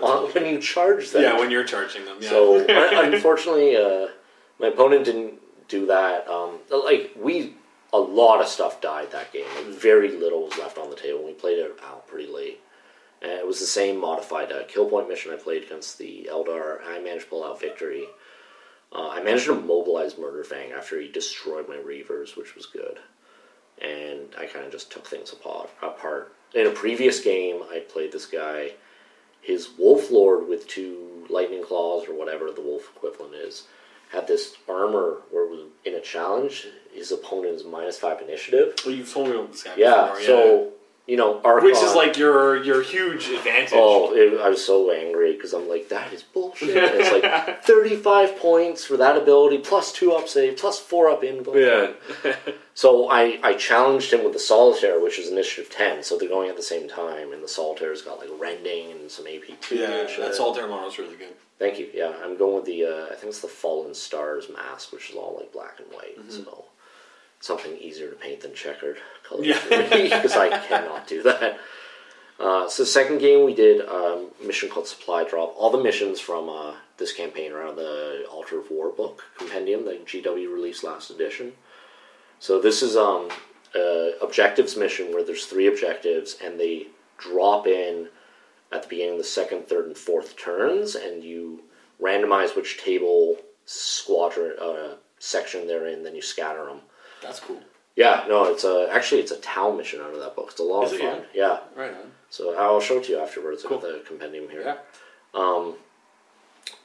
On- 0.02 0.24
when 0.34 0.44
you 0.46 0.58
charge 0.60 1.10
them. 1.12 1.22
yeah, 1.22 1.38
when 1.38 1.50
you're 1.50 1.64
charging 1.64 2.04
them. 2.04 2.18
Yeah. 2.20 2.28
So 2.28 2.66
unfortunately, 3.12 3.76
uh, 3.76 4.08
my 4.58 4.66
opponent 4.66 5.04
didn't 5.06 5.34
do 5.68 5.86
that. 5.86 6.28
Um, 6.28 6.58
like 6.70 7.12
we, 7.16 7.54
a 7.94 7.98
lot 7.98 8.42
of 8.42 8.48
stuff 8.48 8.80
died 8.82 9.12
that 9.12 9.32
game. 9.32 9.46
Like 9.56 9.66
very 9.66 10.10
little 10.10 10.42
was 10.48 10.58
left 10.58 10.76
on 10.76 10.90
the 10.90 10.96
table. 10.96 11.24
We 11.24 11.32
played 11.32 11.58
it 11.58 11.78
out 11.88 12.06
pretty 12.08 12.30
late, 12.30 12.60
and 13.22 13.32
it 13.32 13.46
was 13.46 13.60
the 13.60 13.66
same 13.66 13.98
modified 13.98 14.52
uh, 14.52 14.64
kill 14.68 14.88
point 14.88 15.08
mission 15.08 15.32
I 15.32 15.36
played 15.36 15.64
against 15.64 15.98
the 15.98 16.28
Eldar. 16.30 16.80
And 16.80 16.94
I 16.94 17.00
managed 17.00 17.24
to 17.24 17.30
pull 17.30 17.44
out 17.44 17.60
victory. 17.60 18.04
Uh, 18.92 19.08
I 19.08 19.22
managed 19.22 19.46
to 19.46 19.54
mobilize 19.54 20.18
Murder 20.18 20.44
Fang 20.44 20.72
after 20.72 21.00
he 21.00 21.08
destroyed 21.08 21.68
my 21.68 21.76
Reavers, 21.76 22.36
which 22.36 22.54
was 22.54 22.66
good. 22.66 22.98
And 23.82 24.28
I 24.38 24.46
kind 24.46 24.64
of 24.64 24.72
just 24.72 24.92
took 24.92 25.06
things 25.06 25.32
apart. 25.32 25.70
Apart. 25.82 26.32
In 26.54 26.66
a 26.66 26.70
previous 26.70 27.20
game, 27.20 27.62
I 27.70 27.80
played 27.80 28.12
this 28.12 28.26
guy 28.26 28.72
his 29.46 29.68
wolf 29.78 30.10
lord 30.10 30.48
with 30.48 30.66
two 30.66 31.24
lightning 31.30 31.62
claws 31.62 32.08
or 32.08 32.14
whatever 32.14 32.50
the 32.50 32.60
wolf 32.60 32.90
equivalent 32.96 33.32
is 33.32 33.64
had 34.10 34.26
this 34.26 34.56
armor 34.68 35.18
where 35.30 35.46
in 35.84 35.94
a 35.94 36.00
challenge 36.00 36.66
his 36.92 37.12
opponent 37.12 37.54
is 37.54 37.64
minus 37.64 37.96
five 37.98 38.20
initiative 38.20 38.74
well, 38.84 38.94
you've 38.94 39.12
told 39.12 39.28
me 39.28 39.34
about 39.36 39.52
this 39.52 39.62
guy. 39.62 39.72
yeah 39.76 40.08
before, 40.08 40.20
so 40.22 40.72
you 41.06 41.16
know 41.16 41.40
Archon, 41.42 41.64
which 41.64 41.76
is 41.76 41.94
like 41.94 42.16
your 42.16 42.62
your 42.62 42.82
huge 42.82 43.28
advantage. 43.28 43.70
oh 43.74 44.12
it, 44.14 44.40
i 44.40 44.48
was 44.48 44.64
so 44.64 44.90
angry 44.90 45.34
because 45.34 45.52
i'm 45.52 45.68
like 45.68 45.88
that 45.88 46.12
is 46.12 46.22
bullshit 46.22 46.70
it's 46.76 47.12
like 47.12 47.62
35 47.64 48.36
points 48.38 48.84
for 48.84 48.96
that 48.96 49.16
ability 49.16 49.58
plus 49.58 49.92
two 49.92 50.12
up 50.12 50.28
save 50.28 50.56
plus 50.56 50.78
four 50.78 51.08
up 51.08 51.22
in 51.22 51.46
yeah, 51.54 51.92
so 52.74 53.08
I, 53.08 53.38
I 53.42 53.54
challenged 53.54 54.12
him 54.12 54.24
with 54.24 54.32
the 54.32 54.38
solitaire 54.38 55.00
which 55.00 55.18
is 55.18 55.30
initiative 55.30 55.70
10 55.70 56.02
so 56.02 56.18
they're 56.18 56.28
going 56.28 56.50
at 56.50 56.56
the 56.56 56.62
same 56.62 56.88
time 56.88 57.32
and 57.32 57.42
the 57.42 57.48
solitaire's 57.48 58.02
got 58.02 58.18
like 58.18 58.30
rending 58.38 58.90
and 58.90 59.10
some 59.10 59.26
ap2 59.26 59.70
yeah. 59.70 60.00
and 60.00 60.08
shit. 60.08 60.20
That 60.20 60.34
Solitaire 60.34 60.68
model 60.68 60.88
is 60.88 60.98
really 60.98 61.16
good. 61.16 61.34
Thank 61.58 61.78
you. 61.78 61.88
Yeah, 61.94 62.12
I'm 62.22 62.36
going 62.36 62.56
with 62.56 62.64
the. 62.66 62.84
Uh, 62.84 63.06
I 63.06 63.14
think 63.14 63.30
it's 63.30 63.40
the 63.40 63.48
Fallen 63.48 63.94
Stars 63.94 64.48
mask, 64.52 64.92
which 64.92 65.10
is 65.10 65.16
all 65.16 65.36
like 65.38 65.52
black 65.52 65.78
and 65.78 65.88
white. 65.90 66.16
So 66.30 66.66
something 67.40 67.76
easier 67.78 68.10
to 68.10 68.16
paint 68.16 68.40
than 68.40 68.54
checkered 68.54 68.98
Yeah. 69.38 69.60
because 69.68 70.36
I 70.36 70.58
cannot 70.58 71.06
do 71.06 71.22
that. 71.22 71.58
Uh, 72.38 72.68
so 72.68 72.84
second 72.84 73.18
game 73.18 73.44
we 73.44 73.54
did 73.54 73.80
um, 73.88 74.28
a 74.42 74.46
mission 74.46 74.68
called 74.68 74.86
Supply 74.86 75.24
Drop. 75.24 75.54
All 75.56 75.70
the 75.70 75.82
missions 75.82 76.20
from 76.20 76.48
uh, 76.48 76.74
this 76.98 77.12
campaign 77.12 77.52
are 77.52 77.62
out 77.62 77.70
of 77.70 77.76
the 77.76 78.26
Altar 78.30 78.58
of 78.58 78.70
War 78.70 78.90
book 78.90 79.24
compendium 79.38 79.84
that 79.86 80.06
GW 80.06 80.52
released 80.52 80.84
last 80.84 81.10
edition. 81.10 81.52
So 82.38 82.60
this 82.60 82.82
is 82.82 82.96
um 82.96 83.30
uh, 83.74 84.10
objectives 84.22 84.76
mission 84.76 85.12
where 85.12 85.24
there's 85.24 85.46
three 85.46 85.66
objectives 85.66 86.36
and 86.42 86.58
they 86.58 86.86
drop 87.18 87.66
in 87.66 88.08
at 88.72 88.82
the 88.82 88.88
beginning 88.88 89.12
of 89.12 89.18
the 89.18 89.24
second, 89.24 89.68
third, 89.68 89.86
and 89.86 89.96
fourth 89.96 90.36
turns, 90.36 90.94
and 90.94 91.22
you 91.22 91.62
randomize 92.00 92.56
which 92.56 92.78
table 92.78 93.36
squadron 93.64 94.56
uh, 94.60 94.94
section 95.18 95.66
they're 95.66 95.86
in. 95.86 96.02
Then 96.02 96.14
you 96.14 96.22
scatter 96.22 96.66
them. 96.66 96.80
That's 97.22 97.40
cool. 97.40 97.60
Yeah, 97.96 98.24
no, 98.28 98.44
it's 98.44 98.64
a 98.64 98.88
actually 98.92 99.22
it's 99.22 99.32
a 99.32 99.38
town 99.40 99.76
mission 99.78 100.00
out 100.00 100.12
of 100.12 100.20
that 100.20 100.36
book. 100.36 100.48
It's 100.50 100.60
a 100.60 100.64
lot 100.64 100.84
Is 100.84 100.92
of 100.92 101.00
it, 101.00 101.02
fun. 101.02 101.22
Yeah. 101.34 101.60
Right 101.74 101.90
on. 101.90 102.12
So 102.30 102.54
I'll 102.56 102.80
show 102.80 102.98
it 102.98 103.04
to 103.04 103.12
you 103.12 103.18
afterwards. 103.20 103.64
I 103.64 103.68
Cool. 103.68 103.78
got 103.78 103.92
the 103.92 104.02
compendium 104.06 104.48
here. 104.50 104.62
Yeah. 104.62 104.76
Um, 105.40 105.74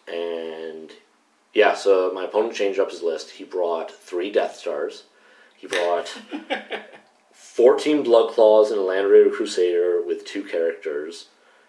and 0.08 0.92
yeah, 1.54 1.74
so 1.76 2.12
my 2.14 2.26
opponent 2.26 2.54
changed 2.56 2.80
up 2.80 2.90
his 2.92 3.02
list. 3.02 3.32
He 3.32 3.44
brought 3.44 3.92
three 3.92 4.32
Death 4.32 4.56
Stars. 4.56 5.04
He 5.58 5.68
brought 5.68 6.08
14 7.34 8.04
Blood 8.04 8.32
Claws 8.34 8.72
and 8.72 8.80
a 8.80 8.84
Land 8.84 9.08
Raider 9.08 9.30
Crusader 9.30 10.02
with 10.02 10.26
two 10.26 10.44
characters. 10.44 11.28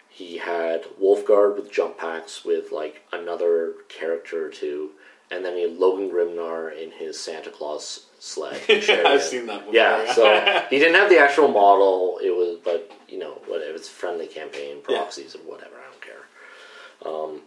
He 0.09 0.37
had 0.37 0.83
Wolfguard 1.01 1.55
with 1.55 1.71
jump 1.71 1.97
packs 1.97 2.45
with 2.45 2.71
like 2.71 3.01
another 3.11 3.73
character 3.89 4.45
or 4.45 4.49
two. 4.49 4.91
And 5.33 5.43
then 5.43 5.55
he 5.55 5.63
had 5.63 5.77
Logan 5.77 6.09
Grimnar 6.11 6.77
in 6.77 6.91
his 6.91 7.19
Santa 7.19 7.49
Claus 7.49 8.05
sled. 8.19 8.61
I've 8.69 9.23
seen 9.23 9.47
that 9.47 9.59
before. 9.61 9.73
Yeah, 9.73 10.13
so 10.13 10.65
he 10.69 10.77
didn't 10.79 10.95
have 10.95 11.09
the 11.09 11.17
actual 11.19 11.47
model. 11.47 12.19
It 12.23 12.29
was, 12.29 12.57
but 12.63 12.91
you 13.09 13.17
know, 13.19 13.41
whatever. 13.47 13.73
It's 13.75 13.87
a 13.87 13.91
friendly 13.91 14.27
campaign, 14.27 14.77
Yeah. 14.87 14.97
proxies, 14.99 15.33
and 15.35 15.45
whatever. 15.45 15.75
I 15.75 15.89
don't 15.91 16.01
care. 16.01 17.11
Um, 17.13 17.41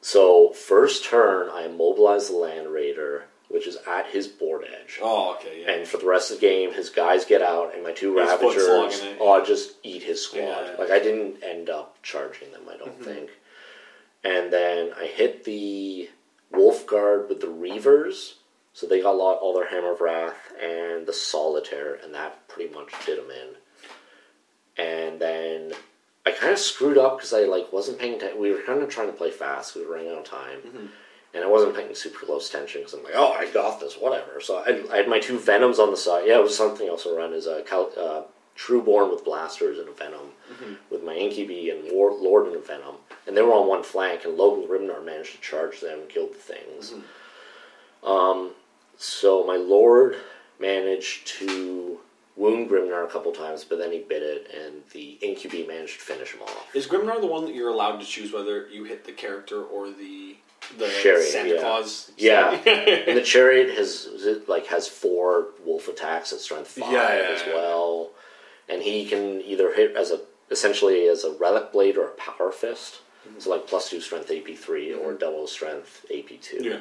so 0.00 0.50
first 0.50 1.04
turn, 1.04 1.50
I 1.52 1.64
immobilize 1.66 2.28
the 2.28 2.36
Land 2.36 2.68
Raider, 2.68 3.24
which 3.48 3.66
is 3.66 3.76
at 3.86 4.06
his 4.06 4.26
board 4.28 4.64
edge. 4.64 4.98
Oh, 5.02 5.34
okay, 5.34 5.62
yeah. 5.62 5.72
And 5.72 5.86
for 5.88 5.98
the 5.98 6.06
rest 6.06 6.30
of 6.30 6.40
the 6.40 6.46
game, 6.46 6.72
his 6.72 6.88
guys 6.88 7.24
get 7.24 7.42
out, 7.42 7.74
and 7.74 7.82
my 7.82 7.92
two 7.92 8.16
His 8.16 8.28
Ravagers, 8.30 9.02
oh, 9.20 9.44
just 9.44 9.72
eat 9.82 10.02
his 10.02 10.22
squad. 10.24 10.40
Yeah, 10.40 10.70
yeah. 10.72 10.76
Like 10.78 10.90
I 10.90 10.98
didn't 11.00 11.42
end 11.44 11.68
up 11.68 11.96
charging 12.02 12.50
them, 12.52 12.62
I 12.72 12.76
don't 12.78 12.92
Mm-hmm. 12.94 13.04
think. 13.04 13.30
And 14.24 14.52
then 14.52 14.90
I 14.98 15.06
hit 15.06 15.44
the 15.44 16.08
Wolf 16.52 16.86
Guard 16.86 17.28
with 17.28 17.40
the 17.40 17.46
Reavers, 17.46 18.34
so 18.72 18.86
they 18.86 19.02
got 19.02 19.16
lot, 19.16 19.38
all 19.38 19.54
their 19.54 19.68
Hammer 19.68 19.92
of 19.92 20.00
Wrath 20.00 20.52
and 20.60 21.06
the 21.06 21.12
Solitaire, 21.12 21.94
and 22.02 22.14
that 22.14 22.46
pretty 22.48 22.72
much 22.72 22.92
did 23.06 23.18
them 23.18 23.30
in. 23.30 24.84
And 24.84 25.20
then 25.20 25.72
I 26.26 26.30
kind 26.32 26.52
of 26.52 26.58
screwed 26.58 26.98
up 26.98 27.18
because 27.18 27.32
I 27.32 27.40
like 27.44 27.72
wasn't 27.72 27.98
paying 27.98 28.14
attention. 28.14 28.40
We 28.40 28.50
were 28.52 28.62
kind 28.62 28.82
of 28.82 28.88
trying 28.88 29.08
to 29.08 29.12
play 29.12 29.30
fast. 29.30 29.74
We 29.74 29.84
were 29.84 29.92
running 29.92 30.08
out 30.10 30.18
of 30.18 30.24
time, 30.24 30.58
Mm-hmm. 30.66 30.86
and 31.34 31.44
I 31.44 31.46
wasn't 31.46 31.74
paying 31.76 31.94
super 31.94 32.24
close 32.26 32.48
attention 32.48 32.80
because 32.82 32.94
I'm 32.94 33.04
like, 33.04 33.14
oh, 33.16 33.32
I 33.32 33.50
got 33.50 33.80
this, 33.80 33.94
whatever. 33.94 34.40
So 34.40 34.58
I, 34.58 34.82
I 34.92 34.96
had 34.98 35.08
my 35.08 35.18
two 35.20 35.38
Venoms 35.38 35.78
on 35.78 35.90
the 35.90 35.96
side. 35.96 36.24
Yeah, 36.26 36.38
it 36.38 36.42
was 36.42 36.56
something 36.56 36.88
else 36.88 37.06
run. 37.06 37.32
Is 37.32 37.46
a 37.46 37.62
Cal- 37.62 37.92
uh, 37.98 38.22
Trueborn 38.56 39.10
with 39.10 39.24
blasters 39.24 39.78
and 39.78 39.88
a 39.88 39.92
Venom, 39.92 40.32
with 40.90 41.02
my 41.02 41.14
Incubi 41.14 41.70
and 41.70 41.88
Lord, 41.88 42.20
Lord 42.20 42.46
and 42.46 42.56
a 42.56 42.60
Venom, 42.60 42.96
and 43.26 43.36
they 43.36 43.42
were 43.42 43.54
on 43.54 43.68
one 43.68 43.82
flank, 43.82 44.24
and 44.24 44.36
Logan 44.36 44.68
Grimnar 44.68 45.04
managed 45.04 45.32
to 45.36 45.40
charge 45.40 45.80
them, 45.80 46.00
and 46.00 46.08
killed 46.08 46.34
the 46.34 46.38
things. 46.38 46.92
Um, 48.04 48.52
so 48.98 49.46
my 49.46 49.56
Lord 49.56 50.16
managed 50.58 51.26
to 51.38 52.00
wound 52.36 52.68
Grimnar 52.70 53.04
a 53.04 53.08
couple 53.08 53.32
times, 53.32 53.64
but 53.64 53.78
then 53.78 53.92
he 53.92 53.98
bit 54.00 54.22
it, 54.22 54.50
and 54.54 54.82
the 54.92 55.18
Incubi 55.20 55.66
managed 55.66 56.00
to 56.00 56.04
finish 56.04 56.32
him 56.32 56.42
off. 56.42 56.74
Is 56.74 56.86
Grimnar 56.86 57.20
the 57.20 57.26
one 57.26 57.44
that 57.44 57.54
you're 57.54 57.68
allowed 57.70 58.00
to 58.00 58.06
choose 58.06 58.32
whether 58.32 58.66
you 58.68 58.84
hit 58.84 59.04
the 59.04 59.12
character 59.12 59.62
or 59.62 59.88
the 59.88 60.36
the 60.78 60.88
Chariot, 61.02 61.26
Santa 61.26 61.54
yeah. 61.54 61.60
Claus? 61.60 62.12
Yeah, 62.16 62.50
and 62.50 63.16
the 63.16 63.22
chariot 63.24 63.76
has 63.76 64.06
it, 64.20 64.48
like 64.48 64.66
has 64.66 64.86
four 64.88 65.48
wolf 65.64 65.88
attacks 65.88 66.32
at 66.32 66.40
strength 66.40 66.68
five 66.68 66.92
Yeah, 66.92 67.16
yeah, 67.16 67.34
as 67.34 67.46
well, 67.46 68.10
and 68.70 68.82
he 68.82 69.04
can 69.06 69.40
either 69.42 69.74
hit 69.74 69.96
as 69.96 70.10
a 70.10 70.20
essentially 70.50 71.08
as 71.08 71.24
a 71.24 71.32
relic 71.32 71.72
blade 71.72 71.96
or 71.96 72.06
a 72.08 72.12
power 72.12 72.50
fist. 72.50 73.00
So 73.38 73.50
like 73.50 73.66
plus 73.66 73.90
two 73.90 74.00
strength 74.00 74.30
AP 74.30 74.56
3 74.56 74.94
or 74.94 75.12
double 75.14 75.46
strength 75.46 76.06
AP 76.14 76.40
two. 76.40 76.62
Yeah. 76.62 76.80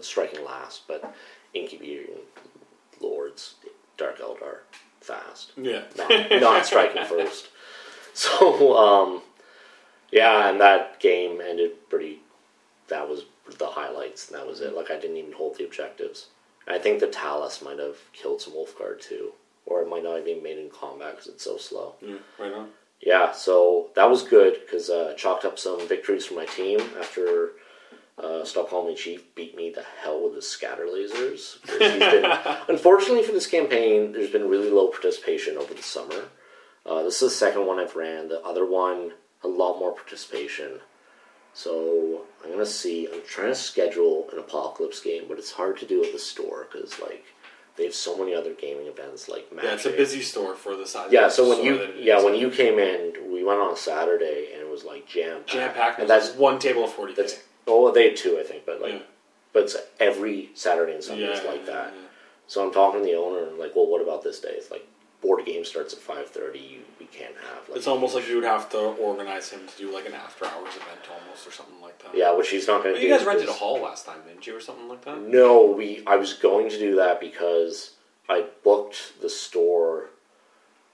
Striking 0.00 0.44
last, 0.44 0.86
but 0.86 1.14
incubating 1.54 2.06
Lords 3.00 3.54
Dark 3.96 4.18
Eldar 4.18 4.58
fast 5.00 5.52
yeah. 5.56 5.82
not, 5.96 6.10
not 6.40 6.66
striking 6.66 7.04
first. 7.04 7.48
So, 8.12 8.76
um, 8.76 9.22
yeah, 10.10 10.48
and 10.48 10.60
that 10.60 11.00
game 11.00 11.40
ended 11.40 11.88
pretty. 11.90 12.20
That 12.88 13.08
was 13.08 13.24
the 13.58 13.66
highlights, 13.66 14.28
and 14.28 14.38
that 14.38 14.46
was 14.46 14.60
it. 14.60 14.74
Like, 14.74 14.90
I 14.90 14.98
didn't 14.98 15.18
even 15.18 15.32
hold 15.32 15.58
the 15.58 15.64
objectives. 15.64 16.28
I 16.66 16.78
think 16.78 17.00
the 17.00 17.08
Talos 17.08 17.62
might 17.62 17.78
have 17.78 17.98
killed 18.12 18.40
some 18.40 18.54
Wolfguard 18.54 19.00
too, 19.00 19.32
or 19.66 19.82
it 19.82 19.88
might 19.88 20.02
not 20.04 20.14
even 20.20 20.24
been 20.36 20.42
made 20.42 20.58
in 20.58 20.70
combat 20.70 21.12
because 21.12 21.26
it's 21.28 21.44
so 21.44 21.56
slow. 21.56 21.94
yeah. 22.00 22.16
Right 22.38 22.52
on. 22.52 22.68
Yeah, 23.02 23.32
so 23.32 23.90
that 23.94 24.08
was 24.08 24.22
good 24.22 24.54
because 24.64 24.88
uh, 24.88 25.12
chalked 25.18 25.44
up 25.44 25.58
some 25.58 25.86
victories 25.86 26.24
for 26.24 26.34
my 26.34 26.46
team 26.46 26.80
after 26.98 27.50
uh, 28.16 28.42
Stockholm 28.44 28.86
and 28.88 28.96
Chief 28.96 29.22
beat 29.34 29.54
me 29.54 29.70
to 29.72 29.84
hell 30.02 30.24
with 30.24 30.34
his 30.34 30.48
scatter 30.48 30.86
lasers. 30.86 31.58
been- 31.78 32.56
unfortunately 32.74 33.22
for 33.22 33.32
this 33.32 33.46
campaign, 33.46 34.12
there's 34.12 34.30
been 34.30 34.48
really 34.48 34.70
low 34.70 34.88
participation 34.88 35.58
over 35.58 35.74
the 35.74 35.82
summer. 35.82 36.24
Uh, 36.86 37.02
this 37.02 37.20
is 37.20 37.30
the 37.32 37.36
second 37.36 37.66
one 37.66 37.78
I've 37.78 37.96
ran. 37.96 38.28
The 38.28 38.40
other 38.42 38.64
one, 38.64 39.12
a 39.44 39.48
lot 39.48 39.78
more 39.78 39.92
participation. 39.92 40.80
So 41.52 42.22
I'm 42.44 42.50
gonna 42.50 42.66
see. 42.66 43.08
I'm 43.12 43.22
trying 43.26 43.48
to 43.48 43.54
schedule 43.54 44.28
an 44.32 44.38
apocalypse 44.38 45.00
game, 45.00 45.24
but 45.28 45.38
it's 45.38 45.52
hard 45.52 45.78
to 45.78 45.86
do 45.86 46.04
at 46.04 46.12
the 46.12 46.18
store 46.18 46.66
because 46.70 46.98
like 47.00 47.24
they 47.76 47.84
have 47.84 47.94
so 47.94 48.16
many 48.16 48.34
other 48.34 48.52
gaming 48.54 48.86
events 48.86 49.28
like 49.28 49.52
Magic. 49.52 49.68
Yeah, 49.70 49.74
it's 49.76 49.86
a 49.86 49.90
busy 49.90 50.22
store 50.22 50.54
for 50.54 50.76
the 50.76 50.86
size. 50.86 51.10
Yeah, 51.12 51.26
of 51.26 51.32
so 51.32 51.48
when 51.48 51.62
you 51.64 51.88
yeah 51.98 52.22
when 52.22 52.34
you 52.34 52.50
came 52.50 52.78
in, 52.78 53.12
we 53.32 53.44
went 53.44 53.60
on 53.60 53.72
a 53.72 53.76
Saturday 53.76 54.50
and 54.52 54.62
it 54.62 54.70
was 54.70 54.84
like 54.84 55.06
jam 55.06 55.42
jam 55.46 55.72
packed, 55.74 55.98
and 56.00 56.08
that's 56.08 56.30
one 56.34 56.58
table 56.58 56.84
of 56.84 56.92
forty. 56.92 57.14
that's 57.14 57.40
oh 57.66 57.90
they 57.92 58.08
had 58.08 58.16
two 58.16 58.38
I 58.38 58.42
think, 58.42 58.64
but 58.66 58.80
like 58.80 58.94
Yeah. 58.94 58.98
but 59.52 59.64
it's 59.64 59.76
every 60.00 60.50
Saturday 60.54 60.94
and 60.94 61.04
Sunday 61.04 61.24
is 61.24 61.44
like 61.44 61.66
yeah, 61.66 61.72
that. 61.72 61.92
yeah. 61.94 62.00
So 62.48 62.64
I'm 62.64 62.72
talking 62.72 63.00
to 63.00 63.06
the 63.06 63.16
owner 63.16 63.46
and 63.48 63.58
like, 63.58 63.74
well, 63.74 63.86
what 63.86 64.00
about 64.00 64.22
this 64.22 64.38
day? 64.40 64.50
It's 64.52 64.70
like 64.70 64.86
board 65.22 65.44
game 65.46 65.64
starts 65.64 65.92
at 65.94 66.00
five 66.00 66.28
thirty. 66.28 66.80
We 67.00 67.06
can't 67.06 67.34
have. 67.36 67.68
Like, 67.68 67.78
It's 67.78 67.86
almost 67.86 68.14
like 68.14 68.28
you 68.28 68.36
would 68.36 68.44
have 68.44 68.68
to 68.70 68.78
organize 68.78 69.48
him 69.50 69.60
to 69.66 69.76
do 69.78 69.92
like 69.94 70.06
an 70.06 70.14
after 70.14 70.44
hours 70.46 70.74
event 70.76 71.00
almost 71.10 71.46
or 71.46 71.52
something 71.52 71.80
like 71.80 71.98
that. 72.02 72.16
yeah, 72.16 72.32
which 72.34 72.50
he's 72.50 72.66
not 72.66 72.82
going 72.82 72.94
to 72.94 73.00
do. 73.00 73.06
you 73.06 73.16
guys 73.16 73.24
rented 73.26 73.48
a 73.48 73.52
hall 73.52 73.80
last 73.80 74.06
time, 74.06 74.18
didn't 74.26 74.46
you, 74.46 74.56
or 74.56 74.60
something 74.60 74.88
like 74.88 75.04
that? 75.04 75.20
No, 75.22 75.64
we. 75.66 76.02
I 76.06 76.16
was 76.16 76.34
going 76.34 76.68
to 76.70 76.78
do 76.78 76.96
that 76.96 77.20
because 77.20 77.92
I 78.28 78.44
booked 78.64 79.20
the 79.20 79.28
store, 79.30 80.06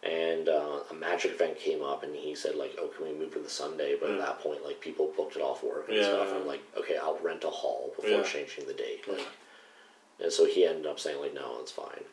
and 0.03 0.49
uh, 0.49 0.81
a 0.91 0.95
magic 0.95 1.33
event 1.33 1.59
came 1.59 1.83
up, 1.83 2.03
and 2.03 2.15
he 2.15 2.35
said 2.35 2.55
like, 2.57 2.77
"Oh, 2.81 2.89
can 2.89 3.07
we 3.07 3.15
move 3.15 3.33
to 3.35 3.39
the 3.41 3.49
Sunday?" 3.51 3.97
But 4.01 4.11
at 4.11 4.19
that 4.19 4.41
point, 4.41 4.65
like 4.65 4.81
people 4.81 5.13
booked 5.17 5.37
it 5.37 5.43
off 5.43 5.63
work 5.63 5.89
and 5.89 5.97
Yeah, 5.97 6.03
stuff. 6.05 6.27
yeah. 6.29 6.35
And 6.35 6.43
I'm 6.43 6.47
like, 6.47 6.63
"Okay, 6.79 6.97
I'll 6.97 7.19
rent 7.23 7.45
a 7.45 7.51
hall 7.51 7.93
before 7.97 8.11
Yeah. 8.19 8.23
changing 8.23 8.67
the 8.67 8.75
date." 8.75 9.07
Like, 9.09 9.19
Yeah. 9.19 10.25
and 10.25 10.33
so 10.33 10.45
he 10.45 10.67
ended 10.67 10.87
up 10.87 10.99
saying 11.01 11.21
like, 11.21 11.35
"No, 11.35 11.59
it's 11.61 11.73
fine." 11.73 12.05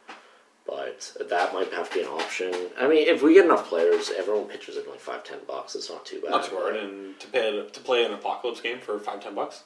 But 0.70 1.30
that 1.30 1.54
might 1.54 1.72
have 1.74 1.90
to 1.90 1.96
be 1.96 2.02
an 2.04 2.08
option. 2.10 2.54
I 2.80 2.88
mean, 2.88 3.08
if 3.08 3.24
we 3.24 3.34
get 3.34 3.46
enough 3.46 3.68
players, 3.68 4.12
everyone 4.16 4.46
pitches 4.46 4.78
in 4.78 4.84
like 4.90 5.00
five, 5.00 5.24
ten 5.24 5.40
bucks. 5.48 5.74
It's 5.76 5.90
not 5.90 6.06
too 6.06 6.22
bad. 6.22 6.32
Not 6.32 6.46
too 6.46 6.58
hard, 6.58 6.76
and 6.76 7.20
to 7.20 7.28
pay 7.28 7.68
to 7.68 7.80
play 7.82 8.06
an 8.06 8.14
apocalypse 8.14 8.62
game 8.62 8.80
for 8.80 9.00
five 9.00 9.20
ten 9.24 9.34
bucks, 9.34 9.64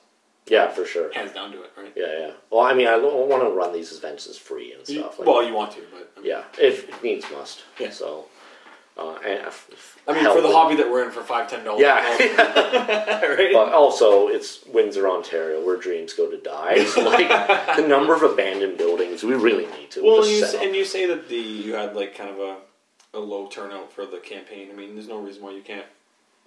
Yeah, 0.47 0.69
for 0.69 0.85
sure. 0.85 1.11
hands 1.13 1.33
down 1.33 1.51
to 1.51 1.61
it, 1.63 1.71
right? 1.77 1.91
Yeah, 1.95 2.19
yeah. 2.19 2.31
Well, 2.49 2.61
I 2.61 2.73
mean, 2.73 2.87
I 2.87 2.97
don't 2.99 3.27
want 3.27 3.43
to 3.43 3.49
run 3.49 3.73
these 3.73 3.91
events 3.97 4.27
as 4.27 4.37
free 4.37 4.73
and 4.73 4.87
You- 4.87 4.99
stuff. 5.01 5.19
Like, 5.19 5.27
well, 5.27 5.43
you 5.43 5.53
want 5.53 5.71
to, 5.73 5.81
but 5.91 6.11
I 6.15 6.19
mean, 6.21 6.29
Yeah, 6.29 6.43
if 6.59 6.87
it 6.87 7.03
needs 7.03 7.25
must. 7.31 7.63
Yeah. 7.79 7.89
So, 7.89 8.25
uh, 8.97 9.15
and 9.25 9.51
I 10.07 10.13
mean, 10.13 10.25
for 10.33 10.41
the 10.41 10.51
hobby 10.51 10.75
that 10.75 10.91
we're 10.91 11.03
in 11.05 11.11
for 11.11 11.21
five 11.23 11.49
ten 11.49 11.63
dollars, 11.63 11.81
Yeah. 11.81 12.01
right? 13.35 13.49
but 13.53 13.73
also 13.73 14.27
it's 14.27 14.63
Windsor, 14.67 15.07
Ontario, 15.09 15.65
where 15.65 15.77
dreams 15.77 16.13
go 16.13 16.29
to 16.29 16.37
die. 16.37 16.83
So, 16.85 17.01
like 17.01 17.27
the 17.77 17.87
number 17.87 18.13
of 18.13 18.21
abandoned 18.23 18.77
buildings, 18.77 19.23
we 19.23 19.33
really 19.33 19.65
need 19.67 19.91
to. 19.91 20.03
well, 20.03 20.27
you, 20.27 20.45
say, 20.45 20.65
and 20.65 20.75
you 20.75 20.85
say 20.85 21.07
that 21.07 21.27
the 21.29 21.35
you 21.37 21.73
had 21.73 21.95
like 21.95 22.15
kind 22.15 22.29
of 22.29 22.39
a 22.39 22.57
a 23.15 23.19
low 23.19 23.47
turnout 23.47 23.91
for 23.93 24.05
the 24.05 24.17
campaign. 24.17 24.69
I 24.71 24.75
mean, 24.75 24.95
there's 24.95 25.07
no 25.07 25.19
reason 25.19 25.43
why 25.43 25.51
you 25.51 25.61
can't 25.61 25.85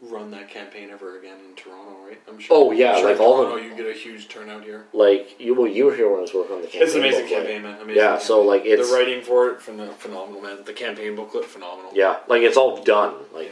run 0.03 0.31
that 0.31 0.51
campaign 0.51 0.91
ever 0.91 1.19
again 1.19 1.39
in 1.49 1.55
Toronto, 1.57 1.97
right? 2.07 2.21
I'm 2.29 2.39
sure. 2.39 2.57
Oh, 2.57 2.71
yeah, 2.73 2.97
sure 2.99 3.11
like 3.11 3.21
all 3.21 3.43
Toronto, 3.45 3.57
you 3.63 3.75
get 3.75 3.87
a 3.87 3.93
huge 3.99 4.29
turnout 4.29 4.63
here. 4.65 4.87
like 4.93 5.37
you, 5.41 5.55
well, 5.55 5.67
you 5.67 5.87
were 5.87 5.95
here 5.95 6.09
when 6.09 6.19
I 6.19 6.23
was 6.23 6.35
working 6.35 6.57
on 6.57 6.61
the 6.63 6.67
campaign. 6.69 6.83
It's 6.83 6.95
an 6.95 7.01
amazing 7.01 7.23
booklet. 7.23 7.39
campaign, 7.41 7.63
man. 7.63 7.81
Amazing 7.81 8.03
Yeah, 8.03 8.19
so, 8.19 8.43
like, 8.43 8.65
it's- 8.67 8.89
the 8.91 8.95
writing 8.95 9.23
for 9.23 9.49
it, 9.51 9.63
from 9.63 9.79
the 9.79 9.87
phenomenal, 9.87 10.41
man. 10.43 10.65
The 10.65 10.73
campaign 10.75 11.17
booklet, 11.17 11.47
phenomenal. 11.47 11.91
Yeah, 11.95 12.19
like 12.29 12.43
it's 12.43 12.57
all 12.57 12.83
done. 12.83 13.15
Like, 13.33 13.51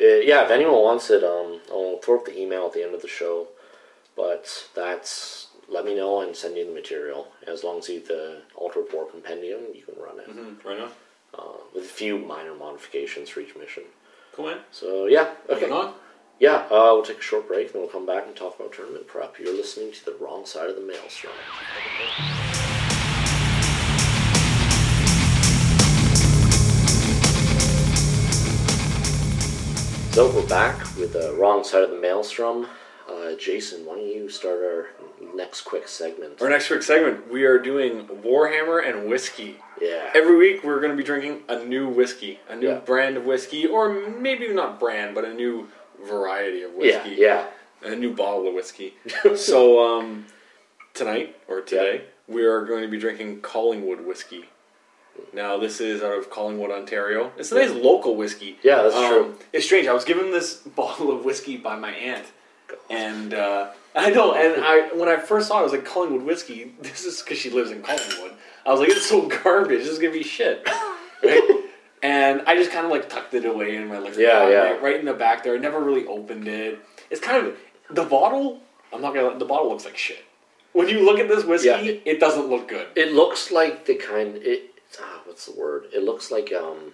uh, 0.00 0.04
yeah, 0.04 0.44
if 0.44 0.50
anyone 0.50 0.82
wants 0.82 1.10
it, 1.10 1.22
um, 1.24 1.60
I'll 1.70 1.98
throw 1.98 2.18
up 2.18 2.24
the 2.24 2.38
email 2.38 2.66
at 2.66 2.72
the 2.72 2.82
end 2.82 2.94
of 2.94 3.02
the 3.02 3.08
show. 3.08 3.48
But 4.16 4.68
that's 4.74 5.48
let 5.68 5.84
me 5.84 5.94
know 5.94 6.22
and 6.22 6.34
send 6.34 6.56
you 6.56 6.64
the 6.64 6.72
material. 6.72 7.28
As 7.46 7.62
long 7.62 7.78
as 7.78 7.88
you 7.88 8.00
the 8.00 8.40
Alter 8.56 8.80
War 8.92 9.04
Compendium, 9.06 9.60
you 9.74 9.82
can 9.82 10.02
run 10.02 10.18
it 10.18 10.28
Mhm, 10.28 10.64
right 10.64 10.80
on. 10.80 10.90
uh, 11.34 11.58
with 11.74 11.84
a 11.84 11.88
few 11.88 12.16
minor 12.18 12.54
modifications 12.54 13.28
for 13.28 13.40
each 13.40 13.54
mission. 13.54 13.84
Cool. 14.38 14.54
So 14.70 15.06
yeah, 15.06 15.34
okay. 15.50 15.62
Moving 15.62 15.72
on. 15.72 15.94
Yeah, 16.38 16.58
uh, 16.70 16.94
we'll 16.94 17.02
take 17.02 17.18
a 17.18 17.20
short 17.20 17.48
break 17.48 17.72
and 17.74 17.82
we'll 17.82 17.90
come 17.90 18.06
back 18.06 18.24
and 18.24 18.36
talk 18.36 18.54
about 18.54 18.72
tournament 18.72 19.08
prep. 19.08 19.36
You're 19.36 19.52
listening 19.52 19.90
to 19.90 20.04
the 20.04 20.16
wrong 20.20 20.46
side 20.46 20.70
of 20.70 20.76
the 20.76 20.82
maelstrom. 20.82 21.32
So 30.12 30.30
we're 30.30 30.46
back 30.46 30.78
with 30.96 31.14
the 31.14 31.34
wrong 31.36 31.64
side 31.64 31.82
of 31.82 31.90
the 31.90 31.98
maelstrom. 32.00 32.68
Uh, 33.10 33.32
Jason, 33.34 33.84
why 33.84 33.96
don't 33.96 34.06
you 34.06 34.28
start 34.28 34.60
our 34.60 34.86
next 35.34 35.62
quick 35.62 35.88
segment? 35.88 36.40
Our 36.42 36.48
next 36.48 36.68
quick 36.68 36.82
segment, 36.82 37.30
we 37.30 37.44
are 37.44 37.58
doing 37.58 38.06
Warhammer 38.06 38.86
and 38.88 39.08
whiskey. 39.08 39.56
Yeah. 39.80 40.10
Every 40.14 40.36
week, 40.36 40.64
we're 40.64 40.80
going 40.80 40.90
to 40.92 40.96
be 40.96 41.04
drinking 41.04 41.42
a 41.48 41.64
new 41.64 41.88
whiskey, 41.88 42.40
a 42.48 42.56
new 42.56 42.68
Yeah. 42.68 42.78
brand 42.78 43.16
of 43.16 43.24
whiskey, 43.24 43.66
or 43.66 43.92
maybe 44.08 44.48
not 44.52 44.78
brand, 44.80 45.14
but 45.14 45.24
a 45.24 45.32
new 45.32 45.68
variety 46.04 46.62
of 46.62 46.72
whiskey. 46.74 47.10
yeah. 47.18 47.46
yeah. 47.82 47.92
a 47.92 47.96
new 47.96 48.12
bottle 48.14 48.48
of 48.48 48.54
whiskey. 48.54 48.94
so 49.36 49.98
um, 49.98 50.26
tonight 50.94 51.36
or 51.48 51.60
today, 51.60 52.02
we 52.26 52.44
are 52.44 52.64
going 52.64 52.82
to 52.82 52.88
be 52.88 52.98
drinking 52.98 53.40
Collingwood 53.40 54.00
whiskey. 54.04 54.44
Now 55.32 55.58
this 55.58 55.80
is 55.80 56.02
out 56.02 56.16
of 56.16 56.30
Collingwood, 56.30 56.70
Ontario. 56.70 57.32
It's 57.36 57.50
a 57.50 57.56
nice 57.56 57.70
local 57.70 58.14
whiskey. 58.14 58.56
Yeah, 58.62 58.82
that's 58.82 58.94
Um, 58.94 59.08
true. 59.12 59.34
It's 59.52 59.64
strange. 59.66 59.88
I 59.88 59.92
was 59.92 60.04
given 60.04 60.30
this 60.30 60.54
bottle 60.76 61.10
of 61.10 61.24
whiskey 61.24 61.56
by 61.56 61.74
my 61.76 61.90
aunt, 61.90 62.26
and 62.88 63.34
uh, 63.34 63.70
I 63.98 64.10
know. 64.10 64.32
And 64.34 64.64
I 64.64 64.88
when 64.94 65.08
I 65.08 65.16
first 65.16 65.48
saw 65.48 65.56
it, 65.58 65.60
I 65.60 65.62
was 65.64 65.72
like 65.72 65.84
Collingwood 65.84 66.22
whiskey. 66.22 66.72
This 66.82 67.04
is 67.04 67.20
because 67.22 67.38
she 67.38 67.50
lives 67.50 67.70
in 67.70 67.82
Collingwood. 67.82 68.32
I 68.64 68.70
was 68.70 68.80
like, 68.80 68.90
it's 68.90 69.06
so 69.08 69.26
garbage. 69.28 69.80
This 69.80 69.88
is 69.88 69.98
gonna 69.98 70.12
be 70.12 70.22
shit. 70.22 70.66
Right? 71.24 71.64
And 72.00 72.42
I 72.46 72.54
just 72.54 72.70
kind 72.70 72.84
of 72.86 72.92
like 72.92 73.08
tucked 73.08 73.34
it 73.34 73.44
away 73.44 73.74
in 73.74 73.88
my 73.88 73.98
liquor 73.98 74.20
Yeah, 74.20 74.28
cabinet, 74.38 74.52
yeah. 74.52 74.86
right 74.86 75.00
in 75.00 75.04
the 75.04 75.14
back 75.14 75.42
there. 75.42 75.54
I 75.54 75.58
never 75.58 75.80
really 75.80 76.06
opened 76.06 76.46
it. 76.46 76.78
It's 77.10 77.20
kind 77.20 77.44
of 77.44 77.56
the 77.90 78.04
bottle. 78.04 78.60
I'm 78.92 79.02
not 79.02 79.14
gonna. 79.14 79.36
The 79.36 79.44
bottle 79.44 79.68
looks 79.68 79.84
like 79.84 79.96
shit. 79.96 80.24
When 80.74 80.88
you 80.88 81.04
look 81.04 81.18
at 81.18 81.26
this 81.26 81.44
whiskey, 81.44 81.66
Yeah. 81.68 82.12
it 82.12 82.20
doesn't 82.20 82.46
look 82.48 82.68
good. 82.68 82.86
It 82.94 83.12
looks 83.14 83.50
like 83.50 83.84
the 83.86 83.96
kind. 83.96 84.36
It 84.36 84.70
ah, 85.00 85.22
what's 85.24 85.46
the 85.46 85.58
word? 85.58 85.86
It 85.92 86.04
looks 86.04 86.30
like 86.30 86.52
um 86.52 86.92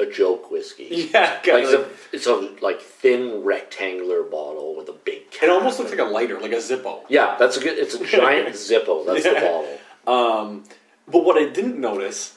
a 0.00 0.06
joke 0.10 0.50
whiskey. 0.50 1.10
yeah, 1.14 1.40
Like 1.46 1.64
it's 1.64 1.72
a, 1.72 1.88
it's 2.12 2.26
a 2.26 2.34
like 2.62 2.80
thin 2.80 3.42
rectangular 3.44 4.22
bottle 4.22 4.76
with 4.76 4.88
a 4.88 4.92
big. 4.92 5.30
Cap. 5.30 5.44
it 5.44 5.50
almost 5.50 5.78
looks 5.78 5.90
like 5.90 6.00
a 6.00 6.04
lighter, 6.04 6.38
like 6.40 6.52
a 6.52 6.56
Zippo. 6.56 7.02
Yeah, 7.08 7.36
that's 7.38 7.56
a 7.56 7.60
good. 7.60 7.78
It's 7.78 7.94
a 7.94 8.04
giant 8.06 8.48
Zippo. 8.54 9.06
That's 9.06 9.24
the 9.24 9.32
bottle. 9.34 9.78
Um, 10.06 10.64
but 11.08 11.24
what 11.24 11.36
I 11.36 11.48
didn't 11.48 11.80
notice, 11.80 12.36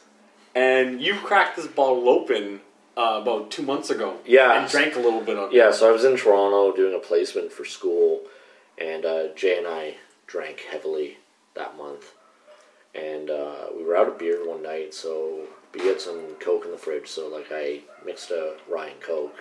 and 0.56 1.02
you 1.02 1.16
cracked 1.16 1.58
this 1.58 1.68
bottle 1.68 2.08
open 2.10 2.62
uh, 2.98 3.20
about 3.22 3.52
two 3.52 3.62
months 3.64 3.90
ago. 3.90 4.18
Yeah. 4.26 4.60
and 4.62 4.70
drank 4.70 4.96
a 4.96 5.00
little 5.00 5.22
bit 5.22 5.38
of. 5.38 5.52
it. 5.52 5.56
Yeah, 5.56 5.72
so 5.72 5.88
I 5.88 5.92
was 5.92 6.04
in 6.04 6.18
Toronto 6.18 6.76
doing 6.76 6.96
a 6.96 7.00
placement 7.00 7.52
for 7.52 7.66
school, 7.66 8.22
and 8.78 9.06
uh, 9.06 9.28
Jay 9.36 9.58
and 9.58 9.68
I 9.68 9.96
drank 10.26 10.62
heavily 10.72 11.18
that 11.56 11.78
month, 11.78 12.12
and 12.94 13.30
uh, 13.30 13.68
we 13.76 13.84
were 13.84 13.96
out 13.98 14.08
of 14.08 14.18
beer 14.20 14.48
one 14.48 14.62
night, 14.64 14.94
so 14.94 15.48
we 15.74 15.88
had 15.88 16.02
some 16.02 16.36
Coke 16.40 16.66
in 16.66 16.72
the 16.72 16.78
fridge. 16.78 17.08
So 17.08 17.28
like 17.28 17.48
I 17.52 17.82
mixed 18.06 18.32
a 18.32 18.56
rye 18.70 18.88
and 18.88 19.02
Coke 19.02 19.36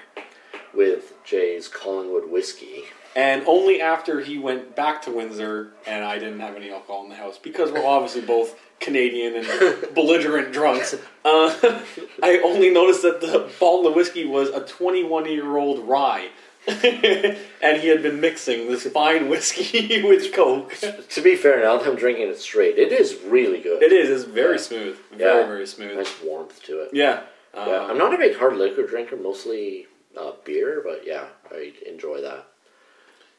with 0.75 1.15
Jay's 1.25 1.69
Collingwood 1.69 2.31
whiskey. 2.31 2.85
And 3.15 3.45
only 3.47 3.81
after 3.81 4.21
he 4.21 4.39
went 4.39 4.77
back 4.77 5.01
to 5.03 5.11
Windsor 5.11 5.73
and 5.87 6.05
I 6.05 6.19
didn't 6.19 6.41
have 6.41 6.55
any 6.55 6.71
alcohol 6.71 7.05
in 7.05 7.09
the 7.09 7.17
house 7.17 7.39
because 7.39 7.73
we're 7.73 7.87
obviously 7.87 8.21
both 8.21 8.61
Canadian 8.79 9.37
and 9.37 9.95
belligerent 9.95 10.53
drunks. 10.53 10.95
Uh, 11.25 11.55
I 12.23 12.43
only 12.45 12.69
noticed 12.71 13.03
that 13.03 13.23
the 13.23 13.51
bottle 13.59 13.87
of 13.87 13.95
whiskey 13.95 14.27
was 14.27 14.51
a 14.51 14.61
21 14.61 15.27
year 15.33 15.57
old 15.57 15.89
rye. 15.89 16.29
and 17.63 17.81
he 17.81 17.89
had 17.89 18.03
been 18.03 18.21
mixing 18.21 18.69
this 18.69 18.87
fine 18.89 19.29
whiskey 19.29 20.03
with 20.09 20.33
Coke. 20.33 20.75
To 21.11 21.21
be 21.23 21.37
fair, 21.37 21.63
now 21.63 21.77
that 21.79 21.87
I'm 21.87 21.97
drinking 21.97 22.29
it 22.29 22.39
straight, 22.39 22.77
it 22.79 22.93
is 22.93 23.17
really 23.27 23.61
good. 23.61 23.83
It 23.83 23.93
is. 23.93 24.11
It's 24.11 24.25
very 24.31 24.57
Yeah. 24.57 24.61
smooth. 24.63 24.99
Very, 25.13 25.41
Yeah. 25.41 25.47
very 25.47 25.67
smooth. 25.67 25.97
Nice 25.97 26.23
warmth 26.23 26.63
to 26.65 26.81
it. 26.81 26.91
Yeah. 26.93 27.23
Um, 27.55 27.69
Yeah, 27.69 27.85
I'm 27.85 27.99
not 27.99 28.13
a 28.15 28.19
big 28.19 28.37
hard 28.37 28.57
liquor 28.57 28.87
drinker, 28.87 29.17
mostly 29.17 29.87
uh, 30.17 30.33
beer, 30.45 30.83
but 30.85 31.07
yeah, 31.07 31.27
I 31.51 31.73
enjoy 31.87 32.21
that. 32.23 32.47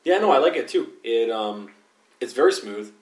Yeah, 0.04 0.20
no, 0.20 0.32
I 0.32 0.38
like 0.38 0.56
it 0.56 0.68
too. 0.68 0.94
It 1.04 1.30
um, 1.30 1.72
it's 2.22 2.34
very 2.34 2.54
smooth. 2.54 2.94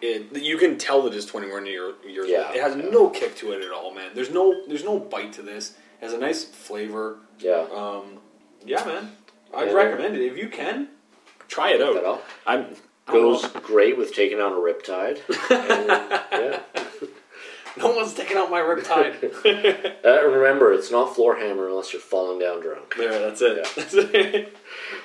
It 0.00 0.32
you 0.36 0.58
can 0.58 0.78
tell 0.78 1.02
that 1.02 1.14
it's 1.14 1.26
21 1.26 1.66
year, 1.66 1.94
years 2.06 2.28
Yeah, 2.28 2.46
old. 2.48 2.56
It 2.56 2.62
has 2.62 2.76
yeah. 2.76 2.88
no 2.90 3.08
kick 3.10 3.34
to 3.36 3.52
it 3.52 3.64
at 3.64 3.72
all, 3.72 3.92
man. 3.92 4.10
There's 4.14 4.30
no 4.30 4.62
there's 4.68 4.84
no 4.84 4.98
bite 5.00 5.32
to 5.34 5.42
this. 5.42 5.70
It 6.00 6.04
has 6.04 6.12
a 6.12 6.18
nice 6.18 6.44
flavor. 6.44 7.18
Yeah. 7.40 7.66
Um, 7.72 8.18
yeah, 8.64 8.84
man. 8.84 9.12
I'd 9.54 9.72
recommend 9.72 10.16
it 10.16 10.22
if 10.22 10.36
you 10.36 10.48
can. 10.48 10.88
Try 11.48 11.72
it 11.72 11.80
out. 11.80 12.22
I'm 12.46 12.76
Goes 13.06 13.46
great 13.62 13.96
with 13.96 14.12
taking 14.12 14.40
on 14.40 14.52
a 14.52 14.56
riptide. 14.56 15.20
And, 15.48 15.88
yeah. 16.32 16.60
No 17.76 17.94
one's 17.94 18.14
taking 18.14 18.36
out 18.36 18.50
my 18.50 18.60
riptide. 18.60 19.92
Uh, 20.06 20.24
remember, 20.24 20.72
it's 20.72 20.92
not 20.92 21.16
floor 21.16 21.36
hammer 21.36 21.68
unless 21.68 21.92
you're 21.92 22.00
falling 22.00 22.38
down 22.38 22.60
drunk. 22.60 22.94
there, 22.96 23.18
that's 23.18 23.42
it. 23.42 23.56
Yeah. 23.56 23.70
That's 23.74 23.94
it. 23.94 24.56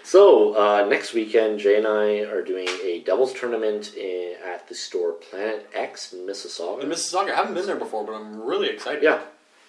So 0.04 0.56
uh, 0.56 0.86
next 0.86 1.14
weekend, 1.14 1.60
Jay 1.60 1.76
and 1.76 1.88
I 1.88 2.20
are 2.20 2.44
doing 2.44 2.68
a 2.84 3.02
doubles 3.04 3.34
tournament 3.34 3.96
in, 3.96 4.36
at 4.46 4.70
the 4.70 4.76
store 4.76 5.14
Planet 5.14 5.68
X 5.74 6.14
in 6.14 6.20
Mississauga. 6.20 6.84
In 6.84 6.90
Mississauga, 6.90 7.32
I 7.32 7.36
haven't 7.36 7.56
been 7.56 7.66
there 7.66 7.78
before, 7.78 8.06
but 8.06 8.14
I'm 8.14 8.42
really 8.42 8.70
excited. 8.70 9.02
yeah, 9.02 9.22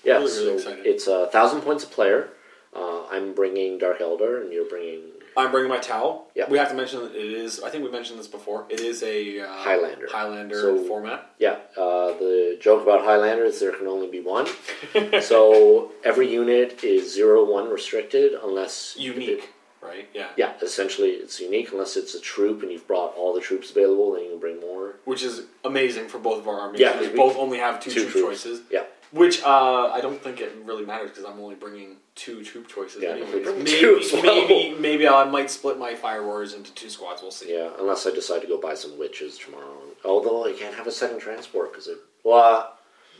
yeah. 0.04 0.14
Really, 0.14 0.24
really 0.24 0.44
so 0.44 0.54
excited. 0.54 0.86
it's 0.86 1.06
a 1.06 1.28
thousand 1.28 1.62
points 1.62 1.82
a 1.84 1.86
player. 1.86 2.28
Uh, 2.74 3.04
I'm 3.10 3.34
bringing 3.34 3.78
Dark 3.78 3.98
Eldar, 4.00 4.40
and 4.42 4.52
you're 4.52 4.68
bringing 4.68 5.00
I'm 5.36 5.50
bringing 5.50 5.70
my 5.70 5.78
Tau. 5.78 6.24
Yeah. 6.34 6.46
We 6.50 6.58
have 6.58 6.68
to 6.68 6.74
mention 6.74 7.00
that 7.04 7.14
it 7.14 7.32
is. 7.32 7.62
I 7.62 7.70
think 7.70 7.84
we 7.84 7.90
mentioned 7.90 8.18
this 8.18 8.26
before. 8.26 8.66
It 8.68 8.80
is 8.80 9.02
a 9.02 9.40
uh, 9.40 9.46
Highlander. 9.50 10.06
Highlander 10.10 10.60
So- 10.60 10.84
format. 10.84 11.30
Yeah, 11.38 11.56
uh, 11.76 12.08
the 12.18 12.58
joke 12.60 12.82
about 12.82 13.02
Highlander 13.04 13.44
is 13.44 13.58
there 13.58 13.72
can 13.72 13.86
only 13.86 14.08
be 14.10 14.20
one. 14.20 14.46
so 15.22 15.92
every 16.04 16.30
unit 16.30 16.82
is 16.84 17.12
zero 17.14 17.50
one 17.50 17.70
restricted 17.70 18.32
unless 18.42 18.94
Unique, 18.98 19.50
right? 19.82 20.08
Yeah. 20.14 20.28
Yeah, 20.36 20.52
essentially 20.62 21.10
it's 21.10 21.40
unique 21.40 21.72
unless 21.72 21.96
it's 21.96 22.14
a 22.14 22.20
troop 22.20 22.62
and 22.62 22.70
you've 22.70 22.86
brought 22.86 23.14
all 23.16 23.32
the 23.34 23.40
troops 23.40 23.70
available, 23.70 24.12
then 24.12 24.24
you 24.24 24.30
can 24.30 24.38
bring 24.38 24.60
more. 24.60 24.96
Which 25.04 25.22
is 25.22 25.42
amazing 25.64 26.08
for 26.08 26.18
both 26.18 26.38
of 26.40 26.48
our 26.48 26.60
armies. 26.60 26.80
Yeah, 26.80 26.92
because 26.92 27.10
we- 27.10 27.16
both 27.16 27.36
only 27.36 27.58
have 27.58 27.80
two, 27.80 27.90
Two 27.90 28.00
troop 28.02 28.12
troops. 28.12 28.42
choices. 28.44 28.60
Yeah, 28.70 28.84
Which 29.12 29.42
uh, 29.42 29.90
I 29.92 30.00
don't 30.00 30.22
think 30.22 30.40
it 30.40 30.52
really 30.64 30.86
matters 30.86 31.10
because 31.10 31.24
I'm 31.24 31.38
only 31.38 31.54
bringing 31.54 31.96
two 32.14 32.42
troop 32.42 32.66
choices. 32.68 33.02
Yeah, 33.02 33.10
anyways. 33.10 33.44
maybe, 33.46 33.64
two 33.70 33.98
as 34.02 34.12
well. 34.12 34.22
maybe, 34.22 34.78
maybe 34.78 35.06
I 35.06 35.24
might 35.24 35.50
split 35.50 35.78
my 35.78 35.94
fire 35.94 36.24
warriors 36.24 36.54
into 36.54 36.72
two 36.74 36.88
squads. 36.88 37.20
We'll 37.20 37.30
see. 37.30 37.52
yeah. 37.54 37.70
Unless 37.78 38.06
I 38.06 38.10
decide 38.10 38.40
to 38.40 38.46
go 38.48 38.58
buy 38.58 38.74
some 38.74 38.98
witches 38.98 39.36
tomorrow. 39.38 39.76
Although 40.04 40.46
I 40.46 40.52
can't 40.54 40.74
have 40.74 40.86
a 40.86 40.90
second 40.90 41.20
transport 41.20 41.72
because 41.72 41.88
it. 41.88 41.98
Well, 42.24 42.38
uh, 42.42 42.66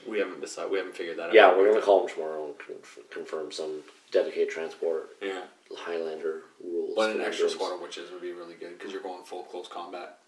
We 0.09 0.19
haven't 0.19 0.41
decided. 0.41 0.71
We 0.73 0.79
haven't 0.79 0.97
figured 0.97 1.19
that 1.19 1.29
out. 1.29 1.35
yeah, 1.35 1.55
we're 1.57 1.69
gonna 1.71 1.85
call 1.85 2.01
them 2.07 2.09
tomorrow 2.15 2.47
and 2.47 2.59
conf- 2.59 2.99
confirm 3.11 3.53
some 3.53 3.83
dedicated 4.11 4.49
transport 4.51 5.11
Yeah, 5.23 5.43
Highlander 5.77 6.43
rules. 6.65 6.95
but 6.97 7.15
an 7.15 7.21
extra 7.23 7.49
squad 7.51 7.75
of 7.75 7.81
witches 7.81 8.11
would 8.11 8.21
be 8.23 8.33
really 8.33 8.55
good 8.55 8.79
because 8.79 8.93
you're 8.93 9.03
going 9.03 9.25
full 9.25 9.43
close 9.45 9.69
combat. 9.69 10.19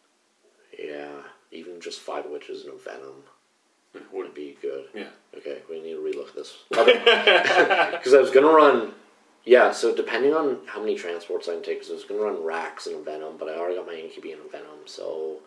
Yeah, 0.78 1.08
even 1.52 1.80
just 1.80 2.00
five 2.00 2.26
witches 2.26 2.64
and 2.64 2.74
a 2.74 2.76
venom 2.76 3.22
Would 3.94 4.12
would 4.12 4.34
be 4.34 4.56
good. 4.60 4.86
yeah. 4.94 5.08
Okay, 5.36 5.58
we 5.70 5.80
need 5.80 5.94
to 5.94 5.98
relook 5.98 6.28
at 6.28 6.34
this. 6.34 6.54
Because 6.70 8.14
I 8.14 8.20
was 8.20 8.30
going 8.30 8.46
to 8.46 8.52
run. 8.52 8.92
Yeah, 9.44 9.72
so 9.72 9.94
depending 9.94 10.34
on 10.34 10.58
how 10.66 10.80
many 10.80 10.96
transports 10.96 11.48
I 11.48 11.54
can 11.54 11.62
take, 11.62 11.78
because 11.78 11.90
I 11.90 11.94
was 11.94 12.04
going 12.04 12.20
to 12.20 12.26
run 12.26 12.42
Wracks 12.42 12.86
and 12.86 12.96
a 12.96 13.02
Venom, 13.02 13.36
but 13.38 13.48
I 13.48 13.56
already 13.56 13.76
got 13.76 13.86
my 13.86 13.94
Incubi 13.94 14.32
and 14.32 14.40
a 14.44 14.48
Venom, 14.48 14.86
so. 14.86 15.40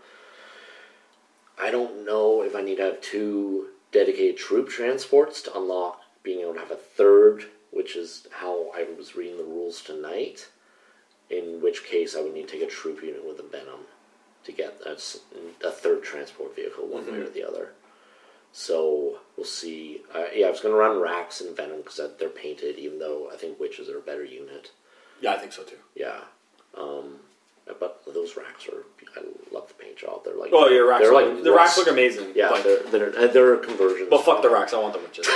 I 1.60 1.72
don't 1.72 2.06
know 2.06 2.44
if 2.44 2.56
I 2.56 2.62
need 2.62 2.78
to 2.78 2.84
have 2.84 3.02
two 3.02 3.70
dedicated 3.92 4.38
troop 4.38 4.70
transports 4.70 5.42
to 5.44 5.58
unlock 5.58 6.02
being 6.22 6.42
able 6.42 6.54
to 6.54 6.60
have 6.60 6.72
a 6.72 6.76
third, 6.76 7.46
which 7.72 7.96
is 7.96 8.28
how 8.32 8.70
I 8.76 8.86
was 8.98 9.16
reading 9.16 9.38
the 9.38 9.44
rules 9.44 9.82
tonight. 9.82 10.50
In 11.30 11.62
which 11.62 11.84
case, 11.84 12.16
I 12.16 12.22
would 12.22 12.34
need 12.34 12.48
to 12.48 12.54
take 12.54 12.68
a 12.68 12.72
troop 12.72 13.02
unit 13.02 13.26
with 13.28 13.40
a 13.40 13.44
Venom 13.44 13.82
to 14.44 14.52
get 14.52 14.82
a 14.86 15.72
third 15.72 16.04
transport 16.04 16.56
vehicle, 16.56 16.88
one 16.88 17.06
way 17.06 17.14
mm-hmm. 17.14 17.24
or 17.24 17.30
the 17.30 17.48
other. 17.48 17.72
So 18.60 19.20
we'll 19.38 19.46
see. 19.46 20.02
Uh, 20.16 20.24
yeah, 20.34 20.48
I 20.48 20.50
was 20.50 20.62
going 20.62 20.74
to 20.74 20.80
run 20.80 21.00
Wracks 21.00 21.42
and 21.42 21.56
Venom 21.56 21.78
because 21.78 22.02
they're 22.18 22.28
painted, 22.28 22.80
even 22.80 22.98
though 22.98 23.30
I 23.32 23.36
think 23.36 23.60
Witches 23.60 23.88
are 23.88 24.00
a 24.00 24.02
better 24.02 24.26
unit. 24.26 24.72
Yeah, 25.22 25.34
I 25.34 25.38
think 25.38 25.52
so 25.52 25.62
too. 25.62 25.78
Yeah. 25.96 26.22
Um, 26.76 27.18
but 27.80 28.02
those 28.12 28.36
Wracks 28.36 28.66
are. 28.68 28.84
I 29.16 29.26
love 29.54 29.68
the 29.68 29.76
paint 29.76 29.98
job. 29.98 30.26
They're 30.26 30.36
like. 30.36 30.50
Oh 30.54 30.68
yeah, 30.70 30.80
Wracks. 30.80 31.04
They're 31.04 31.14
like 31.14 31.44
the 31.44 31.54
Wracks 31.54 31.78
look 31.78 31.88
amazing. 31.88 32.32
Yeah, 32.34 32.50
but, 32.50 32.64
they're 32.64 33.12
they're 33.12 33.28
they're 33.28 33.58
conversions. 33.58 34.10
but 34.10 34.26
fuck 34.26 34.42
the 34.42 34.50
Wracks. 34.50 34.74
I 34.74 34.80
want 34.80 34.94
the 34.94 35.02
witches. 35.02 35.28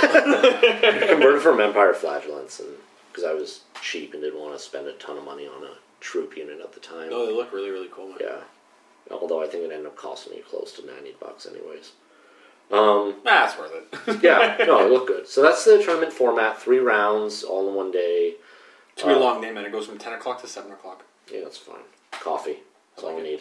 converted 1.08 1.42
from 1.42 1.60
Empire 1.60 1.94
Flagellants, 1.94 2.58
and 2.58 2.70
because 3.12 3.22
I 3.22 3.34
was 3.34 3.60
cheap 3.82 4.14
and 4.14 4.22
didn't 4.24 4.40
want 4.40 4.56
to 4.56 4.58
spend 4.58 4.88
a 4.88 4.94
ton 4.94 5.16
of 5.16 5.24
money 5.24 5.46
on 5.46 5.62
a 5.62 5.74
troop 6.00 6.36
unit 6.36 6.58
at 6.60 6.72
the 6.72 6.80
time. 6.80 7.10
no, 7.10 7.24
they 7.24 7.32
look 7.32 7.52
really 7.52 7.70
really 7.70 7.88
cool. 7.92 8.08
Man. 8.08 8.18
Yeah. 8.20 8.38
Although 9.12 9.44
I 9.44 9.46
think 9.46 9.62
it 9.62 9.70
ended 9.70 9.86
up 9.86 9.96
costing 9.96 10.34
me 10.34 10.42
close 10.42 10.72
to 10.72 10.84
ninety 10.84 11.14
bucks, 11.20 11.46
anyways. 11.46 11.92
Um, 12.72 13.14
Nah, 13.24 13.44
it's 13.46 13.58
worth 13.58 13.72
it. 13.74 14.22
yeah, 14.22 14.56
no, 14.66 14.84
it 14.86 14.90
looked 14.90 15.08
good. 15.08 15.28
So 15.28 15.42
that's 15.42 15.64
the 15.64 15.82
tournament 15.82 16.12
format: 16.12 16.60
three 16.60 16.78
rounds, 16.78 17.42
all 17.42 17.68
in 17.68 17.74
one 17.74 17.90
day. 17.90 18.34
It's 18.94 19.02
gonna 19.02 19.14
be 19.14 19.20
a 19.20 19.22
Uh, 19.22 19.26
long 19.26 19.40
day, 19.40 19.50
man. 19.52 19.64
It 19.64 19.72
goes 19.72 19.86
from 19.86 19.98
ten 19.98 20.12
o'clock 20.14 20.40
to 20.42 20.46
seven 20.48 20.72
o'clock. 20.72 21.04
Yeah, 21.32 21.40
that's 21.44 21.58
fine. 21.58 21.84
Coffee. 22.12 22.58
That's 22.94 23.04
all 23.04 23.16
we 23.16 23.22
need. 23.22 23.40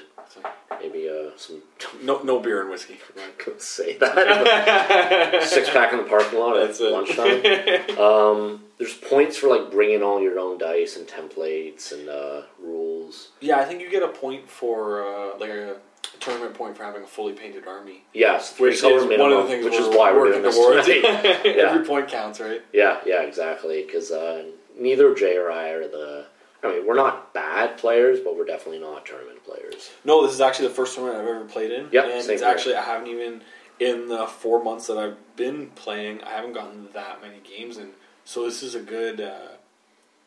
Maybe 0.79 1.09
uh, 1.09 1.31
some. 1.35 1.61
no, 2.03 2.21
no 2.23 2.39
beer 2.39 2.61
and 2.61 2.69
whiskey. 2.69 2.97
I 3.17 3.31
could 3.37 3.61
say 3.61 3.97
that. 3.97 5.43
Six 5.43 5.69
pack 5.69 5.91
in 5.91 5.97
the 5.99 6.05
parking 6.05 6.39
lot 6.39 6.55
That's 6.55 6.79
at 6.79 6.87
it. 6.87 6.91
lunchtime. 6.93 7.97
um, 7.99 8.63
there's 8.77 8.93
points 8.93 9.35
for 9.37 9.47
like 9.49 9.69
bringing 9.71 10.03
all 10.03 10.21
your 10.21 10.39
own 10.39 10.57
dice 10.57 10.95
and 10.95 11.05
templates 11.07 11.91
and 11.91 12.07
uh, 12.07 12.43
rules. 12.61 13.29
Yeah, 13.41 13.57
I 13.59 13.65
think 13.65 13.81
you 13.81 13.89
get 13.89 14.03
a 14.03 14.07
point 14.07 14.49
for 14.49 15.03
uh, 15.05 15.37
like 15.37 15.49
a 15.49 15.75
tournament 16.19 16.53
point 16.53 16.77
for 16.77 16.83
having 16.83 17.03
a 17.03 17.07
fully 17.07 17.33
painted 17.33 17.67
army, 17.67 18.03
Yes, 18.13 18.51
three 18.51 18.69
which 18.69 18.75
is 18.75 18.81
color 18.81 19.05
one 19.17 19.31
of 19.31 19.43
the 19.43 19.49
things 19.49 19.65
which 19.65 19.73
is 19.75 19.87
we're 19.87 19.97
why 19.97 20.11
we're 20.13 20.31
doing 20.31 20.41
this 20.43 20.55
towards. 20.55 20.87
Yeah. 21.45 21.69
Every 21.71 21.85
point 21.85 22.07
counts, 22.07 22.39
right? 22.39 22.61
Yeah, 22.73 22.99
yeah, 23.05 23.21
exactly. 23.23 23.83
Because 23.83 24.11
uh, 24.11 24.45
neither 24.79 25.13
Jay 25.15 25.37
or 25.37 25.51
I 25.51 25.69
are 25.69 25.87
the. 25.87 26.25
I 26.63 26.67
mean, 26.67 26.85
we're 26.85 26.95
not 26.95 27.33
bad 27.33 27.77
players, 27.77 28.19
but 28.19 28.37
we're 28.37 28.45
definitely 28.45 28.79
not 28.79 29.03
tournament 29.05 29.43
players. 29.43 29.89
No, 30.05 30.21
this 30.23 30.31
is 30.33 30.41
actually 30.41 30.67
the 30.67 30.75
first 30.75 30.93
tournament 30.95 31.19
I've 31.21 31.27
ever 31.35 31.45
played 31.45 31.71
in. 31.71 31.87
Yep, 31.91 32.03
and 32.05 32.29
it's 32.29 32.43
actually 32.43 32.75
I 32.75 32.83
haven't 32.83 33.07
even 33.07 33.41
in 33.81 34.07
the 34.07 34.27
four 34.27 34.63
months 34.63 34.85
that 34.87 34.97
I've 34.99 35.17
been 35.35 35.67
playing, 35.71 36.23
I 36.23 36.29
haven't 36.35 36.53
gotten 36.53 36.87
that 36.93 37.19
many 37.19 37.39
games 37.39 37.77
and 37.77 37.93
So 38.25 38.45
this 38.45 38.61
is 38.61 38.75
a 38.75 38.79
good, 38.79 39.19
uh, 39.19 39.47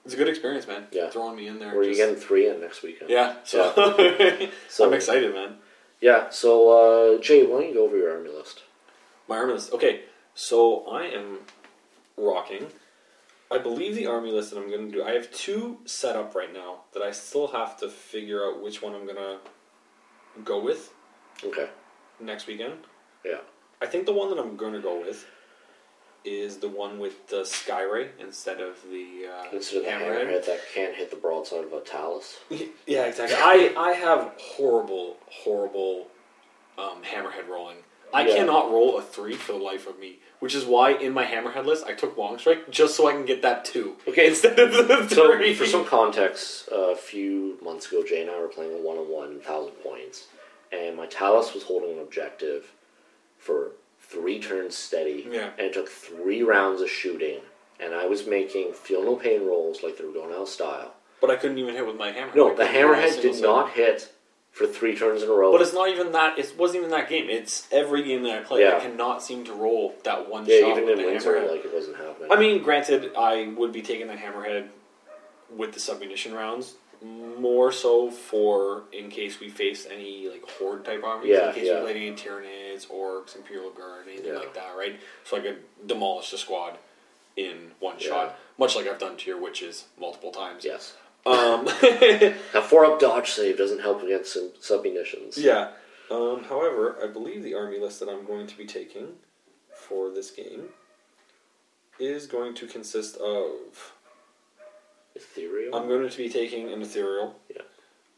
it's 0.05 0.13
a 0.13 0.17
good 0.17 0.29
experience, 0.29 0.67
man. 0.67 0.89
Yeah. 0.91 1.09
throwing 1.09 1.37
me 1.37 1.47
in 1.47 1.61
there. 1.61 1.73
You 1.81 1.91
just- 1.91 1.99
getting 2.01 2.17
three 2.17 2.49
in 2.49 2.61
next 2.61 2.83
weekend? 2.83 3.11
Yeah, 3.11 3.37
so, 3.45 4.49
So 4.69 4.87
I'm 4.89 4.93
excited, 4.93 5.33
man. 5.33 5.55
Yeah. 6.01 6.31
So 6.31 7.15
uh, 7.17 7.21
Jay, 7.21 7.45
why 7.47 7.61
don't 7.61 7.69
you 7.69 7.75
go 7.75 7.85
over 7.87 7.97
your 7.97 8.13
army 8.17 8.31
list? 8.31 8.63
My 9.29 9.37
army 9.39 9.55
list. 9.55 9.73
Okay, 9.73 10.03
so 10.35 10.87
I 10.87 11.05
am 11.05 11.39
rocking. 12.17 12.67
I 13.51 13.59
believe 13.59 13.95
the 13.95 14.07
army 14.07 14.33
list 14.33 14.51
that 14.51 14.59
I'm 14.59 14.69
going 14.69 14.91
to 14.91 14.93
do. 14.99 15.05
I 15.05 15.13
have 15.13 15.31
two 15.31 15.79
set 15.85 16.17
up 16.17 16.35
right 16.35 16.53
now 16.53 16.81
that 16.93 17.03
I 17.03 17.13
still 17.13 17.49
have 17.49 17.77
to 17.79 17.89
figure 17.89 18.45
out 18.45 18.63
which 18.63 18.83
one 18.83 18.95
I'm 18.95 19.05
going 19.05 19.17
to 19.17 19.39
go 20.43 20.61
with 20.61 20.93
Okay. 21.45 21.69
next 22.21 22.47
weekend. 22.47 22.75
Yeah. 23.25 23.41
I 23.81 23.87
think 23.87 24.07
the 24.07 24.13
one 24.13 24.31
that 24.31 24.39
I'm 24.39 24.57
going 24.57 24.73
to 24.73 24.81
go 24.81 24.99
with 25.01 25.27
is 26.25 26.57
the 26.59 26.69
one 26.69 26.99
with 26.99 27.29
the 27.29 27.43
Skyray 27.43 28.09
instead 28.19 28.61
of 28.61 28.77
the 28.91 29.27
uh, 29.31 29.55
Instead 29.55 29.79
of 29.79 29.85
the 29.85 29.91
Hammerhead. 29.91 30.27
hammerhead 30.27 30.47
that 30.47 30.61
can't 30.75 30.95
hit 30.95 31.11
the 31.11 31.17
broadside 31.17 31.65
of 31.65 31.73
a 31.73 31.81
Talos. 31.81 32.37
Yeah, 32.87 33.05
exactly. 33.05 33.37
I, 33.39 33.73
I 33.77 33.93
have 33.93 34.33
horrible, 34.39 35.17
horrible 35.31 36.09
um, 36.79 37.03
hammerhead 37.03 37.49
rolling. 37.49 37.77
I 38.13 38.27
Yeah. 38.27 38.37
cannot 38.37 38.71
roll 38.71 38.97
a 38.97 39.03
three 39.03 39.35
for 39.35 39.53
the 39.53 39.59
life 39.59 39.87
of 39.89 39.99
me, 39.99 40.19
which 40.39 40.55
is 40.55 40.65
why 40.65 40.91
in 40.93 41.13
my 41.13 41.25
hammerhead 41.27 41.67
list 41.67 41.85
I 41.85 41.93
took 41.95 42.17
long 42.17 42.39
strike 42.39 42.71
just 42.71 42.97
so 42.97 43.09
I 43.09 43.13
can 43.13 43.25
get 43.27 43.43
that 43.43 43.65
two 43.65 43.97
Okay. 44.09 44.29
instead 44.29 44.59
of 44.59 44.73
the 44.73 45.09
So, 45.09 45.55
for 45.55 45.67
some 45.67 45.85
context, 45.85 46.69
a 46.73 46.95
few 46.97 47.59
months 47.63 47.89
ago, 47.89 48.03
Jay 48.03 48.23
and 48.23 48.31
I 48.31 48.39
were 48.41 48.49
playing 48.49 48.73
a 48.73 48.81
one 48.83 48.97
on 48.99 49.09
one 49.11 49.41
thousand 49.41 49.73
points, 49.83 50.29
and 50.73 50.97
my 50.97 51.07
Talos 51.07 51.53
was 51.55 51.65
holding 51.65 51.95
an 51.95 51.99
objective 51.99 52.73
for 53.39 53.73
three 54.15 54.39
turns 54.41 54.77
steady, 54.77 55.27
Yeah. 55.31 55.51
and 55.59 55.67
it 55.67 55.73
took 55.75 55.89
three 55.89 56.43
rounds 56.43 56.81
of 56.81 56.89
shooting, 56.91 57.41
and 57.81 57.95
I 57.95 58.07
was 58.07 58.27
making 58.27 58.73
feel 58.73 59.03
no 59.03 59.17
pain 59.17 59.45
rolls 59.47 59.83
like 59.83 59.99
they 59.99 60.05
were 60.05 60.13
going 60.13 60.33
out 60.33 60.43
of 60.43 60.49
style. 60.49 60.95
but 61.21 61.31
I 61.31 61.37
couldn't 61.37 61.59
even 61.59 61.75
hit 61.75 61.87
with 61.87 61.97
my 61.97 62.11
hammer. 62.13 62.33
No, 62.35 62.51
the 62.55 62.65
couldn't 62.67 62.83
roll 62.85 62.93
a 62.95 62.97
hammerhead 62.99 63.23
did 63.23 63.35
set. 63.35 63.43
not 63.43 63.71
hit 63.73 64.13
for 64.53 64.67
three 64.67 64.95
turns 64.97 65.23
in 65.23 65.29
a 65.29 65.33
row. 65.33 65.51
But 65.51 65.63
it's 65.63 65.73
not 65.73 65.89
even 65.89 66.13
that. 66.13 66.39
It 66.39 66.53
wasn't 66.59 66.79
even 66.81 66.91
that 66.91 67.09
game. 67.09 67.29
It's 67.31 67.67
every 67.73 68.03
game 68.05 68.23
that 68.25 68.33
I 68.39 68.43
play. 68.43 68.61
Yeah. 68.63 68.77
I 68.77 68.81
cannot 68.81 69.23
seem 69.23 69.43
to 69.47 69.53
roll 69.55 69.95
that 70.05 70.29
one 70.29 70.45
yeah, 70.47 70.61
shot 70.61 70.79
even 70.79 70.89
in 70.99 71.07
Windsor, 71.07 71.33
hammerhead. 71.35 71.51
like 71.51 71.65
it 71.65 71.73
wasn't 71.75 71.97
happening. 71.97 72.31
I 72.31 72.37
mean, 72.39 72.63
granted, 72.63 73.13
I 73.17 73.53
would 73.57 73.73
be 73.73 73.81
taking 73.83 74.07
the 74.07 74.15
hammerhead 74.15 74.69
with 75.51 75.73
the 75.73 75.81
submunition 75.81 76.35
rounds 76.35 76.75
more 77.03 77.71
so 77.73 78.11
for 78.11 78.85
in 78.93 79.09
case 79.11 79.39
we 79.41 79.49
face 79.49 79.87
any 79.91 80.29
like 80.29 80.43
horde 80.59 80.85
type 80.85 81.03
armies, 81.05 81.29
Yeah, 81.31 81.49
in 81.49 81.55
case 81.55 81.65
yeah. 81.67 81.77
we 81.79 81.93
play 81.93 81.97
any 81.97 82.09
Tyranids, 82.75 82.87
Orcs, 82.89 83.37
Imperial 83.37 83.71
Guard, 83.71 84.07
anything 84.09 84.33
Yeah. 84.33 84.39
like 84.39 84.55
that, 84.55 84.77
right? 84.77 84.99
So 85.25 85.37
I 85.37 85.41
could 85.41 85.63
demolish 85.87 86.31
the 86.31 86.39
squad 86.39 86.79
in 87.37 87.73
one 87.81 87.97
Yeah. 87.99 88.09
shot, 88.09 88.39
much 88.59 88.77
like 88.77 88.87
I've 88.87 88.99
done 88.99 89.17
to 89.17 89.27
your 89.31 89.39
witches 89.41 89.87
multiple 89.99 90.31
times. 90.33 90.65
yes, 90.65 90.95
Um, 91.27 91.65
that 91.81 92.65
four 92.69 92.85
up 92.85 93.01
dodge 93.01 93.31
save 93.31 93.57
doesn't 93.57 93.81
help 93.81 94.03
against 94.03 94.33
some 94.33 94.51
submunitions. 94.61 95.37
yeah. 95.39 95.73
Um, 96.11 96.45
however, 96.45 96.99
I 97.03 97.07
believe 97.07 97.43
the 97.43 97.55
army 97.55 97.79
list 97.79 97.99
that 98.01 98.09
I'm 98.11 98.27
going 98.27 98.47
to 98.47 98.57
be 98.59 98.67
taking 98.67 99.19
for 99.75 100.11
this 100.11 100.31
game 100.31 100.69
is 101.99 102.27
going 102.27 102.55
to 102.55 102.67
consist 102.67 103.17
of 103.17 103.95
Ethereal. 105.15 105.75
I'm 105.75 105.89
going 105.89 106.09
to 106.09 106.17
be 106.17 106.29
taking 106.29 106.71
an 106.73 106.83
ethereal. 106.83 107.37
Yeah. 107.49 107.63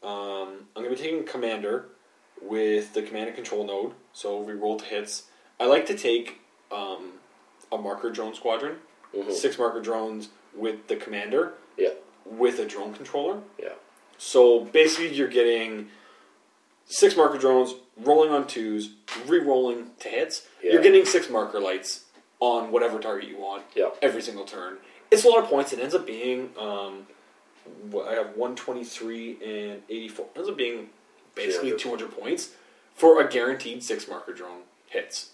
Um, 0.03 0.67
I'm 0.75 0.83
going 0.83 0.95
to 0.95 1.01
be 1.01 1.09
taking 1.09 1.23
commander 1.25 1.89
with 2.41 2.93
the 2.93 3.01
command 3.01 3.27
and 3.27 3.35
control 3.35 3.65
node. 3.65 3.93
So 4.13 4.39
we 4.39 4.53
roll 4.53 4.77
to 4.77 4.85
hits. 4.85 5.23
I 5.59 5.65
like 5.65 5.85
to 5.87 5.97
take 5.97 6.39
um, 6.71 7.13
a 7.71 7.77
marker 7.77 8.09
drone 8.09 8.33
squadron, 8.35 8.77
Mhm. 9.15 9.31
six 9.31 9.57
marker 9.57 9.79
drones 9.81 10.29
with 10.53 10.87
the 10.87 10.95
commander 10.97 11.53
Yeah, 11.77 11.89
with 12.25 12.59
a 12.59 12.65
drone 12.65 12.93
controller. 12.93 13.41
yeah, 13.57 13.69
So 14.17 14.61
basically, 14.61 15.13
you're 15.13 15.27
getting 15.29 15.89
six 16.85 17.15
marker 17.15 17.37
drones 17.37 17.75
rolling 17.97 18.31
on 18.31 18.47
twos, 18.47 18.89
re-rolling 19.27 19.91
to 19.99 20.09
hits. 20.09 20.47
Yeah. 20.61 20.73
You're 20.73 20.81
getting 20.81 21.05
six 21.05 21.29
marker 21.29 21.59
lights 21.59 22.05
on 22.39 22.71
whatever 22.71 22.99
target 22.99 23.29
you 23.29 23.37
want 23.37 23.63
yeah. 23.75 23.89
every 24.01 24.21
single 24.21 24.45
turn. 24.45 24.77
It's 25.09 25.23
a 25.23 25.29
lot 25.29 25.39
of 25.39 25.45
points. 25.49 25.71
It 25.73 25.79
ends 25.79 25.95
up 25.95 26.05
being 26.05 26.51
um, 26.59 27.07
I 28.07 28.13
have 28.13 28.35
one 28.35 28.55
twenty 28.55 28.83
three 28.83 29.37
and 29.43 29.81
eighty 29.89 30.07
four. 30.09 30.25
It 30.35 30.37
Ends 30.39 30.49
up 30.49 30.57
being 30.57 30.89
basically 31.37 31.69
200. 31.71 31.79
two 31.79 31.89
hundred 31.89 32.11
points 32.19 32.49
for 32.95 33.21
a 33.21 33.29
guaranteed 33.29 33.83
six 33.83 34.07
marker 34.07 34.33
drone 34.33 34.61
hits. 34.87 35.31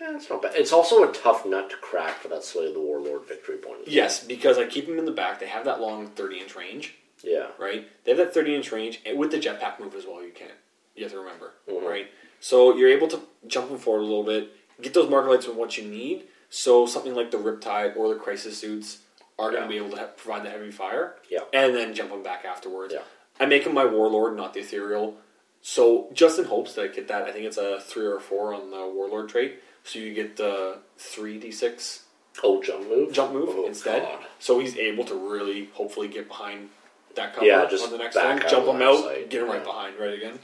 Yeah, 0.00 0.16
it's 0.16 0.28
not 0.28 0.42
bad. 0.42 0.52
It's 0.56 0.72
also 0.72 1.08
a 1.08 1.12
tough 1.12 1.46
nut 1.46 1.70
to 1.70 1.76
crack 1.76 2.16
for 2.18 2.28
that 2.28 2.44
Slay 2.44 2.66
of 2.66 2.74
the 2.74 2.80
Warlord 2.80 3.26
victory 3.26 3.56
point. 3.56 3.86
Yes, 3.86 4.22
because 4.24 4.58
I 4.58 4.66
keep 4.66 4.86
them 4.86 4.98
in 4.98 5.04
the 5.04 5.12
back. 5.12 5.38
They 5.40 5.46
have 5.46 5.64
that 5.66 5.80
long 5.80 6.08
thirty 6.08 6.40
inch 6.40 6.54
range, 6.56 6.94
Yeah, 7.22 7.48
right? 7.58 7.88
They 8.04 8.10
have 8.10 8.18
that 8.18 8.34
thirty 8.34 8.54
inch 8.54 8.70
range 8.72 9.00
and 9.06 9.18
with 9.18 9.30
the 9.30 9.38
jetpack 9.38 9.80
move 9.80 9.94
as 9.94 10.04
well. 10.06 10.22
You 10.22 10.32
can 10.32 10.48
you 10.94 11.04
have 11.04 11.12
to 11.12 11.18
remember, 11.18 11.52
Mhm. 11.68 11.82
right? 11.82 12.08
So 12.40 12.76
you're 12.76 12.88
able 12.90 13.08
to 13.08 13.20
jump 13.46 13.68
them 13.68 13.78
forward 13.78 14.00
a 14.02 14.04
little 14.04 14.22
bit, 14.24 14.50
get 14.80 14.94
those 14.94 15.08
marker 15.10 15.30
lights 15.30 15.46
with 15.46 15.56
what 15.56 15.76
you 15.78 15.84
need. 15.84 16.28
So 16.50 16.86
something 16.86 17.14
like 17.14 17.30
the 17.30 17.38
Riptide 17.38 17.96
or 17.96 18.08
the 18.08 18.14
Crisis 18.20 18.58
suits 18.58 18.98
are 19.38 19.50
going 19.50 19.62
to 19.64 19.68
be 19.68 19.76
able 19.76 19.90
to 19.96 20.04
provide 20.16 20.44
the 20.44 20.50
heavy 20.50 20.70
fire. 20.70 21.16
Yeah. 21.28 21.40
and 21.52 21.74
then 21.74 21.94
jump 21.94 22.10
them 22.10 22.22
back 22.22 22.44
afterwards. 22.44 22.92
Yeah. 22.94 23.02
I 23.40 23.46
make 23.46 23.64
him 23.64 23.74
my 23.74 23.84
warlord, 23.84 24.36
not 24.36 24.54
the 24.54 24.60
ethereal. 24.60 25.16
So 25.62 26.08
just 26.12 26.38
in 26.38 26.44
hopes 26.44 26.74
that 26.74 26.82
I 26.82 26.88
get 26.88 27.08
that, 27.08 27.22
I 27.24 27.32
think 27.32 27.46
it's 27.46 27.56
a 27.56 27.80
three 27.80 28.04
or 28.06 28.16
a 28.16 28.20
four 28.20 28.54
on 28.54 28.70
the 28.70 28.86
warlord 28.94 29.28
trait. 29.28 29.60
So 29.82 29.98
you 29.98 30.14
get 30.14 30.36
the 30.36 30.78
three 30.98 31.38
d 31.38 31.50
six. 31.50 32.04
Oh, 32.42 32.62
jump 32.62 32.88
move. 32.88 33.12
jump 33.12 33.32
move 33.32 33.48
Oh, 33.50 33.66
instead. 33.66 34.02
God. 34.02 34.18
So 34.38 34.58
he's 34.58 34.76
able 34.76 35.04
to 35.04 35.14
really 35.14 35.66
hopefully 35.72 36.08
get 36.08 36.28
behind 36.28 36.68
that 37.14 37.32
cover 37.34 37.46
Yeah, 37.46 37.66
just 37.66 37.84
on 37.84 37.92
the 37.92 37.98
next 37.98 38.14
turn, 38.16 38.42
jump 38.48 38.66
him 38.66 38.82
out, 38.82 39.04
sight, 39.04 39.30
get 39.30 39.42
him 39.42 39.48
right 39.48 39.58
yeah. 39.60 39.64
behind, 39.64 39.98
right 39.98 40.14
again. 40.14 40.38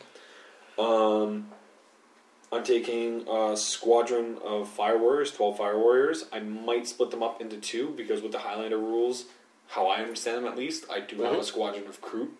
Um, 0.78 1.48
I'm 2.52 2.62
taking 2.64 3.26
a 3.28 3.56
squadron 3.56 4.38
of 4.44 4.68
fire 4.68 4.98
warriors, 4.98 5.32
twelve 5.32 5.56
fire 5.58 5.78
warriors. 5.78 6.26
I 6.32 6.40
might 6.40 6.86
split 6.86 7.10
them 7.10 7.22
up 7.22 7.40
into 7.40 7.56
two 7.58 7.92
because 7.96 8.22
with 8.22 8.32
the 8.32 8.38
Highlander 8.38 8.78
rules, 8.78 9.26
how 9.68 9.86
I 9.88 9.96
understand 10.00 10.38
them 10.38 10.46
at 10.52 10.56
least, 10.58 10.86
I 10.90 11.00
do 11.00 11.20
have 11.22 11.34
Mhm. 11.34 11.40
a 11.40 11.44
squadron 11.44 11.86
of 11.86 12.00
crew 12.00 12.32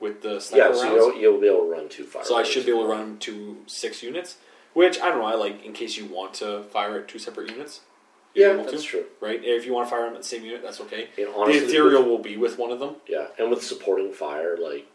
with 0.00 0.22
the 0.22 0.40
sniper 0.40 0.68
Yeah, 0.68 0.74
so 0.74 0.82
rounds. 0.82 0.94
you'll, 0.96 1.14
you'll 1.16 1.40
be 1.40 1.46
able 1.46 1.64
to 1.66 1.70
run 1.70 1.88
two 1.88 2.04
fire. 2.04 2.24
So 2.24 2.36
I 2.36 2.42
should 2.42 2.64
be 2.66 2.72
able 2.72 2.82
to 2.84 2.88
run 2.88 3.18
to 3.18 3.58
six 3.66 4.02
units, 4.02 4.38
which 4.72 4.98
I 5.00 5.08
don't 5.10 5.18
know. 5.18 5.26
I 5.26 5.34
like 5.34 5.64
in 5.64 5.72
case 5.72 5.96
you 5.96 6.06
want 6.06 6.34
to 6.34 6.64
fire 6.64 6.98
at 6.98 7.08
two 7.08 7.18
separate 7.18 7.50
units. 7.50 7.80
Yeah, 8.34 8.54
that's 8.54 8.70
to, 8.70 8.78
true. 8.88 9.04
Right? 9.20 9.40
If 9.42 9.66
you 9.66 9.72
want 9.74 9.88
to 9.88 9.90
fire 9.90 10.04
them 10.04 10.14
at 10.14 10.22
the 10.22 10.28
same 10.28 10.44
unit, 10.44 10.62
that's 10.62 10.80
okay. 10.82 11.08
Honestly, 11.36 11.60
the 11.60 11.66
ethereal 11.66 12.04
will 12.04 12.18
be 12.18 12.36
with 12.36 12.58
one 12.58 12.70
of 12.70 12.78
them. 12.80 12.96
Yeah, 13.08 13.26
and 13.38 13.50
with 13.50 13.62
supporting 13.62 14.12
fire, 14.12 14.56
like 14.56 14.86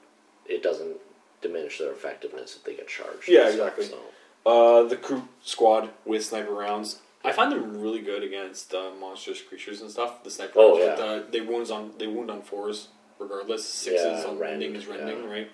it 0.46 0.64
doesn't 0.64 0.98
diminish 1.42 1.78
their 1.80 1.92
effectiveness 1.92 2.56
if 2.56 2.64
they 2.64 2.76
get 2.76 2.88
charged. 2.88 3.28
Yeah, 3.28 3.50
stuff, 3.52 3.78
exactly. 3.78 3.86
So 3.86 4.00
Uh, 4.46 4.88
the 4.88 4.96
crew 4.98 5.28
squad 5.44 5.90
with 6.06 6.24
sniper 6.26 6.54
rounds. 6.54 7.00
I 7.26 7.32
find 7.32 7.52
them 7.52 7.82
really 7.82 8.02
good 8.02 8.24
against 8.24 8.74
uh, 8.74 8.92
monstrous 9.00 9.42
creatures 9.42 9.82
and 9.82 9.90
stuff. 9.92 10.24
The 10.24 10.30
sniper 10.30 10.54
Oh, 10.58 10.80
rounds, 10.80 11.00
yeah. 11.00 11.06
uh, 11.06 11.24
they 11.30 11.42
wounds 11.42 11.70
on 11.72 11.92
they 11.98 12.08
wound 12.08 12.32
on 12.32 12.42
fours 12.42 12.88
regardless. 13.20 13.68
Sixes 13.68 14.02
Yeah, 14.06 14.30
on 14.30 14.38
rend, 14.38 14.62
rending 14.62 14.76
is 14.76 14.88
rending, 14.88 15.24
yeah. 15.24 15.30
right? 15.30 15.52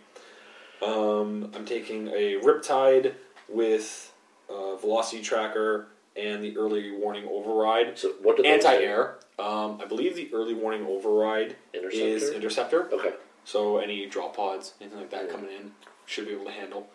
Um, 0.81 1.51
I'm 1.55 1.65
taking 1.65 2.07
a 2.07 2.39
Riptide 2.41 3.13
with 3.47 4.11
uh, 4.49 4.75
velocity 4.77 5.21
tracker 5.21 5.87
and 6.15 6.43
the 6.43 6.57
early 6.57 6.91
warning 6.91 7.27
override. 7.29 7.97
So 7.97 8.13
what 8.21 8.37
do 8.37 8.43
Anti 8.43 8.73
air. 8.75 9.15
Um, 9.39 9.79
I 9.81 9.85
believe 9.85 10.15
the 10.15 10.29
early 10.33 10.53
warning 10.53 10.85
override 10.85 11.55
do? 11.73 11.79
is 11.87 12.29
Interceptor? 12.29 12.35
interceptor. 12.35 12.93
Okay. 12.93 13.13
So 13.45 13.77
any 13.79 14.05
drop 14.07 14.35
pods, 14.35 14.73
anything 14.81 14.99
like 14.99 15.09
that 15.11 15.25
Yeah. 15.25 15.31
coming 15.31 15.51
in, 15.51 15.71
should 16.05 16.25
be 16.27 16.33
able 16.33 16.45
to 16.45 16.51
handle. 16.51 16.89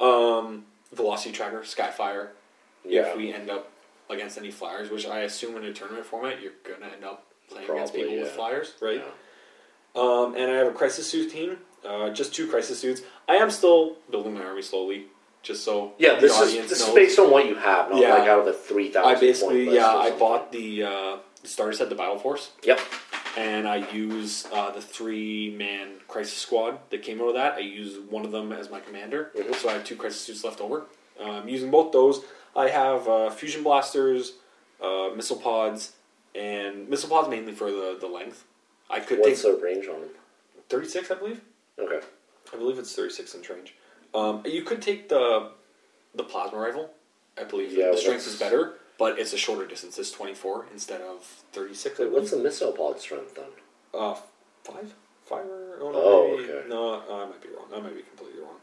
Um, 0.00 0.64
velocity 0.92 1.32
tracker, 1.32 1.60
skyfire. 1.60 2.28
Yeah. 2.84 3.08
If 3.10 3.16
we 3.16 3.32
end 3.32 3.50
up 3.50 3.70
against 4.10 4.36
any 4.38 4.50
flyers, 4.50 4.90
which 4.90 5.06
I 5.06 5.20
assume 5.20 5.56
in 5.56 5.64
a 5.64 5.72
tournament 5.72 6.04
format, 6.06 6.40
you're 6.42 6.52
gonna 6.64 6.92
end 6.92 7.04
up 7.04 7.26
playing 7.48 7.70
against 7.70 7.92
Probably, 7.92 8.10
people 8.10 8.24
with 8.24 8.32
flyers, 8.32 8.72
right? 8.80 9.02
Um, 9.94 10.34
and 10.36 10.50
I 10.50 10.54
have 10.54 10.68
a 10.68 10.72
crisis 10.72 11.06
suit 11.08 11.30
team, 11.30 11.58
uh, 11.86 12.10
just 12.10 12.34
two 12.34 12.46
crisis 12.48 12.78
suits. 12.78 13.02
I 13.28 13.36
am 13.36 13.50
still 13.50 13.96
building 14.10 14.34
my 14.34 14.42
army 14.44 14.62
slowly, 14.62 15.06
just 15.42 15.64
so 15.64 15.92
Yeah, 15.98 16.14
the 16.14 16.22
this 16.22 16.40
is 16.40 16.68
this 16.70 16.80
is 16.88 16.94
based 16.94 17.18
on 17.18 17.30
what 17.30 17.46
you 17.46 17.56
have, 17.56 17.90
not 17.90 18.00
Yeah. 18.00 18.14
like 18.14 18.28
out 18.28 18.40
of 18.40 18.44
the 18.46 18.54
three 18.54 18.90
thousand. 18.90 19.16
I 19.16 19.20
basically, 19.20 19.74
yeah, 19.74 19.88
I 19.94 20.10
bought 20.12 20.50
the 20.50 20.82
uh, 20.84 21.16
the 21.42 21.48
starter 21.48 21.72
set, 21.74 21.88
the 21.90 21.94
Battle 21.94 22.18
Force, 22.18 22.52
Yep. 22.62 22.80
and 23.36 23.68
I 23.68 23.76
use 23.92 24.46
uh, 24.52 24.70
the 24.70 24.80
three 24.80 25.54
man 25.58 25.96
crisis 26.08 26.38
squad 26.38 26.78
that 26.90 27.02
came 27.02 27.20
out 27.20 27.28
of 27.28 27.34
that. 27.34 27.54
I 27.54 27.58
use 27.60 27.98
one 27.98 28.24
of 28.24 28.30
them 28.32 28.50
as 28.52 28.70
my 28.70 28.80
commander, 28.80 29.30
Mhm. 29.36 29.54
so 29.56 29.68
I 29.68 29.72
have 29.74 29.84
two 29.84 29.96
crisis 29.96 30.20
suits 30.22 30.42
left 30.44 30.60
over. 30.60 30.86
Uh, 31.20 31.24
I'm 31.24 31.48
using 31.48 31.70
both 31.70 31.92
those. 31.92 32.24
I 32.56 32.68
have 32.68 33.06
uh, 33.08 33.28
fusion 33.30 33.62
blasters, 33.62 34.34
uh, 34.80 35.10
missile 35.14 35.36
pods, 35.36 35.92
and 36.34 36.88
missile 36.88 37.10
pods 37.10 37.28
mainly 37.28 37.52
for 37.52 37.70
the, 37.70 37.96
the 38.00 38.06
length. 38.06 38.44
I 38.92 39.00
could 39.00 39.18
What's 39.20 39.42
take 39.42 39.56
the 39.56 39.62
range 39.64 39.86
on 39.88 40.00
them? 40.00 40.10
36, 40.68 41.10
I 41.10 41.14
believe. 41.14 41.40
Okay. 41.78 42.00
I 42.52 42.56
believe 42.56 42.78
it's 42.78 42.94
36 42.94 43.34
inch 43.34 43.48
range. 43.50 43.74
Um, 44.14 44.42
you 44.44 44.62
could 44.62 44.82
take 44.82 45.08
the 45.08 45.50
the 46.14 46.22
plasma 46.24 46.58
rifle. 46.58 46.90
I 47.40 47.44
believe 47.44 47.72
Yeah, 47.72 47.90
the 47.92 47.96
strength 47.96 48.24
that's- 48.26 48.34
is 48.34 48.38
better, 48.38 48.74
but 48.98 49.18
it's 49.18 49.32
a 49.32 49.38
shorter 49.38 49.66
distance. 49.66 49.98
It's 49.98 50.10
24 50.10 50.66
instead 50.72 51.00
of 51.00 51.24
36. 51.52 51.98
I 51.98 52.02
Wait, 52.04 52.12
what's 52.12 52.28
believe. 52.30 52.42
the 52.42 52.48
missile 52.48 52.72
pod 52.72 53.00
strength 53.00 53.34
then? 53.34 53.46
Uh, 53.94 54.14
five, 54.64 54.92
five 55.24 55.46
or 55.46 55.78
oh, 55.80 55.90
no, 55.92 55.98
Oh, 56.02 56.36
maybe, 56.36 56.52
okay. 56.52 56.68
no, 56.68 57.00
I 57.00 57.24
might 57.24 57.40
be 57.42 57.48
wrong. 57.48 57.68
I 57.74 57.80
might 57.80 57.96
be 57.96 58.02
completely 58.02 58.42
wrong. 58.42 58.56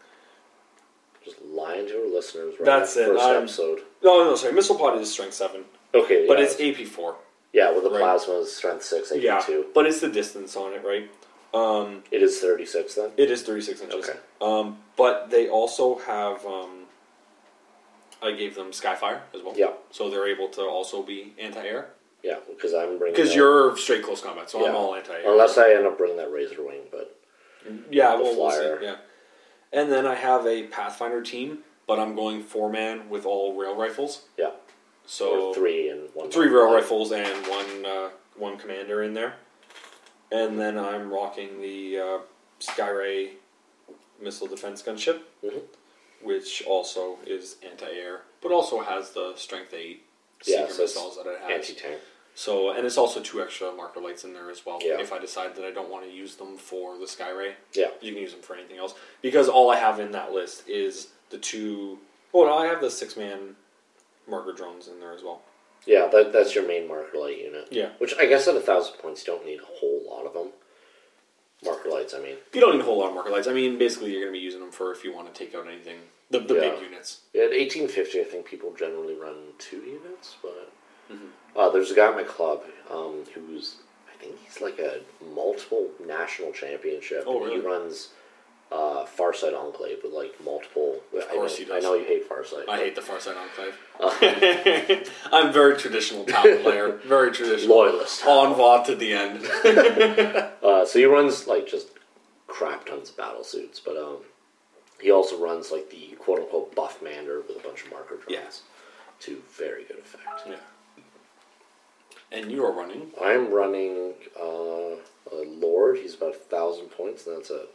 Just 1.26 1.42
lying 1.42 1.88
to 1.88 1.94
our 2.04 2.08
listeners. 2.14 2.54
Right 2.60 2.66
That's 2.66 2.96
it, 2.96 3.08
First 3.08 3.24
I'm- 3.24 3.38
episode. 3.44 3.80
No, 4.04 4.24
no, 4.24 4.36
sorry. 4.36 4.54
Missile 4.54 4.78
pod 4.78 5.00
is 5.02 5.12
strength 5.12 5.34
seven, 5.34 5.66
Okay, 5.96 6.28
but 6.28 6.38
yeah. 6.38 6.46
it's 6.46 6.60
AP 6.62 6.86
four. 6.86 7.16
Yeah 7.54 7.72
well, 7.72 7.82
the 7.82 7.90
right. 7.90 8.00
plasma 8.00 8.36
is 8.40 8.56
strength 8.56 8.84
six, 8.84 9.12
AP 9.12 9.22
Yeah, 9.22 9.40
two. 9.40 9.66
but 9.74 9.86
it's 9.86 10.00
the 10.02 10.10
distance 10.10 10.56
on 10.56 10.74
it, 10.74 10.84
right? 10.86 11.10
Um, 11.54 12.04
It 12.12 12.22
is 12.22 12.40
thirty 12.40 12.66
six 12.66 12.96
then. 12.96 13.12
It 13.18 13.32
is 13.32 13.42
36 13.44 13.82
inches. 13.82 14.08
Okay. 14.10 14.20
Um, 14.42 14.78
but 14.96 15.30
they 15.32 15.50
also 15.50 15.98
have. 16.00 16.46
Um, 16.46 16.86
I 18.22 18.32
gave 18.34 18.54
them 18.56 18.72
Skyfire 18.72 19.22
as 19.34 19.42
well. 19.44 19.54
Yeah. 19.56 19.72
So 19.92 20.10
they're 20.10 20.28
able 20.28 20.50
to 20.50 20.62
also 20.62 21.02
be 21.02 21.34
anti-air 21.40 21.88
Yeah, 22.22 22.36
because 22.50 22.74
I'm 22.74 22.98
bringing 23.00 23.16
because 23.16 23.34
you're 23.34 23.76
straight 23.78 24.04
close 24.04 24.22
combat, 24.22 24.50
so 24.50 24.62
yeah. 24.62 24.70
I'm 24.70 24.76
all 24.76 24.94
anti-air. 24.94 25.24
Unless 25.32 25.58
I 25.58 25.74
end 25.74 25.86
up 25.88 25.98
bringing 25.98 26.18
that 26.18 26.32
razor 26.32 26.62
wing, 26.64 26.82
but 26.92 27.18
yeah, 27.90 28.14
well, 28.16 28.36
we'll 28.36 28.52
see. 28.52 28.58
flyer. 28.58 28.80
Yeah. 28.84 28.96
And 29.72 29.92
then 29.92 30.06
I 30.06 30.16
have 30.16 30.46
a 30.46 30.64
Pathfinder 30.68 31.22
team, 31.22 31.60
but 31.88 31.98
I'm 31.98 32.14
going 32.16 32.44
four 32.44 32.70
man 32.70 33.10
with 33.10 33.26
all 33.26 33.56
rail 33.58 33.76
rifles. 33.76 34.24
yeah, 34.38 34.52
So 35.12 35.48
or 35.50 35.56
three 35.56 35.90
and 35.90 36.08
one. 36.14 36.30
three 36.30 36.48
rail 36.50 36.72
rifles 36.72 37.12
and 37.12 37.48
one 37.48 37.84
uh, 37.86 38.10
one 38.36 38.58
commander 38.58 39.02
in 39.02 39.16
there, 39.16 39.34
and 40.32 40.60
then 40.60 40.78
I'm 40.78 41.12
rocking 41.12 41.60
the 41.62 41.98
uh, 42.00 42.18
Skyray 42.60 43.32
missile 44.22 44.46
defense 44.48 44.84
gunship, 44.84 45.22
Mhm. 45.44 45.62
which 46.22 46.62
also 46.68 47.18
is 47.26 47.56
anti-air, 47.64 48.22
but 48.42 48.52
also 48.52 48.82
has 48.82 49.12
the 49.12 49.36
strength 49.36 49.74
eight 49.74 50.04
Yeah, 50.46 50.62
seeker 50.68 50.74
so 50.74 50.82
missiles 50.84 51.18
that 51.18 51.26
it 51.26 51.40
has. 51.40 51.52
anti 51.52 51.74
tank. 51.74 52.00
So 52.36 52.70
and 52.70 52.86
it's 52.86 52.98
also 52.98 53.20
two 53.20 53.42
extra 53.42 53.72
marker 53.72 54.00
lights 54.02 54.24
in 54.24 54.34
there 54.34 54.52
as 54.52 54.64
well. 54.64 54.78
Yeah. 54.84 55.00
If 55.02 55.12
I 55.12 55.18
decide 55.18 55.56
that 55.56 55.66
I 55.66 55.72
don't 55.72 55.90
want 55.90 56.06
to 56.06 56.12
use 56.12 56.36
them 56.36 56.56
for 56.56 56.98
the 57.00 57.06
Skyray, 57.06 57.56
Yeah, 57.74 57.90
you 58.00 58.14
can 58.14 58.22
use 58.22 58.34
them 58.34 58.44
for 58.44 58.54
anything 58.56 58.78
else 58.78 58.94
because 59.24 59.50
all 59.50 59.72
I 59.72 59.78
have 59.78 60.00
in 60.00 60.12
that 60.12 60.32
list 60.34 60.70
is 60.70 61.08
the 61.32 61.40
two. 61.40 61.98
Well, 62.32 62.46
no, 62.46 62.54
I 62.54 62.68
have 62.68 62.80
the 62.80 62.92
six 62.92 63.18
man 63.18 63.56
marker 64.30 64.54
drones 64.54 64.88
in 64.88 65.00
there 65.00 65.14
as 65.14 65.24
well. 65.24 65.42
yeah, 65.86 66.08
that 66.12 66.32
that's 66.34 66.54
your 66.56 66.68
main 66.68 66.88
marker 66.88 67.18
light 67.18 67.38
unit. 67.40 67.68
Yeah. 67.72 67.90
Which 67.98 68.14
I 68.20 68.26
guess 68.26 68.48
at 68.48 68.56
a 68.56 68.60
thousand 68.62 68.98
points, 69.00 69.26
you 69.26 69.34
don't 69.34 69.46
need 69.46 69.60
a 69.60 69.66
whole 69.80 70.02
lot 70.10 70.26
of 70.26 70.34
them. 70.34 70.50
Marker 71.64 71.90
lights, 71.90 72.14
I 72.14 72.20
mean. 72.22 72.38
You 72.54 72.62
don't 72.62 72.74
need 72.74 72.82
a 72.82 72.86
whole 72.86 73.00
lot 73.00 73.10
of 73.10 73.16
marker 73.16 73.32
lights. 73.32 73.48
I 73.48 73.54
mean, 73.54 73.78
basically, 73.78 74.12
you're 74.12 74.22
going 74.22 74.34
to 74.34 74.40
be 74.40 74.44
using 74.44 74.62
them 74.62 74.72
for 74.72 74.94
if 74.94 75.04
you 75.04 75.14
want 75.14 75.34
to 75.34 75.38
take 75.38 75.54
out 75.54 75.68
anything, 75.68 75.98
the, 76.30 76.40
the 76.40 76.54
Yeah. 76.54 76.70
big 76.72 76.82
units. 76.84 77.22
Yeah, 77.34 77.44
at 77.46 77.52
eighteen 77.54 77.88
fifty, 77.90 78.22
I 78.22 78.24
think 78.24 78.46
people 78.46 78.74
generally 78.78 79.16
run 79.16 79.36
two 79.58 79.78
units, 79.82 80.36
but 80.42 80.72
Mm-hmm. 81.12 81.26
uh, 81.58 81.70
there's 81.72 81.90
a 81.90 81.96
guy 81.96 82.08
at 82.10 82.16
my 82.16 82.22
club 82.24 82.62
um, 82.92 83.24
who's 83.34 83.78
I 84.14 84.16
think 84.24 84.36
he's 84.46 84.62
like 84.62 84.78
a 84.78 85.00
multiple 85.34 85.88
national 86.06 86.52
championship. 86.54 87.24
Oh, 87.26 87.44
and 87.44 87.52
He 87.54 87.60
runs 87.60 88.10
uh, 88.72 89.06
Farsight 89.18 89.54
Enclave 89.60 89.98
with 90.04 90.14
like 90.14 90.34
multiple. 90.44 91.00
Of 91.16 91.28
course 91.30 91.56
I 91.56 91.58
he 91.58 91.66
know, 91.66 91.76
does. 91.76 91.86
I 91.86 91.88
know 91.88 91.94
you 91.96 92.06
hate 92.06 92.30
Farsight. 92.30 92.70
I 92.70 92.78
hate 92.78 92.96
the 92.96 93.02
Farsight 93.02 93.36
Enclave. 93.36 93.76
Uh, 94.00 95.10
I'm 95.36 95.52
very 95.52 95.76
traditional 95.78 96.24
town 96.26 96.60
player. 96.62 97.00
Very 97.06 97.32
traditional. 97.32 97.76
Loyalist. 97.78 98.26
On 98.26 98.54
VOD 98.56 98.86
to 98.86 98.96
the 98.96 99.14
end. 99.14 100.50
Uh, 100.70 100.86
so 100.86 101.00
he 101.00 101.06
runs 101.06 101.48
like 101.48 101.68
just 101.68 101.88
crap 102.48 102.86
tons 102.86 103.10
of 103.10 103.18
battle 103.18 103.44
suits, 103.44 103.80
but 103.80 103.98
um, 103.98 104.18
he 105.02 105.10
also 105.10 105.38
runs 105.42 105.72
like 105.72 105.90
the 105.90 106.16
quote 106.20 106.40
unquote 106.40 106.76
buff 106.76 107.02
mander 107.02 107.42
with 107.42 107.58
a 107.58 107.68
bunch 107.68 107.84
of 107.86 107.92
marker 107.92 108.16
drones. 108.16 108.26
Yes. 108.30 108.62
To 109.22 109.42
very 109.58 109.84
good 109.86 109.98
effect. 109.98 110.28
yeah. 110.48 110.56
And 112.32 112.52
you 112.52 112.64
are 112.66 112.72
running. 112.72 113.12
I'm 113.22 113.52
running 113.52 114.14
uh, 114.40 114.96
a 115.32 115.44
Lord. 115.48 115.98
He's 115.98 116.14
about 116.14 116.36
a 116.36 116.38
thousand 116.38 116.90
points, 116.90 117.26
and 117.26 117.38
that's 117.38 117.50
a 117.50 117.66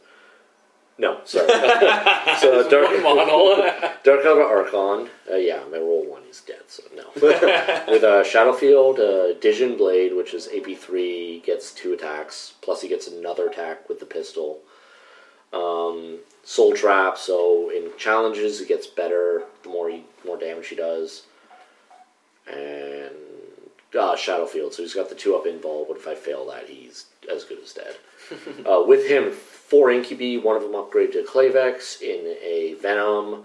no. 0.97 1.19
Sorry. 1.25 1.47
so 2.39 2.69
dark 2.69 2.91
Dark 4.03 4.23
Eldar 4.23 4.45
Archon. 4.45 5.09
Uh, 5.29 5.35
yeah, 5.35 5.61
my 5.71 5.77
roll 5.77 6.05
one 6.09 6.23
is 6.29 6.41
dead, 6.41 6.61
so 6.67 6.83
no. 6.95 7.03
With 7.87 8.03
uh, 8.03 8.23
Shadowfield, 8.23 8.99
uh, 8.99 9.33
Djin 9.39 9.77
Blade, 9.77 10.15
which 10.15 10.33
is 10.33 10.47
AP 10.47 10.77
three, 10.77 11.41
gets 11.45 11.73
two 11.73 11.93
attacks. 11.93 12.53
Plus, 12.61 12.81
he 12.81 12.87
gets 12.87 13.07
another 13.07 13.47
attack 13.47 13.89
with 13.89 13.99
the 13.99 14.05
pistol. 14.05 14.59
Um, 15.51 16.19
Soul 16.43 16.73
Trap. 16.73 17.17
So 17.17 17.69
in 17.69 17.91
challenges, 17.97 18.61
it 18.61 18.67
gets 18.67 18.87
better 18.87 19.43
the 19.63 19.69
more 19.69 19.89
he, 19.89 20.03
more 20.25 20.37
damage 20.37 20.67
he 20.67 20.75
does. 20.75 21.23
And 22.47 23.15
uh, 23.97 24.15
Shadowfield. 24.15 24.73
So 24.73 24.83
he's 24.83 24.93
got 24.93 25.09
the 25.09 25.15
two 25.15 25.35
up 25.35 25.45
involved, 25.45 25.89
but 25.89 25.97
if 25.97 26.07
I 26.07 26.15
fail 26.15 26.45
that, 26.47 26.69
he's 26.69 27.05
as 27.31 27.43
good 27.43 27.59
as 27.63 27.73
dead. 27.73 27.95
uh, 28.65 28.83
with 28.85 29.07
him, 29.07 29.33
four 29.69 29.91
Incubi, 29.91 30.37
one 30.37 30.55
of 30.55 30.63
them 30.63 30.73
upgraded 30.73 31.13
to 31.13 31.25
Klaivex 31.27 32.01
in 32.01 32.37
a 32.41 32.75
Venom, 32.81 33.43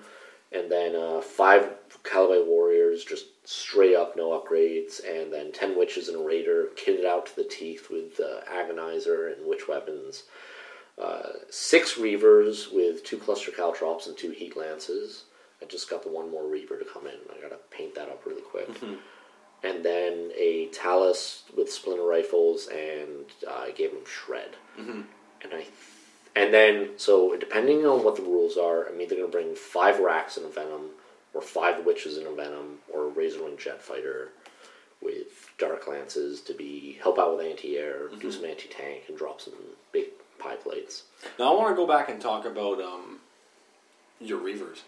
and 0.52 0.70
then 0.70 0.94
uh, 0.94 1.20
five 1.20 1.70
Kabalite 2.02 2.46
Warriors, 2.46 3.04
just 3.04 3.26
straight 3.48 3.94
up, 3.94 4.16
no 4.16 4.30
upgrades, 4.30 5.00
and 5.06 5.32
then 5.32 5.52
ten 5.52 5.78
Witches 5.78 6.08
and 6.08 6.16
a 6.16 6.24
Raider, 6.24 6.68
kitted 6.76 7.04
out 7.04 7.26
to 7.26 7.36
the 7.36 7.44
teeth 7.44 7.88
with 7.90 8.20
uh, 8.20 8.40
Agonizer 8.50 9.32
and 9.32 9.46
Witch 9.46 9.68
Weapons. 9.68 10.24
Uh, 11.00 11.30
six 11.48 11.94
Reavers 11.94 12.72
with 12.72 13.04
two 13.04 13.16
Cluster 13.16 13.50
Caltrops 13.50 14.06
and 14.06 14.16
two 14.16 14.30
Heat 14.30 14.56
Lances. 14.56 15.24
I 15.62 15.66
just 15.66 15.88
got 15.88 16.02
the 16.02 16.10
one 16.10 16.30
more 16.30 16.46
Reaver 16.46 16.78
to 16.78 16.84
come 16.84 17.06
in. 17.06 17.14
I 17.34 17.40
gotta 17.40 17.58
paint 17.70 17.94
that 17.94 18.08
up 18.08 18.24
really 18.26 18.42
quick 18.42 18.68
and 19.62 19.84
then 19.84 20.30
a 20.36 20.68
Talos 20.72 21.42
with 21.56 21.70
splinter 21.70 22.04
rifles, 22.04 22.68
and 22.68 23.26
uh, 23.46 23.64
I 23.64 23.70
gave 23.72 23.90
him 23.90 24.04
shred. 24.06 24.56
Mm-hmm. 24.78 25.02
And 25.42 25.52
I, 25.52 25.66
and 26.36 26.52
then 26.54 26.90
so 26.96 27.36
depending 27.36 27.86
on 27.86 28.04
what 28.04 28.16
the 28.16 28.22
rules 28.22 28.56
are, 28.56 28.86
I'm 28.88 29.00
either 29.00 29.16
going 29.16 29.26
to 29.30 29.32
bring 29.32 29.54
five 29.54 29.98
Wracks 30.00 30.36
in 30.36 30.44
a 30.44 30.48
venom, 30.48 30.90
or 31.34 31.40
five 31.42 31.84
witches 31.84 32.16
in 32.18 32.26
a 32.26 32.32
venom, 32.32 32.78
or 32.92 33.08
a 33.08 33.10
razorwing 33.10 33.58
jet 33.58 33.80
fighter 33.82 34.28
with 35.02 35.48
dark 35.58 35.86
lances 35.88 36.40
to 36.42 36.52
be 36.54 36.98
help 37.02 37.18
out 37.18 37.36
with 37.36 37.46
anti-air, 37.46 38.08
do 38.20 38.30
some 38.30 38.44
anti-tank, 38.44 39.04
and 39.08 39.16
drop 39.16 39.40
some 39.40 39.54
big 39.92 40.06
pie 40.38 40.56
plates. 40.56 41.04
Now 41.38 41.52
I 41.54 41.56
want 41.56 41.70
to 41.70 41.76
go 41.76 41.86
back 41.86 42.10
and 42.10 42.20
talk 42.20 42.44
about 42.44 42.80
um, 42.80 43.18
your 44.20 44.40
Reavers. 44.40 44.80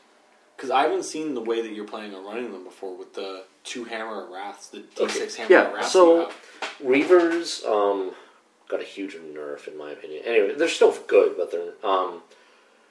Because 0.57 0.70
I 0.70 0.82
haven't 0.82 1.05
seen 1.05 1.34
the 1.34 1.40
way 1.40 1.62
that 1.62 1.72
you're 1.72 1.86
planning 1.86 2.14
on 2.14 2.24
running 2.24 2.53
them 2.53 2.62
before 2.62 2.95
with 2.97 3.14
the 3.14 3.45
two 3.64 3.84
hammer 3.84 4.28
wraths, 4.30 4.68
the 4.68 4.80
D6 4.97 5.34
hammer 5.36 5.51
Yeah, 5.51 5.72
wraths. 5.72 5.90
so- 5.93 6.14
you 6.14 6.20
have. 6.20 6.36
Reavers 6.84 7.64
um, 7.64 8.12
got 8.73 8.81
a 8.81 8.85
huge 8.85 9.14
nerf 9.14 9.68
in 9.68 9.79
my 9.79 9.93
opinion. 9.93 10.23
Anyway, 10.27 10.55
they're 10.57 10.68
still 10.68 10.93
good, 11.07 11.37
but 11.37 11.51
they're 11.53 11.75
um. 11.89 12.23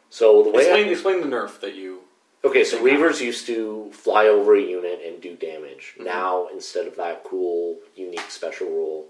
So 0.09 0.43
the 0.43 0.49
way 0.51 0.63
I- 0.71 0.75
Explain, 0.75 0.89
explain 0.91 1.21
the 1.21 1.35
nerf 1.35 1.59
that 1.61 1.75
you. 1.75 1.99
Okay, 2.43 2.63
so 2.63 2.83
Big 2.83 2.97
Reavers 2.97 3.21
used 3.21 3.45
to 3.47 3.91
fly 3.93 4.25
over 4.27 4.55
a 4.55 4.61
unit 4.61 4.99
and 5.05 5.21
do 5.21 5.35
damage. 5.35 5.93
Mm-hmm. 5.93 6.05
Now, 6.05 6.47
instead 6.51 6.87
of 6.87 6.95
that 6.95 7.23
cool, 7.23 7.77
unique 7.95 8.31
special 8.31 8.67
rule, 8.67 9.05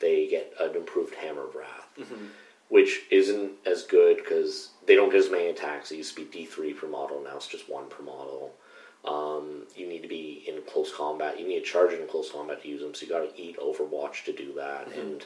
they 0.00 0.26
get 0.26 0.52
an 0.58 0.74
improved 0.74 1.14
Hammer 1.14 1.44
of 1.46 1.54
Wrath, 1.54 1.88
Mm-hmm. 2.00 2.24
which 2.70 3.02
isn't 3.10 3.52
as 3.66 3.84
good 3.84 4.16
because 4.16 4.70
they 4.86 4.96
don't 4.96 5.10
get 5.10 5.20
as 5.20 5.30
many 5.30 5.46
attacks. 5.46 5.92
It 5.92 5.98
used 5.98 6.16
to 6.16 6.24
be 6.24 6.44
D3 6.46 6.76
per 6.76 6.88
model, 6.88 7.22
now 7.22 7.36
it's 7.36 7.46
just 7.46 7.70
one 7.70 7.88
per 7.88 8.02
model. 8.02 8.52
Um, 9.04 9.62
you 9.76 9.86
need 9.88 10.02
to 10.02 10.08
be 10.08 10.44
in 10.48 10.60
close 10.62 10.92
combat. 10.92 11.38
You 11.38 11.46
need 11.46 11.60
to 11.60 11.64
charge 11.64 11.92
in 11.92 12.06
close 12.08 12.30
combat 12.32 12.62
to 12.62 12.68
use 12.68 12.80
them, 12.80 12.94
so 12.94 13.04
you 13.06 13.12
got 13.12 13.20
to 13.34 13.40
eat 13.40 13.58
Overwatch 13.58 14.24
to 14.24 14.32
do 14.32 14.52
that. 14.54 14.88
Mm-hmm. 14.88 15.00
And 15.00 15.24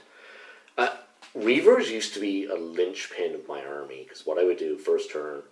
uh, 0.79 0.89
Reavers 1.37 1.91
used 1.91 2.15
to 2.15 2.21
be 2.21 2.47
a 2.47 2.55
linchpin 2.55 3.35
of 3.35 3.47
my 3.49 3.65
army 3.65 4.05
because 4.05 4.27
what 4.27 4.39
I 4.39 4.45
would 4.45 4.59
do 4.59 4.79
first 4.79 5.11
turn, 5.11 5.43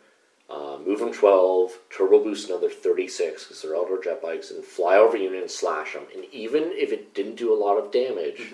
uh, 0.48 0.78
move 0.84 1.00
them 1.00 1.12
12, 1.12 1.72
turbo 1.90 2.22
boost 2.22 2.48
another 2.48 2.70
36 2.70 3.44
because 3.44 3.62
they're 3.62 3.76
outdoor 3.76 4.02
jet 4.02 4.22
bikes, 4.22 4.50
and 4.50 4.64
fly 4.64 4.96
over 4.96 5.16
unit 5.16 5.42
and 5.42 5.50
slash 5.50 5.92
them. 5.92 6.04
And 6.14 6.24
even 6.32 6.72
if 6.74 6.92
it 6.92 7.14
didn't 7.14 7.36
do 7.36 7.52
a 7.52 7.58
lot 7.58 7.76
of 7.76 7.92
damage, 7.92 8.52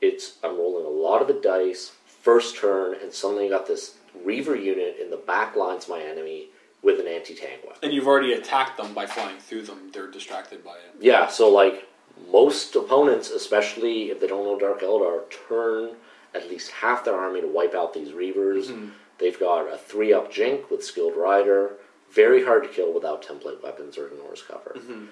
it's 0.00 0.38
I'm 0.42 0.56
rolling 0.56 0.86
a 0.86 0.88
lot 0.88 1.20
of 1.20 1.28
the 1.28 1.40
dice 1.40 1.92
first 2.06 2.56
turn, 2.56 2.96
and 3.02 3.12
suddenly 3.12 3.46
I 3.46 3.50
got 3.50 3.66
this 3.66 3.96
Reaver 4.24 4.56
unit 4.56 4.96
in 5.00 5.10
the 5.10 5.16
back 5.16 5.54
lines 5.54 5.84
of 5.84 5.90
my 5.90 6.00
enemy 6.00 6.48
with 6.82 7.00
an 7.00 7.06
anti-tank 7.06 7.62
weapon. 7.64 7.78
And 7.82 7.92
you've 7.92 8.06
already 8.06 8.32
attacked 8.32 8.76
them 8.76 8.94
by 8.94 9.06
flying 9.06 9.38
through 9.38 9.62
them. 9.62 9.90
They're 9.92 10.10
distracted 10.10 10.64
by 10.64 10.72
it. 10.72 10.96
Yeah, 11.00 11.26
so 11.28 11.48
like 11.48 11.87
most 12.30 12.74
opponents, 12.76 13.30
especially 13.30 14.10
if 14.10 14.20
they 14.20 14.26
don't 14.26 14.44
know 14.44 14.58
Dark 14.58 14.80
Eldar, 14.80 15.22
turn 15.48 15.96
at 16.34 16.48
least 16.48 16.70
half 16.70 17.04
their 17.04 17.16
army 17.16 17.40
to 17.40 17.48
wipe 17.48 17.74
out 17.74 17.94
these 17.94 18.10
Reavers. 18.10 18.66
Mm-hmm. 18.66 18.88
They've 19.18 19.38
got 19.38 19.72
a 19.72 19.78
three 19.78 20.12
up 20.12 20.30
Jink 20.30 20.70
with 20.70 20.84
Skilled 20.84 21.16
Rider, 21.16 21.72
very 22.12 22.44
hard 22.44 22.62
to 22.62 22.68
kill 22.68 22.92
without 22.92 23.22
template 23.22 23.62
weapons 23.62 23.98
or 23.98 24.08
ignores 24.08 24.42
cover. 24.42 24.76
Mm-hmm. 24.76 25.06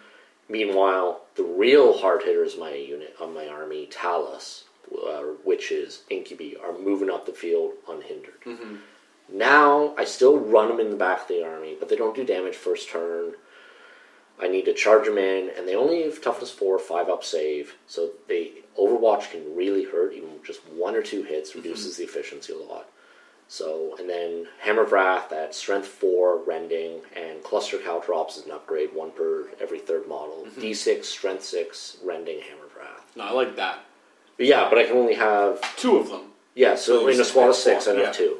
Meanwhile, 0.48 1.22
the 1.34 1.42
real 1.42 1.98
hard 1.98 2.22
hitters 2.22 2.56
my 2.56 2.72
unit 2.72 3.16
on 3.20 3.34
my 3.34 3.48
army, 3.48 3.88
Talos, 3.90 4.62
uh, 4.92 5.22
witches, 5.44 6.02
Incubi, 6.08 6.54
are 6.56 6.78
moving 6.78 7.10
up 7.10 7.26
the 7.26 7.32
field 7.32 7.72
unhindered. 7.88 8.40
Mm-hmm. 8.44 8.76
Now 9.32 9.94
I 9.98 10.04
still 10.04 10.38
run 10.38 10.68
them 10.68 10.78
in 10.78 10.90
the 10.90 10.96
back 10.96 11.22
of 11.22 11.28
the 11.28 11.44
army, 11.44 11.76
but 11.78 11.88
they 11.88 11.96
don't 11.96 12.14
do 12.14 12.24
damage 12.24 12.54
first 12.54 12.88
turn. 12.88 13.32
I 14.40 14.48
need 14.48 14.64
to 14.66 14.74
charge 14.74 15.06
them 15.06 15.18
in, 15.18 15.50
and 15.56 15.66
they 15.66 15.74
only 15.74 16.02
have 16.02 16.22
toughness 16.22 16.50
four, 16.50 16.78
five 16.78 17.08
up 17.08 17.24
save, 17.24 17.76
so 17.86 18.10
they 18.28 18.52
Overwatch 18.78 19.30
can 19.30 19.56
really 19.56 19.84
hurt. 19.84 20.12
Even 20.12 20.28
just 20.44 20.60
one 20.68 20.94
or 20.94 21.02
two 21.02 21.22
hits 21.22 21.54
reduces 21.54 21.96
the 21.96 22.04
efficiency 22.04 22.52
a 22.52 22.58
lot. 22.58 22.86
So, 23.48 23.94
and 23.98 24.10
then 24.10 24.48
Hammer 24.60 24.82
of 24.82 24.92
Wrath 24.92 25.32
at 25.32 25.54
strength 25.54 25.86
four, 25.86 26.38
rending, 26.44 27.00
and 27.14 27.42
Cluster 27.44 27.78
Caltrops 27.78 28.36
is 28.36 28.44
an 28.44 28.50
upgrade, 28.50 28.92
one 28.92 29.12
per 29.12 29.48
every 29.60 29.78
third 29.78 30.08
model. 30.08 30.46
D6, 30.58 31.04
strength 31.04 31.44
six, 31.44 31.96
rending, 32.04 32.40
Hammer 32.40 32.66
of 32.66 32.76
Wrath. 32.76 33.12
No, 33.16 33.24
I 33.24 33.30
like 33.30 33.56
that. 33.56 33.84
But 34.36 34.46
yeah, 34.46 34.68
but 34.68 34.78
I 34.78 34.84
can 34.84 34.96
only 34.96 35.14
have 35.14 35.60
Two 35.76 35.96
of 35.96 36.08
them. 36.10 36.32
yeah, 36.54 36.74
so, 36.74 37.00
So 37.00 37.08
in 37.08 37.20
a 37.20 37.24
squad 37.24 37.48
of 37.48 37.54
six, 37.54 37.86
I 37.86 37.92
squad, 37.92 37.96
have 37.98 38.06
yeah. 38.06 38.12
two. 38.12 38.36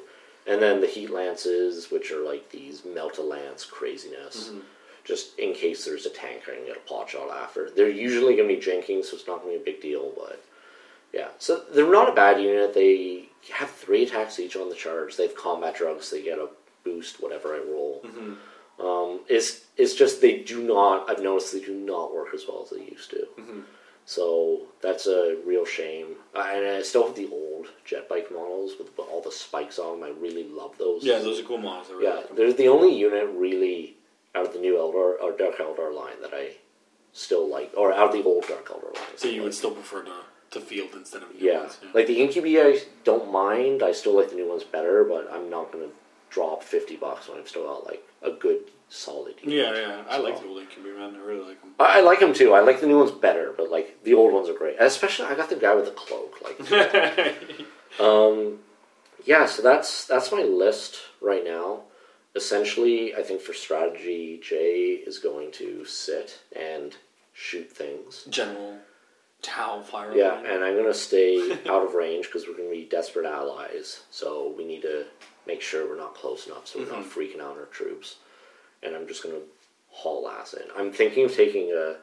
And 0.49 0.61
then 0.61 0.81
the 0.81 0.87
heat 0.87 1.11
lances, 1.11 1.91
which 1.91 2.11
are 2.11 2.23
like 2.25 2.51
these 2.51 2.85
melt 2.85 3.17
a 3.19 3.23
lance 3.23 3.65
craziness. 3.65 4.49
Mm-hmm. 4.49 4.59
Just 5.07 5.39
in 5.39 5.55
case 5.55 5.85
there's 5.85 6.05
a 6.05 6.11
tank, 6.11 6.43
I 6.51 6.57
can 6.57 6.67
get 6.67 6.77
a 6.77 6.81
pot 6.81 7.09
shot 7.09 7.31
after. 7.31 7.71
They're 7.71 7.89
usually 7.89 8.35
going 8.35 8.49
to 8.49 8.55
be 8.55 8.61
drinking, 8.61 9.05
so 9.05 9.17
it's 9.17 9.27
not 9.27 9.41
going 9.41 9.57
to 9.57 9.65
be 9.65 9.71
a 9.71 9.73
big 9.73 9.81
deal, 9.81 10.13
but 10.17 10.45
yeah. 11.13 11.29
So 11.39 11.63
they're 11.73 11.91
not 11.91 12.09
a 12.09 12.15
bad 12.15 12.43
unit. 12.43 12.75
They 12.75 13.29
have 13.53 13.71
three 13.71 14.03
attacks 14.03 14.41
each 14.41 14.57
on 14.57 14.69
the 14.69 14.75
charge. 14.75 15.17
They 15.17 15.29
have 15.29 15.37
combat 15.37 15.77
drugs, 15.77 16.09
so 16.09 16.17
they 16.17 16.23
get 16.23 16.39
a 16.39 16.49
boost, 16.85 17.23
whatever 17.23 17.55
I 17.55 17.59
roll. 17.59 18.03
Mm-hmm. 18.05 18.85
Um, 18.85 19.21
it's, 19.29 19.65
it's 19.77 19.95
just 19.95 20.21
they 20.21 20.39
do 20.39 20.63
not, 20.63 21.09
I've 21.09 21.23
noticed 21.23 21.53
they 21.53 21.61
do 21.61 21.75
not 21.75 22.13
work 22.13 22.29
as 22.35 22.45
well 22.49 22.65
as 22.65 22.77
they 22.77 22.85
used 22.85 23.11
to. 23.11 23.27
Mm-hmm. 23.39 23.61
So 24.07 24.67
that's 24.83 25.07
a 25.07 25.37
real 25.45 25.65
shame. 25.65 26.17
Uh, 26.35 26.47
and 26.53 26.67
I 26.67 26.83
still 26.83 27.07
have 27.07 27.17
the 27.17 27.29
old 27.33 27.67
jet 27.85 28.09
bike 28.09 28.31
models 28.33 28.73
with 28.79 28.91
all 28.99 29.21
the 29.21 29.33
spikes 29.33 29.79
on 29.79 30.01
them. 30.01 30.09
I 30.09 30.21
really 30.21 30.49
love 30.49 30.79
those. 30.79 31.03
Yeah, 31.05 31.19
those 31.19 31.41
are 31.41 31.43
cool 31.43 31.59
models. 31.59 31.91
Really 31.91 32.05
Yeah, 32.05 32.15
like 32.15 32.37
they're 32.37 32.53
the 32.53 32.69
only 32.69 32.97
unit 32.97 33.29
really 33.35 33.96
out 34.37 34.47
of 34.47 34.53
the 34.53 34.59
new 34.59 34.74
Eldar 34.74 35.20
or 35.22 35.37
Dark 35.37 35.57
Eldar 35.57 35.95
line 35.95 36.20
that 36.20 36.32
I 36.34 36.57
still 37.12 37.49
like, 37.49 37.72
or 37.76 37.93
out 37.93 38.09
of 38.09 38.12
the 38.12 38.22
old 38.22 38.47
Dark 38.47 38.68
Eldar 38.68 38.95
line. 38.95 39.16
So 39.16 39.28
you 39.28 39.37
like, 39.37 39.45
would 39.45 39.55
still 39.55 39.70
prefer 39.72 40.05
to, 40.05 40.12
to 40.53 40.61
field 40.61 40.91
instead 40.95 41.22
of 41.22 41.28
yeah. 41.39 41.55
units, 41.55 41.78
like 41.95 42.07
the 42.07 42.22
Incubi, 42.22 42.61
I 42.61 42.80
don't 43.05 43.32
mind. 43.32 43.82
I 43.82 43.93
still 43.93 44.16
like 44.16 44.30
the 44.30 44.37
new 44.37 44.49
ones 44.49 44.64
better, 44.64 45.05
but 45.05 45.28
I'm 45.32 45.49
not 45.49 45.72
going 45.72 45.89
to 45.89 45.95
drop 46.30 46.62
fifty 46.62 46.97
bucks 46.97 47.28
when 47.28 47.39
I've 47.39 47.49
still 47.49 47.64
got 47.64 47.87
like 47.87 48.07
a 48.22 48.30
good 48.30 48.61
solid. 48.89 49.34
yeah, 49.43 49.74
yeah. 49.74 50.03
I 50.09 50.18
like 50.18 50.41
the 50.41 50.47
old 50.47 50.61
Incubi 50.61 50.91
man. 50.91 51.16
I 51.16 51.18
really 51.18 51.49
like 51.49 51.61
them. 51.61 51.70
I, 51.80 51.99
I 51.99 52.01
like 52.03 52.20
them 52.20 52.34
too. 52.34 52.53
I 52.53 52.61
like 52.61 52.80
the 52.80 52.87
new 52.87 52.99
ones 52.99 53.11
better, 53.11 53.55
but 53.57 53.70
like 53.70 54.03
the 54.05 54.14
old 54.14 54.32
ones 54.32 54.49
are 54.49 54.55
great. 54.55 54.76
Especially, 54.78 55.26
I 55.26 55.34
got 55.34 55.49
the 55.49 55.57
guy 55.57 55.74
with 55.74 55.87
the 55.87 55.93
cloak. 55.93 56.34
Like, 56.43 58.01
um, 58.01 58.59
yeah. 59.24 59.47
So 59.47 59.62
that's 59.62 60.07
that's 60.07 60.30
my 60.30 60.43
list 60.43 60.97
right 61.20 61.45
now. 61.45 61.80
Essentially, 62.37 63.14
I 63.14 63.22
think 63.22 63.41
for 63.41 63.55
strategy, 63.55 64.39
Jay 64.43 65.03
is 65.07 65.18
going 65.18 65.51
to 65.53 65.84
sit 65.84 66.41
and 66.55 66.95
shoot 67.32 67.70
things. 67.70 68.26
General 68.28 68.78
Tau 69.43 69.80
fire. 69.80 70.14
Yeah, 70.14 70.32
line. 70.32 70.47
and 70.47 70.64
I'm 70.64 70.74
going 70.74 70.87
to 70.87 70.95
stay 70.95 71.53
out 71.68 71.87
of 71.87 71.95
range 71.95 72.26
because 72.26 72.47
we're 72.47 72.57
going 72.57 72.68
to 72.68 72.74
be 72.74 72.84
desperate 72.84 73.26
allies. 73.26 74.01
So 74.11 74.55
we 74.57 74.64
need 74.64 74.82
to 74.82 75.07
make 75.47 75.62
sure 75.62 75.89
we're 75.89 75.97
not 75.97 76.14
close 76.14 76.47
enough 76.47 76.66
so 76.66 76.80
we're 76.80 76.87
not 76.87 77.05
mm-hmm. 77.05 77.20
freaking 77.20 77.41
out 77.41 77.57
our 77.57 77.66
troops. 77.66 78.16
And 78.82 78.95
I'm 78.95 79.07
just 79.07 79.22
going 79.22 79.34
to 79.34 79.43
haul 79.91 80.28
ass 80.28 80.55
in. 80.55 80.64
I'm 80.76 80.93
thinking 80.93 81.24
of 81.24 81.34
taking 81.34 81.70
a 81.72 81.97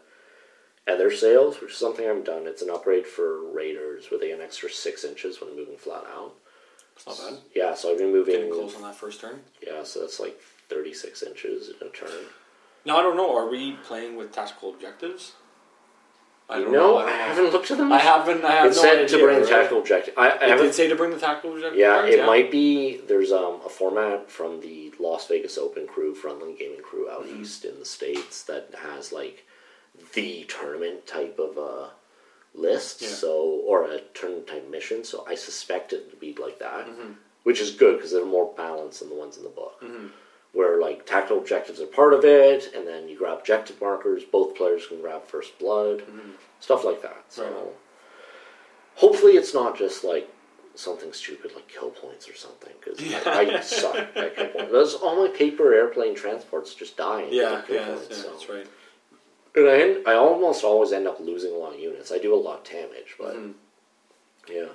Aethersails, 0.88 1.62
which 1.62 1.72
is 1.72 1.78
something 1.78 2.04
I 2.04 2.10
haven't 2.10 2.26
done. 2.26 2.46
It's 2.46 2.62
an 2.62 2.70
upgrade 2.70 3.08
for 3.08 3.52
Raiders 3.54 4.12
where 4.12 4.20
they 4.20 4.28
get 4.28 4.40
an 4.40 4.46
extra 4.46 4.70
six 4.70 5.06
inches 5.06 5.40
when 5.40 5.56
moving 5.56 5.78
flat 5.78 6.04
out. 6.14 6.34
It's 6.96 7.06
not 7.08 7.18
bad. 7.18 7.40
Yeah, 7.56 7.74
so 7.76 7.92
I've 7.92 7.98
been 7.98 8.12
moving. 8.12 8.36
Getting 8.36 8.52
close 8.54 8.76
on 8.76 8.82
that 8.84 8.96
first 8.96 9.22
turn. 9.22 9.42
Yeah, 9.66 9.84
so 9.84 10.02
that's 10.02 10.20
like 10.20 10.40
36 10.70 11.24
inches 11.24 11.70
in 11.70 11.88
a 11.88 11.90
turn. 11.92 12.10
Now 12.86 12.98
I 12.98 13.02
don't 13.02 13.16
know. 13.18 13.36
Are 13.36 13.50
we 13.50 13.74
playing 13.84 14.16
with 14.16 14.32
tactical 14.32 14.74
objectives? 14.74 15.34
I 16.50 16.60
don't 16.60 16.74
know, 16.74 16.98
I, 16.98 17.04
I 17.04 17.06
don't 17.06 17.18
know. 17.18 17.26
haven't 17.26 17.52
looked 17.54 17.72
at 17.72 17.78
them. 17.78 17.92
I 17.94 18.00
haven't. 18.00 18.44
I 18.44 18.52
have 18.52 18.66
It 18.66 18.76
no 18.76 18.82
said 18.82 19.08
to 19.08 19.18
bring 19.18 19.40
right? 19.40 19.48
tactical 19.48 19.80
objective. 19.80 20.14
I, 20.18 20.30
I 20.32 20.54
It 20.54 20.58
did 20.58 20.74
say 20.76 20.88
to 20.90 20.96
bring 20.96 21.12
the 21.12 21.18
tactical 21.18 21.54
objective. 21.56 21.80
Yeah, 21.80 22.02
cards, 22.02 22.14
it 22.16 22.26
might 22.26 22.52
be. 22.52 22.98
There's 22.98 23.32
um, 23.32 23.62
a 23.66 23.70
format 23.70 24.30
from 24.30 24.60
the 24.60 24.94
Las 25.00 25.26
Vegas 25.30 25.58
Open 25.58 25.88
crew, 25.88 26.14
Frontline 26.14 26.60
Gaming 26.60 26.82
crew 26.84 27.10
out 27.10 27.24
Mm-hmm. 27.26 27.42
east 27.42 27.64
in 27.64 27.80
the 27.80 27.86
states 27.86 28.44
that 28.44 28.70
has 28.84 29.14
like 29.14 29.46
the 30.14 30.44
tournament 30.44 31.08
type 31.08 31.40
of 31.40 31.58
uh, 31.58 31.90
list. 32.56 33.02
Yeah. 33.02 33.08
So 33.10 33.62
or 33.66 33.86
a 33.86 34.00
turn 34.14 34.46
type 34.46 34.70
mission. 34.70 35.04
So 35.04 35.26
I 35.28 35.36
suspect 35.36 35.94
it 35.94 36.10
to 36.12 36.16
be 36.16 36.36
like 36.40 36.60
that, 36.60 36.88
Mm-hmm. 36.88 37.12
which 37.44 37.60
is 37.62 37.72
good 37.72 37.98
because 37.98 38.12
they're 38.12 38.26
more 38.26 38.54
balanced 38.56 39.00
than 39.00 39.10
the 39.10 39.16
ones 39.16 39.38
in 39.38 39.44
the 39.44 39.50
book. 39.50 39.84
Where 40.54 40.80
like 40.80 41.06
tactical 41.08 41.40
objectives 41.40 41.82
are 41.82 41.88
part 41.88 42.14
of 42.14 42.24
it, 42.24 42.72
and 42.76 42.88
then 42.88 43.10
you 43.10 43.18
grab 43.18 43.40
objective 43.40 43.82
markers. 43.82 44.24
Both 44.24 44.56
players 44.56 44.86
can 44.88 45.02
grab 45.02 45.24
first 45.26 45.58
blood, 45.58 46.04
stuff 46.60 46.84
like 46.86 47.02
that. 47.02 47.26
So 47.30 47.44
Mm-hmm. 47.44 47.56
Right 47.56 47.74
hopefully 48.96 49.34
it's 49.34 49.54
not 49.56 49.76
just 49.78 50.04
like 50.04 50.30
something 50.76 51.12
stupid 51.14 51.52
like 51.56 51.68
kill 51.68 51.90
points 51.90 52.30
or 52.30 52.36
something 52.36 52.72
because 52.80 53.00
Yeah. 53.02 53.20
I, 53.26 53.58
I 53.58 53.60
suck 53.62 53.96
at 54.16 54.36
kill 54.36 54.48
points. 54.50 54.72
Those 54.72 54.94
all 54.96 55.16
my 55.28 55.34
paper 55.34 55.74
airplane 55.74 56.16
transports 56.16 56.74
just 56.76 56.98
die. 56.98 57.22
and 57.24 57.34
Yeah, 57.34 57.62
yeah, 57.70 57.86
points, 57.88 58.08
yeah, 58.12 58.16
so. 58.18 58.30
that's 58.30 58.50
right. 58.50 58.68
And 59.56 59.68
I, 59.70 59.80
end, 59.82 60.08
I 60.08 60.14
almost 60.14 60.64
always 60.64 60.92
end 60.92 61.08
up 61.08 61.20
losing 61.20 61.54
a 61.54 61.58
lot 61.58 61.74
of 61.74 61.80
units. 61.80 62.12
I 62.12 62.18
do 62.18 62.34
a 62.34 62.38
lot 62.38 62.60
of 62.60 62.64
damage, 62.72 63.16
but 63.20 63.36
Mhm. 63.36 63.54
yeah. 64.50 64.70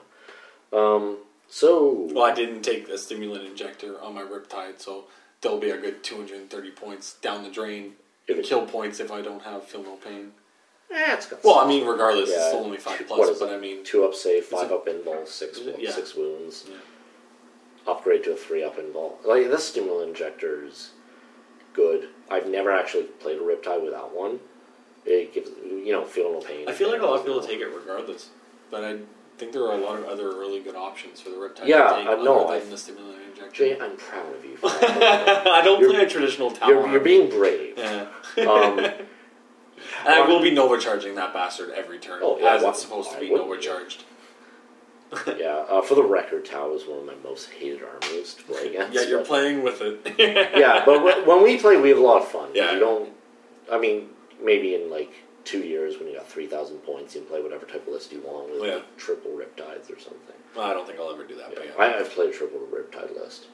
Um. 0.72 1.18
So 1.51 1.89
Well, 2.12 2.24
I 2.24 2.33
didn't 2.35 2.62
take 2.62 2.87
the 2.87 2.99
stimulant 2.99 3.45
injector 3.47 3.99
on 4.01 4.14
my 4.14 4.22
Riptide, 4.22 4.81
so 4.81 5.07
there'll 5.41 5.59
be 5.59 5.70
a 5.70 5.79
good 5.79 6.05
230 6.05 6.70
points 6.72 7.14
down 7.14 7.43
the 7.43 7.51
drain. 7.51 7.97
In 8.29 8.43
kill 8.43 8.66
points 8.66 9.01
if 9.01 9.11
I 9.11 9.22
don't 9.22 9.41
have 9.43 9.64
feel 9.64 9.83
no 9.83 9.97
pain. 9.97 10.35
eh, 10.91 11.14
it's 11.14 11.26
got 11.26 11.43
Well, 11.45 11.57
I 11.57 11.66
mean, 11.66 11.87
regardless, 11.87 12.31
Yeah. 12.31 12.37
it's 12.37 12.47
still 12.49 12.64
only 12.64 12.76
five 12.79 13.01
What 13.09 13.16
plus. 13.16 13.29
is 13.31 13.39
But 13.41 13.51
it? 13.51 13.55
I 13.55 13.59
mean, 13.59 13.83
two 13.85 14.05
up 14.05 14.14
save, 14.14 14.45
five 14.47 14.70
it- 14.70 14.74
up 14.74 14.87
invul, 14.87 15.26
six 15.26 15.59
is 15.59 15.66
it? 15.66 15.74
wo- 15.76 15.81
Yeah. 15.83 15.91
six 15.91 16.14
wounds. 16.14 16.64
Yeah. 16.68 16.76
Upgrade 17.87 18.24
to 18.24 18.33
a 18.33 18.37
three 18.37 18.62
up 18.62 18.76
invul. 18.76 19.22
Like 19.24 19.49
this 19.51 19.64
stimulant 19.64 20.09
injector 20.11 20.64
is 20.66 20.91
good. 21.72 22.09
I've 22.31 22.47
never 22.47 22.70
actually 22.70 23.05
played 23.05 23.39
a 23.39 23.43
Riptide 23.43 23.83
without 23.83 24.12
one. 24.14 24.41
It 25.11 25.32
gives 25.34 25.50
you 25.64 25.92
know 25.92 26.04
feel 26.04 26.32
no 26.32 26.40
pain. 26.40 26.68
I 26.68 26.72
feel 26.72 26.90
like 26.90 27.00
a 27.00 27.06
lot 27.06 27.20
of 27.20 27.26
people 27.26 27.40
take 27.40 27.61
it 27.61 27.66
regardless, 27.66 28.30
but 28.70 28.84
I 28.84 28.98
think 29.38 29.52
there 29.52 29.62
are 29.64 29.72
a 29.74 29.78
lot 29.78 29.98
of 29.98 30.04
other 30.06 30.28
really 30.30 30.61
good 30.61 30.74
options 30.76 31.20
for 31.20 31.30
the 31.30 31.38
reptile. 31.38 31.66
Yeah, 31.68 31.88
to 31.90 31.94
take 31.96 32.06
I 32.09 32.14
know, 32.22 32.44
Other 32.44 32.54
I- 32.54 32.59
than 32.61 32.70
the 32.70 32.78
stimulant 32.78 33.18
injector. 33.30 33.50
Jay, 33.52 33.78
I'm 33.80 33.96
proud 33.96 34.34
of 34.34 34.44
you. 34.44 34.56
For. 34.56 34.66
I 34.72 35.61
don't 35.64 35.80
You're- 35.80 35.94
play 35.94 36.04
a 36.04 36.09
traditional 36.09 36.50
Tau. 36.50 36.68
you're, 36.68 36.88
you're 36.90 37.00
being 37.00 37.30
brave. 37.30 37.74
Yeah. 37.78 38.06
Um, 38.38 38.78
and 38.80 39.06
I 40.06 40.26
will 40.26 40.42
be 40.42 40.50
Nova 40.50 40.76
charging 40.78 41.14
that 41.14 41.32
bastard 41.32 41.70
every 41.70 41.98
turn, 41.98 42.20
Oh, 42.22 42.38
yeah, 42.38 42.54
as 42.56 42.62
why- 42.62 42.70
it's 42.70 42.82
supposed 42.82 43.12
to 43.12 43.18
be 43.20 43.30
Nova 43.32 43.54
you? 43.54 43.61
charged. 43.61 44.04
yeah, 45.38 45.64
uh, 45.70 45.80
for 45.80 45.94
the 45.94 46.02
record, 46.02 46.44
Tau 46.44 46.74
is 46.74 46.84
one 46.86 46.98
of 46.98 47.06
my 47.06 47.14
most 47.26 47.48
hated 47.50 47.80
armies 47.82 48.34
to 48.34 48.42
play 48.42 48.68
against. 48.68 48.92
Yeah, 48.94 49.02
you're 49.09 49.18
but- 49.20 49.26
playing 49.28 49.62
with 49.62 49.80
it. 49.80 50.00
yeah, 50.18 50.84
but 50.84 50.98
wh- 51.00 51.26
when 51.26 51.42
we 51.42 51.59
play, 51.59 51.76
we 51.78 51.88
have 51.90 51.98
a 51.98 52.02
lot 52.02 52.20
of 52.22 52.28
fun. 52.28 52.50
Yeah. 52.54 52.72
You 52.72 52.78
don't. 52.80 53.11
I 53.72 53.78
mean, 53.78 54.11
maybe 54.43 54.74
in 54.74 54.91
like 54.91 55.12
two 55.45 55.61
years 55.61 55.99
when 55.99 56.09
you 56.09 56.16
got 56.16 56.28
three 56.28 56.47
thousand 56.47 56.78
points, 56.78 57.14
you 57.14 57.20
can 57.22 57.30
play 57.30 57.43
whatever 57.43 57.66
type 57.66 57.86
of 57.86 57.93
list 57.93 58.12
you 58.12 58.20
want 58.20 58.51
with 58.51 58.62
Yeah. 58.64 58.74
like, 58.76 58.97
triple 58.97 59.30
riptides 59.32 59.91
or 59.95 59.99
something. 59.99 60.36
Well, 60.57 60.66
I 60.70 60.72
don't 60.74 60.86
think 60.86 60.99
I'll 60.99 61.11
ever 61.11 61.24
do 61.24 61.36
that. 61.36 61.51
Yeah. 61.51 61.59
But 61.76 61.89
yeah. 61.91 61.97
I, 61.97 62.01
I've 62.01 62.11
played 62.11 62.30
a 62.30 62.32
triple 62.32 62.61
riptide 62.72 63.14
list. 63.14 63.47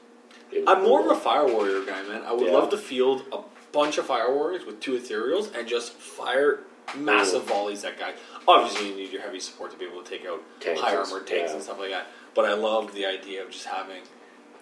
It 0.51 0.63
I'm 0.67 0.83
more 0.83 1.01
of 1.01 1.07
a 1.07 1.19
fire 1.19 1.45
warrior 1.47 1.85
guy, 1.85 2.01
man. 2.03 2.23
I 2.23 2.31
would 2.33 2.51
love 2.51 2.69
to 2.71 2.77
field 2.77 3.23
a 3.31 3.39
bunch 3.71 3.97
of 3.97 4.05
fire 4.05 4.33
warriors 4.33 4.65
with 4.65 4.79
two 4.79 4.93
ethereals 4.93 5.53
and 5.57 5.67
just 5.67 5.93
fire 5.93 6.59
massive 6.95 7.43
Mm. 7.43 7.47
volleys 7.47 7.83
at 7.83 7.97
guys. 7.99 8.15
Obviously, 8.47 8.89
you 8.89 8.95
need 8.95 9.11
your 9.11 9.21
heavy 9.21 9.39
support 9.39 9.71
to 9.71 9.77
be 9.77 9.85
able 9.85 10.03
to 10.03 10.09
take 10.09 10.25
out 10.25 10.41
Tanks 10.59 10.79
high 10.81 10.95
armored 10.95 11.25
tanks 11.25 11.51
and 11.53 11.61
stuff 11.63 11.79
like 11.79 11.89
that. 11.91 12.07
But 12.35 12.45
I 12.45 12.53
love 12.53 12.93
the 12.93 13.05
idea 13.05 13.43
of 13.43 13.49
just 13.49 13.65
having, 13.65 14.03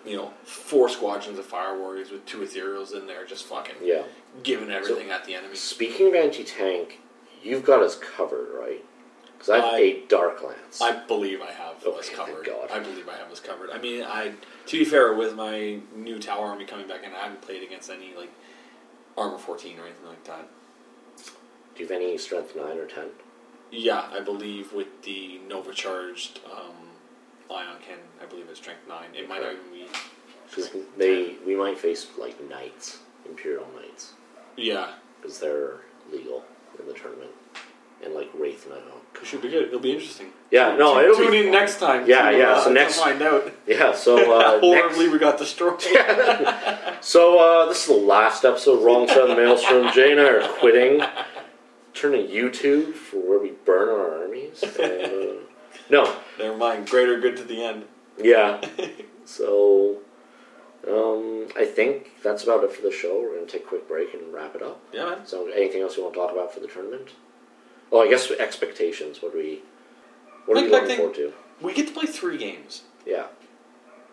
you 0.05 0.17
know, 0.17 0.33
four 0.43 0.89
squadrons 0.89 1.39
of 1.39 1.45
fire 1.45 1.77
warriors 1.77 2.11
with 2.11 2.25
two 2.25 2.39
ethereals 2.39 2.93
in 2.93 3.07
there, 3.07 3.25
just 3.25 3.45
fucking 3.45 3.75
Yeah. 3.81 4.03
giving 4.43 4.69
everything 4.71 5.09
at 5.11 5.25
the 5.25 5.35
enemy. 5.35 5.55
Speaking 5.55 6.07
of 6.07 6.15
anti 6.15 6.43
tank, 6.43 6.99
you've 7.41 7.63
got 7.63 7.81
us 7.81 7.95
covered, 7.95 8.49
right? 8.53 8.83
Because 9.37 9.49
I 9.49 9.55
have 9.57 9.73
I- 9.73 9.77
a 9.79 9.99
dark 10.07 10.41
lance. 10.43 10.81
I 10.81 10.91
believe 10.91 11.41
I 11.41 11.51
have 11.51 11.85
Okay, 11.85 11.99
us 11.99 12.09
covered. 12.09 12.49
I 12.71 12.79
believe 12.79 13.07
I 13.09 13.15
have 13.17 13.31
us 13.31 13.39
covered. 13.39 13.69
I 13.71 13.77
mean, 13.77 14.03
I 14.03 14.33
to 14.67 14.79
be 14.79 14.85
fair, 14.85 15.13
with 15.13 15.35
my 15.35 15.79
new 15.95 16.19
Tau 16.19 16.39
army 16.41 16.65
coming 16.65 16.87
back 16.87 17.03
in, 17.03 17.13
I 17.13 17.19
haven't 17.19 17.41
played 17.41 17.63
against 17.63 17.89
any 17.89 18.13
like 18.15 18.31
armor 19.17 19.37
fourteen 19.37 19.79
or 19.79 19.83
anything 19.85 20.07
like 20.07 20.23
that. 20.25 20.47
Do 21.75 21.83
you 21.83 21.85
have 21.87 21.91
any 21.91 22.17
strength 22.17 22.55
nine 22.55 22.77
or 22.77 22.85
ten? 22.85 23.09
Yeah, 23.71 24.07
I 24.13 24.19
believe 24.19 24.71
with 24.73 25.01
the 25.01 25.39
Nova 25.47 25.73
charged 25.73 26.39
um, 26.45 26.82
ion 27.51 27.77
can, 27.85 27.97
I 28.21 28.25
believe 28.25 28.45
it's 28.49 28.59
strength 28.59 28.81
nine. 28.87 29.09
It 29.15 29.27
might 29.29 29.41
not 29.41 29.53
even 29.53 29.71
be. 29.71 29.87
'Cause 30.53 30.69
they 30.97 31.35
we 31.47 31.55
might 31.55 31.77
face 31.79 32.07
like 32.17 32.39
knights, 32.47 32.99
imperial 33.27 33.65
knights, 33.75 34.13
Yeah, 34.55 34.89
because 35.19 35.39
they're 35.39 35.77
legal 36.11 36.43
in 36.79 36.85
the 36.87 36.93
tournament, 36.93 37.31
and 38.03 38.13
like 38.13 38.29
wraith 38.35 38.69
knight. 38.69 38.83
oh, 38.87 38.99
it 39.19 39.25
should 39.25 39.41
be 39.41 39.49
good. 39.49 39.63
It'll 39.69 39.79
be 39.79 39.93
interesting. 39.93 40.31
Yeah, 40.51 40.75
no, 40.75 40.93
tune, 40.95 41.03
it'll 41.05 41.17
be 41.17 41.25
tune 41.25 41.33
in 41.33 41.43
fun. 41.45 41.51
next 41.53 41.79
time. 41.79 42.05
Yeah, 42.07 42.29
to, 42.29 42.37
yeah, 42.37 42.51
uh, 42.51 42.59
so 42.61 42.67
to 42.67 42.73
next- 42.75 42.99
find 42.99 43.21
out 43.23 43.51
Yeah, 43.65 43.93
so 43.93 44.15
uh, 44.31 44.51
next, 44.61 44.61
horribly 44.63 45.09
we 45.09 45.17
got 45.17 45.39
destroyed. 45.39 45.81
so 47.01 47.39
uh, 47.39 47.65
this 47.65 47.81
is 47.81 47.87
the 47.87 47.93
last 47.93 48.45
episode. 48.45 48.77
of 48.77 48.83
Wrong 48.83 49.07
side 49.07 49.17
of 49.19 49.29
the 49.29 49.35
maelstrom. 49.35 49.91
Jay 49.91 50.11
and 50.11 50.21
I 50.21 50.25
are 50.25 50.47
quitting, 50.59 51.01
turning 51.95 52.27
YouTube 52.27 52.93
for 52.93 53.17
where 53.17 53.39
we 53.39 53.51
burn 53.65 53.89
our 53.89 54.23
armies. 54.25 54.61
And, 54.61 55.01
uh, 55.01 55.33
no, 55.89 56.15
Never 56.39 56.57
mind. 56.57 56.89
Greater 56.89 57.19
good 57.19 57.37
to 57.37 57.43
the 57.43 57.63
end. 57.63 57.85
yeah. 58.21 58.61
So, 59.25 59.99
um, 60.85 61.47
I 61.57 61.63
think 61.63 62.21
that's 62.21 62.43
about 62.43 62.65
it 62.65 62.73
for 62.73 62.81
the 62.81 62.91
show. 62.91 63.21
We're 63.21 63.35
gonna 63.35 63.47
take 63.47 63.63
a 63.63 63.65
quick 63.65 63.87
break 63.87 64.13
and 64.13 64.33
wrap 64.33 64.53
it 64.53 64.61
up. 64.61 64.81
Yeah, 64.91 65.05
man. 65.05 65.25
So, 65.25 65.47
anything 65.47 65.81
else 65.81 65.95
you 65.95 66.03
want 66.03 66.13
to 66.15 66.19
talk 66.19 66.33
about 66.33 66.53
for 66.53 66.59
the 66.59 66.67
tournament? 66.67 67.11
Well, 67.89 68.01
I 68.01 68.09
guess 68.09 68.29
expectations. 68.31 69.21
What 69.21 69.31
do 69.31 69.37
we? 69.37 69.61
What 70.45 70.57
are 70.57 70.61
you 70.65 70.71
looking 70.71 70.97
forward 70.97 71.15
to? 71.15 71.31
We 71.61 71.73
get 71.73 71.87
to 71.87 71.93
play 71.93 72.05
three 72.05 72.37
games. 72.37 72.81
Yeah. 73.05 73.27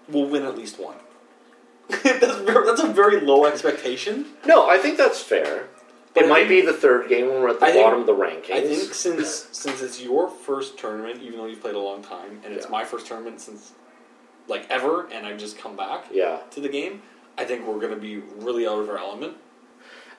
We'll 0.09 0.27
win 0.27 0.45
at 0.45 0.57
least 0.57 0.79
one. 0.79 0.97
that's, 1.89 2.37
very, 2.43 2.65
that's 2.67 2.83
a 2.83 2.93
very 2.93 3.21
low 3.21 3.47
expectation. 3.47 4.27
No, 4.47 4.69
I 4.69 4.79
think 4.79 4.97
that's 4.97 5.21
fair. 5.21 5.69
But 6.13 6.25
it 6.25 6.29
might 6.29 6.49
be 6.49 6.61
the 6.61 6.73
third 6.73 7.09
game 7.09 7.29
when 7.29 7.41
we're 7.41 7.51
at 7.51 7.61
the 7.61 7.67
I 7.67 7.71
think- 7.73 7.85
bottom 7.85 8.01
of 8.01 8.07
the 8.07 8.15
rankings. 8.15 8.51
I 8.53 8.61
think 8.63 8.95
since 8.95 9.47
since 9.53 9.81
it's 9.81 10.03
your 10.03 10.29
first 10.29 10.77
tournament, 10.79 11.23
even 11.23 11.39
though 11.39 11.47
you've 11.47 11.61
played 11.61 11.77
a 11.77 11.79
long 11.81 12.03
time, 12.03 12.41
and 12.45 12.53
it's 12.53 12.67
Yeah. 12.67 12.71
my 12.73 12.85
first 12.85 13.07
tournament 13.07 13.41
since 13.41 13.73
like 14.49 14.67
ever, 14.69 15.07
and 15.13 15.25
I've 15.27 15.39
just 15.39 15.57
come 15.59 15.77
back 15.77 16.07
Yeah. 16.11 16.39
to 16.51 16.61
the 16.61 16.69
game, 16.69 17.03
I 17.39 17.45
think 17.45 17.65
we're 17.67 17.79
going 17.79 17.95
to 17.95 18.01
be 18.01 18.17
really 18.39 18.67
out 18.67 18.81
of 18.81 18.91
our 18.91 18.99
element. 18.99 19.37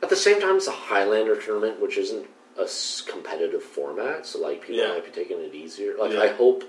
At 0.02 0.10
the 0.10 0.16
same 0.16 0.40
time, 0.40 0.56
it's 0.56 0.68
a 0.68 0.72
Highlander 0.72 1.36
tournament, 1.36 1.82
which 1.82 1.98
isn't 1.98 2.28
a 2.58 2.68
competitive 3.12 3.62
format, 3.64 4.26
so 4.26 4.40
like 4.40 4.62
people 4.62 4.76
Yeah. 4.82 4.94
might 4.94 5.04
be 5.06 5.12
taking 5.12 5.40
it 5.40 5.54
easier. 5.54 5.96
Like 5.98 6.14
Yeah. 6.14 6.22
I 6.22 6.28
hope 6.28 6.64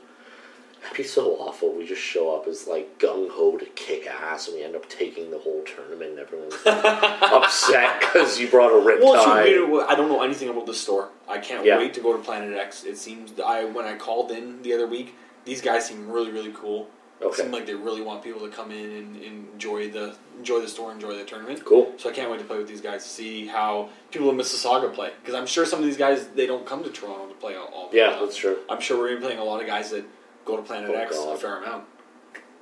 it'd 0.84 0.96
be 0.96 1.02
so 1.04 1.36
awful. 1.36 1.72
We 1.74 1.86
just 1.86 2.02
show 2.02 2.34
up 2.34 2.46
as 2.48 2.66
like 2.66 2.98
gung 2.98 3.30
ho 3.30 3.56
to 3.56 3.66
kick 3.66 4.06
ass, 4.06 4.48
and 4.48 4.56
we 4.56 4.62
end 4.64 4.74
up 4.76 4.88
taking 4.88 5.30
the 5.30 5.38
whole 5.38 5.62
tournament, 5.64 6.10
and 6.12 6.18
everyone's 6.20 6.54
upset 6.66 8.00
because 8.00 8.38
you 8.38 8.48
brought 8.48 8.70
a 8.70 8.74
riptide. 8.74 9.68
Well, 9.70 9.86
I 9.88 9.94
don't 9.94 10.08
know 10.08 10.22
anything 10.22 10.48
about 10.48 10.66
the 10.66 10.74
store. 10.74 11.08
I 11.28 11.38
can't 11.38 11.64
Yeah. 11.64 11.78
wait 11.78 11.94
to 11.94 12.00
go 12.00 12.12
to 12.16 12.18
Planet 12.22 12.56
X. 12.56 12.84
It 12.84 12.96
seems 12.98 13.32
I 13.40 13.64
when 13.64 13.84
I 13.86 13.96
called 13.96 14.30
in 14.30 14.62
the 14.62 14.72
other 14.74 14.86
week, 14.86 15.14
these 15.44 15.60
guys 15.60 15.86
seem 15.86 16.10
really 16.10 16.30
really 16.30 16.52
cool. 16.54 16.88
Okay. 17.20 17.42
Seem 17.42 17.52
like 17.52 17.66
they 17.66 17.74
really 17.74 18.02
want 18.02 18.20
people 18.24 18.40
to 18.40 18.48
come 18.48 18.72
in 18.72 18.90
and, 18.90 19.16
and 19.16 19.48
enjoy 19.54 19.88
the 19.90 20.16
enjoy 20.38 20.60
the 20.60 20.66
store, 20.66 20.90
enjoy 20.90 21.16
the 21.16 21.24
tournament. 21.24 21.64
Cool. 21.64 21.92
So 21.96 22.10
I 22.10 22.12
can't 22.12 22.28
wait 22.30 22.40
to 22.40 22.44
play 22.44 22.58
with 22.58 22.66
these 22.66 22.80
guys, 22.80 23.04
to 23.04 23.08
see 23.08 23.46
how 23.46 23.90
people 24.10 24.28
in 24.30 24.36
Mississauga 24.36 24.92
play. 24.92 25.12
Because 25.20 25.36
I'm 25.36 25.46
sure 25.46 25.64
some 25.64 25.78
of 25.78 25.84
these 25.84 25.96
guys 25.96 26.26
they 26.34 26.46
don't 26.48 26.66
come 26.66 26.82
to 26.82 26.90
Toronto 26.90 27.28
to 27.28 27.34
play 27.34 27.54
all. 27.54 27.68
all 27.72 27.90
Yeah, 27.92 28.10
time. 28.10 28.24
that's 28.24 28.36
true. 28.36 28.58
I'm 28.68 28.80
sure 28.80 28.98
we're 28.98 29.08
gonna 29.10 29.20
be 29.20 29.26
playing 29.26 29.38
a 29.38 29.44
lot 29.44 29.60
of 29.60 29.68
guys 29.68 29.90
that 29.92 30.04
go 30.44 30.56
to 30.56 30.62
Planet 30.62 30.90
Oh, 30.90 30.94
X 30.94 31.16
a 31.16 31.18
God. 31.20 31.38
fair 31.40 31.56
amount. 31.62 31.84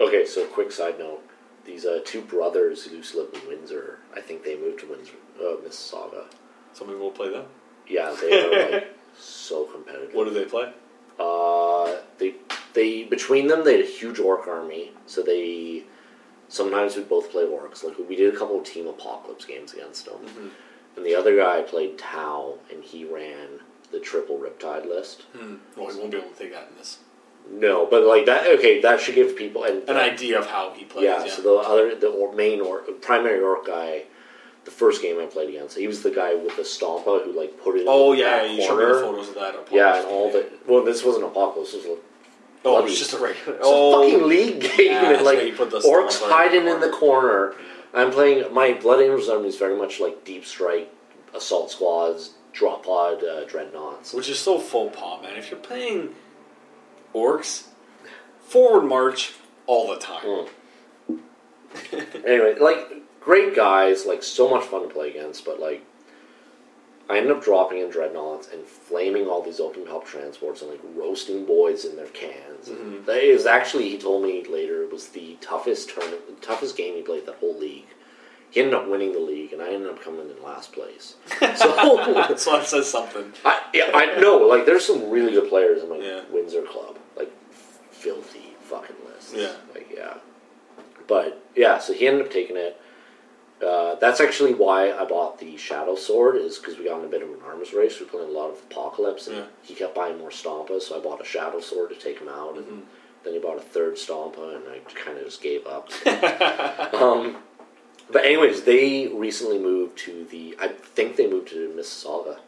Okay, 0.00 0.24
so 0.26 0.46
quick 0.46 0.72
side 0.72 0.98
note: 0.98 1.22
these 1.64 1.84
uh, 1.84 2.00
two 2.04 2.22
brothers 2.22 2.84
who 2.84 2.96
used 2.96 3.12
to 3.12 3.18
live 3.22 3.34
in 3.42 3.48
Windsor, 3.48 3.98
I 4.16 4.20
think 4.20 4.44
they 4.44 4.56
moved 4.58 4.80
to 4.80 4.86
Windsor, 4.86 5.12
uh, 5.40 5.56
Mississauga. 5.66 6.24
So 6.72 6.84
maybe 6.84 6.98
we'll 6.98 7.10
play 7.10 7.30
them. 7.30 7.44
Yeah, 7.88 8.14
they 8.20 8.40
are 8.40 8.70
like 8.72 8.96
so 9.18 9.64
competitive. 9.64 10.14
What 10.14 10.24
do 10.24 10.30
they 10.34 10.44
play? 10.44 10.72
Uh, 11.18 12.00
they 12.18 12.34
they 12.72 13.04
between 13.04 13.46
them 13.48 13.64
they 13.64 13.76
had 13.78 13.84
a 13.84 13.88
huge 13.88 14.18
orc 14.18 14.46
army, 14.48 14.92
so 15.06 15.22
they 15.22 15.84
sometimes 16.48 16.96
would 16.96 17.08
both 17.08 17.30
play 17.30 17.44
orcs. 17.44 17.84
Like 17.84 17.96
we 18.08 18.16
did 18.16 18.34
a 18.34 18.38
couple 18.38 18.58
of 18.58 18.64
team 18.64 18.86
apocalypse 18.86 19.44
games 19.44 19.72
against 19.74 20.06
them, 20.06 20.20
Mm-hmm. 20.24 20.48
and 20.96 21.04
the 21.06 21.14
other 21.14 21.36
guy 21.36 21.62
played 21.62 21.98
Tau, 21.98 22.54
and 22.72 22.82
he 22.82 23.04
ran 23.04 23.60
the 23.92 24.00
triple 24.00 24.38
Riptide 24.38 24.86
list. 24.86 25.22
Hmm. 25.36 25.56
Well, 25.76 25.88
we 25.88 25.96
won't 25.98 26.10
be 26.12 26.18
able 26.18 26.30
to 26.30 26.36
take 26.38 26.52
that 26.52 26.68
in 26.70 26.78
this. 26.78 26.98
No, 27.52 27.86
but 27.86 28.04
like 28.04 28.26
that. 28.26 28.46
Okay, 28.58 28.80
that 28.80 29.00
should 29.00 29.14
give 29.14 29.36
people 29.36 29.64
and 29.64 29.88
An 29.88 29.96
idea 29.96 30.38
of 30.38 30.46
how 30.46 30.72
he 30.74 30.84
plays. 30.84 31.04
yeah, 31.04 31.24
Yeah. 31.24 31.30
So 31.32 31.42
the 31.42 31.54
other 31.54 31.94
the 31.94 32.32
main 32.34 32.60
or 32.60 32.80
primary 33.00 33.40
orc 33.40 33.66
guy. 33.66 34.04
The 34.66 34.70
first 34.70 35.00
game 35.00 35.18
I 35.18 35.24
played 35.24 35.48
against, 35.48 35.76
he 35.78 35.86
was 35.86 36.02
the 36.02 36.10
guy 36.10 36.34
with 36.34 36.54
the 36.54 36.62
stompa 36.62 37.24
who 37.24 37.32
like 37.32 37.58
put 37.62 37.76
it. 37.76 37.80
In 37.82 37.86
oh 37.88 38.12
yeah, 38.12 38.44
you 38.44 38.60
showed 38.62 38.78
me 38.78 38.84
the 38.84 39.00
photos 39.00 39.28
of 39.30 39.34
that. 39.36 39.54
Yeah, 39.72 39.96
and 40.00 40.06
all 40.06 40.30
the 40.30 40.50
well, 40.68 40.84
this 40.84 41.02
wasn't 41.02 41.24
apocalypse. 41.24 41.72
This 41.72 41.86
was 41.86 41.98
Oh, 42.62 42.76
bloody- 42.76 42.90
it's 42.92 42.98
just 42.98 43.14
a 43.14 43.18
regular. 43.18 43.58
Oh, 43.62 44.02
a 44.04 44.10
fucking 44.10 44.28
league 44.28 44.60
game, 44.76 44.92
Yeah, 44.92 45.12
and 45.16 45.24
like 45.24 45.42
you 45.46 45.54
put 45.54 45.70
the 45.70 45.78
orcs 45.80 46.22
in 46.22 46.28
hiding 46.28 46.66
in 46.68 46.78
the 46.80 46.90
corner. 46.90 47.54
I'm 47.94 48.10
playing 48.10 48.52
my 48.52 48.74
Blood 48.74 49.00
Angels 49.00 49.30
army 49.30 49.48
is 49.48 49.56
very 49.56 49.76
much 49.78 49.98
like 49.98 50.24
Deep 50.24 50.44
Strike, 50.44 50.92
Assault 51.34 51.70
Squads, 51.70 52.32
Drop 52.52 52.84
Pod, 52.84 53.24
uh, 53.24 53.44
Dreadnoughts. 53.46 54.12
which 54.12 54.28
is 54.28 54.38
so 54.38 54.58
faux 54.58 54.94
pas, 54.96 55.22
man. 55.22 55.36
If 55.36 55.50
you're 55.50 55.58
playing 55.58 56.14
orcs, 57.14 57.68
forward 58.40 58.86
march 58.86 59.34
all 59.66 59.88
the 59.92 59.98
time. 59.98 60.46
Mm. 61.08 61.18
anyway, 62.26 62.56
like 62.58 62.90
great 63.20 63.54
guys, 63.54 64.06
like 64.06 64.22
so 64.22 64.48
much 64.48 64.64
fun 64.64 64.82
to 64.82 64.92
play 64.92 65.10
against, 65.10 65.44
but 65.44 65.60
like 65.60 65.84
I 67.10 67.16
ended 67.16 67.32
up 67.32 67.42
dropping 67.42 67.78
in 67.78 67.90
Dreadnoughts 67.90 68.48
and 68.52 68.64
flaming 68.64 69.26
all 69.26 69.42
these 69.42 69.58
open 69.58 69.84
top 69.84 70.06
transports 70.06 70.62
and 70.62 70.70
like 70.70 70.80
roasting 70.94 71.44
boys 71.44 71.84
in 71.84 71.96
their 71.96 72.06
cans. 72.06 72.68
And 72.68 73.04
that 73.06 73.24
is 73.24 73.46
actually 73.46 73.88
he 73.88 73.98
told 73.98 74.22
me 74.22 74.44
later 74.44 74.84
it 74.84 74.92
was 74.92 75.08
the 75.08 75.36
toughest 75.40 75.90
tournament, 75.90 76.40
toughest 76.40 76.76
game 76.76 76.94
he 76.94 77.02
played 77.02 77.26
that 77.26 77.34
whole 77.36 77.58
league. 77.58 77.86
He 78.50 78.60
ended 78.60 78.74
up 78.74 78.88
winning 78.88 79.12
the 79.12 79.20
league, 79.20 79.52
and 79.52 79.62
I 79.62 79.72
ended 79.72 79.88
up 79.90 80.02
coming 80.02 80.28
in 80.28 80.42
last 80.42 80.72
place. 80.72 81.14
So 81.56 82.34
so 82.36 82.52
that 82.58 82.66
says 82.66 82.90
something. 82.90 83.32
I, 83.44 83.60
yeah, 83.72 83.90
I 83.94 84.18
know. 84.20 84.38
Like, 84.38 84.66
there's 84.66 84.84
some 84.84 85.08
really 85.10 85.32
good 85.32 85.48
players 85.48 85.82
in 85.82 85.88
my 85.88 85.96
Yeah. 85.98 86.22
Windsor 86.30 86.62
club. 86.62 86.98
Like, 87.16 87.30
filthy 87.90 88.54
fucking 88.62 88.96
lists. 89.06 89.32
Yeah. 89.36 89.52
Like, 89.74 89.88
yeah. 89.94 90.14
But 91.06 91.44
yeah, 91.56 91.78
so 91.78 91.92
he 91.92 92.06
ended 92.08 92.26
up 92.26 92.32
taking 92.32 92.56
it. 92.56 92.80
Uh, 93.64 93.94
that's 93.96 94.20
actually 94.20 94.54
why 94.54 94.90
I 94.92 95.04
bought 95.04 95.38
the 95.38 95.56
Shadow 95.58 95.94
Sword, 95.94 96.36
is 96.36 96.58
because 96.58 96.78
we 96.78 96.84
got 96.86 96.98
in 97.00 97.04
a 97.04 97.08
bit 97.08 97.22
of 97.22 97.28
an 97.28 97.36
arms 97.46 97.72
race. 97.74 97.98
We 98.00 98.06
were 98.06 98.10
playing 98.12 98.30
a 98.30 98.32
lot 98.32 98.48
of 98.50 98.56
Apocalypse, 98.70 99.26
and 99.26 99.36
Yeah. 99.36 99.44
he 99.62 99.74
kept 99.74 99.94
buying 99.94 100.18
more 100.18 100.30
Stompas, 100.30 100.82
so 100.82 100.96
I 100.96 101.00
bought 101.02 101.20
a 101.20 101.24
Shadow 101.24 101.60
Sword 101.60 101.90
to 101.90 101.96
take 101.96 102.18
him 102.20 102.28
out, 102.28 102.56
and 102.56 102.64
Mm-hmm. 102.66 102.80
then 103.24 103.32
he 103.34 103.38
bought 103.38 103.58
a 103.58 103.60
third 103.60 103.94
Stompa, 103.96 104.56
and 104.56 104.64
I 104.68 104.78
kind 104.94 105.18
of 105.18 105.24
just 105.24 105.42
gave 105.42 105.66
up. 105.66 105.90
um, 106.94 107.36
but 108.12 108.24
anyways, 108.24 108.62
they 108.62 109.08
recently 109.08 109.58
moved 109.58 109.98
to 110.00 110.24
the. 110.24 110.56
I 110.60 110.68
think 110.68 111.16
they 111.16 111.28
moved 111.28 111.48
to 111.48 111.72
Mississauga. 111.76 112.38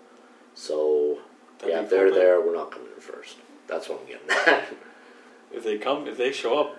So 0.54 1.18
That'd 1.58 1.74
yeah, 1.74 1.82
if 1.82 1.90
they're 1.90 2.12
there, 2.12 2.40
we're 2.40 2.54
not 2.56 2.70
coming 2.70 2.88
in 2.94 3.00
first. 3.00 3.36
That's 3.66 3.88
what 3.88 4.00
I'm 4.00 4.06
getting 4.06 4.30
at. 4.54 4.64
If 5.54 5.64
they 5.64 5.76
come, 5.76 6.08
if 6.08 6.16
they 6.16 6.32
show 6.32 6.58
up, 6.58 6.78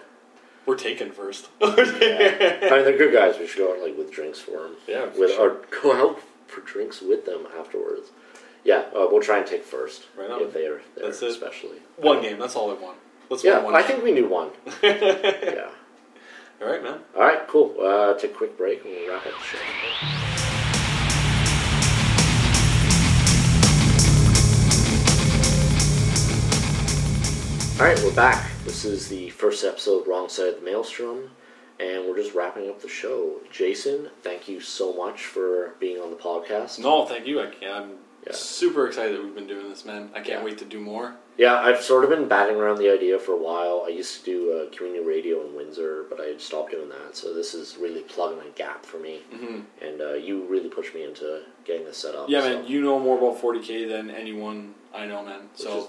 we're 0.66 0.76
taken 0.76 1.12
first. 1.12 1.48
I 1.62 1.68
mean, 1.76 1.86
they're 2.70 2.98
good 2.98 3.14
guys. 3.14 3.38
We 3.38 3.46
should 3.46 3.60
go 3.60 3.72
out 3.76 3.82
like 3.84 3.96
with 3.96 4.12
drinks 4.12 4.40
for 4.40 4.64
them. 4.64 4.76
Yeah, 4.88 5.06
with 5.16 5.34
sure. 5.36 5.52
or 5.52 5.62
go 5.84 5.94
out 5.94 6.20
for 6.48 6.62
drinks 6.62 7.00
with 7.00 7.24
them 7.28 7.46
afterwards. 7.60 8.10
Yeah, 8.64 8.86
uh, 8.96 9.06
we'll 9.12 9.22
try 9.22 9.38
and 9.38 9.46
take 9.46 9.64
first 9.64 10.08
Right 10.18 10.32
on. 10.32 10.42
if 10.42 10.54
they're 10.54 10.82
there, 10.96 11.06
That's 11.06 11.22
it. 11.22 11.30
especially. 11.30 11.78
one 11.98 12.22
game. 12.24 12.40
That's 12.40 12.56
all 12.56 12.72
I 12.72 12.82
want. 12.82 12.98
Let's 13.30 13.44
Yeah, 13.44 13.58
win 13.58 13.66
one. 13.66 13.76
I 13.76 13.84
think 13.84 14.04
we 14.04 14.12
knew 14.12 14.28
one. 14.28 14.50
yeah. 14.82 15.70
All 16.64 16.70
right, 16.72 16.82
man. 16.82 17.00
All 17.16 17.22
right, 17.22 17.46
cool. 17.48 17.76
Uh, 17.80 18.14
take 18.18 18.32
a 18.32 18.34
quick 18.36 18.58
break 18.58 18.84
and 18.86 18.94
we'll 18.94 19.10
wrap 19.10 19.26
up 19.26 19.34
the 19.34 19.44
show. 19.44 20.64
All 27.80 27.90
right, 27.90 28.00
we're 28.04 28.14
back. 28.16 28.50
This 28.64 28.86
is 28.86 29.10
the 29.10 29.30
first 29.32 29.66
episode, 29.66 30.08
Wrong 30.08 30.30
Side 30.30 30.50
of 30.50 30.60
the 30.60 30.62
Maelstrom, 30.66 31.32
and 31.80 32.06
we're 32.08 32.16
just 32.16 32.34
wrapping 32.34 32.70
up 32.70 32.82
the 32.82 32.88
show. 32.88 33.42
Jason, 33.52 34.10
thank 34.22 34.48
you 34.48 34.62
so 34.62 34.94
much 34.94 35.26
for 35.26 35.74
being 35.80 36.00
on 36.00 36.12
the 36.12 36.16
podcast. 36.16 36.80
No, 36.80 37.06
thank 37.06 37.26
you. 37.28 37.42
I 37.42 37.48
can't, 37.48 37.76
I'm 37.76 37.92
Yeah. 38.26 38.32
super 38.34 38.88
excited 38.88 39.18
that 39.18 39.24
we've 39.24 39.36
been 39.36 39.48
doing 39.48 39.68
this, 39.70 39.84
man. 39.84 40.12
I 40.14 40.22
can't 40.22 40.40
Yeah. 40.40 40.44
wait 40.46 40.60
to 40.60 40.66
do 40.66 40.80
more. 40.80 41.16
Yeah, 41.38 41.56
I've 41.56 41.82
sort 41.82 42.04
of 42.04 42.10
been 42.12 42.28
batting 42.28 42.58
around 42.58 42.78
the 42.78 42.92
idea 42.92 43.18
for 43.18 43.32
a 43.34 43.38
while. 43.38 43.84
I 43.86 43.90
used 43.90 44.20
to 44.20 44.26
do 44.26 44.52
uh, 44.54 44.76
community 44.76 45.04
radio 45.04 45.46
in 45.48 45.56
Windsor, 45.56 46.06
but 46.10 46.20
I 46.22 46.26
had 46.26 46.40
stopped 46.42 46.72
doing 46.72 46.90
that. 46.90 47.16
So 47.16 47.34
this 47.34 47.54
is 47.56 47.78
really 47.78 48.02
plugging 48.02 48.40
a 48.40 48.50
gap 48.52 48.86
for 48.86 48.98
me. 48.98 49.22
hmm 49.34 49.62
And 49.82 50.02
uh, 50.02 50.14
you 50.14 50.46
really 50.46 50.70
pushed 50.70 50.94
me 50.94 51.04
into 51.04 51.42
getting 51.66 51.86
this 51.86 51.98
set 51.98 52.14
up. 52.16 52.30
Yeah, 52.30 52.42
so. 52.42 52.50
man. 52.50 52.68
You 52.68 52.82
know 52.82 53.00
more 53.00 53.18
about 53.18 53.42
40k 53.42 53.90
than 53.90 54.12
anyone 54.12 54.76
I 54.94 55.06
know, 55.08 55.24
man. 55.26 55.42
So 55.56 55.80
is 55.80 55.86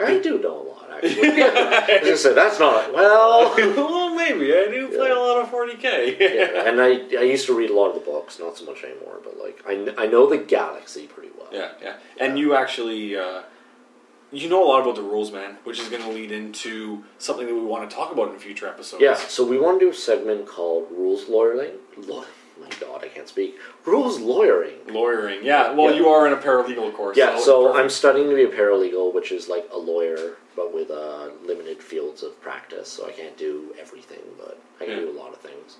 I 0.00 0.20
do 0.20 0.38
know 0.38 0.56
a 0.62 0.64
lot, 0.72 0.88
actually. 0.94 1.28
I 1.42 1.98
was 2.00 2.02
gonna 2.04 2.16
say 2.16 2.32
that's 2.34 2.58
not 2.60 2.94
well. 2.94 3.54
well, 3.58 4.14
maybe 4.14 4.54
I 4.54 4.66
do 4.70 4.88
play 4.88 5.08
Yeah. 5.08 5.18
a 5.18 5.20
lot 5.20 5.42
of 5.42 5.50
40k. 5.50 6.18
yeah, 6.20 6.68
and 6.68 6.80
I 6.80 6.90
I 7.18 7.24
used 7.24 7.46
to 7.46 7.54
read 7.54 7.70
a 7.70 7.74
lot 7.74 7.88
of 7.88 7.94
the 7.94 8.00
books, 8.12 8.38
not 8.38 8.56
so 8.56 8.64
much 8.64 8.84
anymore. 8.84 9.18
But 9.22 9.38
like 9.38 9.62
I, 9.68 10.04
I 10.04 10.06
know 10.06 10.26
the 10.30 10.38
galaxy 10.38 11.06
pretty 11.08 11.30
well. 11.36 11.48
Yeah, 11.52 11.72
yeah. 11.82 11.96
And 12.20 12.38
you 12.38 12.54
actually, 12.54 13.16
uh, 13.16 13.42
you 14.32 14.48
know 14.48 14.62
a 14.62 14.66
lot 14.68 14.82
about 14.82 14.96
the 14.96 15.02
rules, 15.02 15.32
man, 15.32 15.56
which 15.64 15.78
is 15.80 15.88
going 15.88 16.02
to 16.02 16.08
lead 16.10 16.30
into 16.32 17.04
something 17.18 17.46
that 17.46 17.54
we 17.54 17.60
want 17.62 17.88
to 17.88 17.94
talk 17.96 18.12
about 18.12 18.32
in 18.32 18.38
future 18.38 18.66
episodes. 18.68 19.02
Yeah, 19.02 19.14
so 19.14 19.46
we 19.46 19.58
want 19.58 19.78
to 19.80 19.86
do 19.86 19.90
a 19.90 19.94
segment 19.94 20.46
called 20.46 20.88
rules 20.90 21.28
lawyering. 21.28 21.72
Law- 21.96 22.24
my 22.60 22.68
God, 22.80 23.04
I 23.04 23.08
can't 23.08 23.28
speak. 23.28 23.56
Rules 23.86 24.18
lawyering. 24.18 24.78
Lawyering. 24.88 25.44
Yeah, 25.44 25.70
well, 25.72 25.90
Yeah. 25.92 25.96
you 25.98 26.08
are 26.08 26.26
in 26.26 26.32
a 26.32 26.36
paralegal 26.36 26.92
course. 26.92 27.16
Yeah, 27.16 27.36
it's 27.36 27.44
so. 27.44 27.72
I'm 27.72 27.88
studying 27.88 28.28
to 28.30 28.34
be 28.34 28.42
a 28.42 28.48
paralegal, 28.48 29.14
which 29.14 29.30
is 29.30 29.48
like 29.48 29.68
a 29.72 29.78
lawyer, 29.78 30.38
but 30.56 30.74
with 30.74 30.90
uh, 30.90 31.28
limited 31.44 31.80
fields 31.80 32.24
of 32.24 32.40
practice. 32.42 32.88
So 32.88 33.06
I 33.06 33.12
can't 33.12 33.36
do 33.36 33.72
everything, 33.80 34.22
but 34.36 34.58
I 34.80 34.86
can 34.86 34.94
Yeah. 34.94 35.00
do 35.02 35.10
a 35.10 35.18
lot 35.18 35.32
of 35.32 35.38
things. 35.38 35.76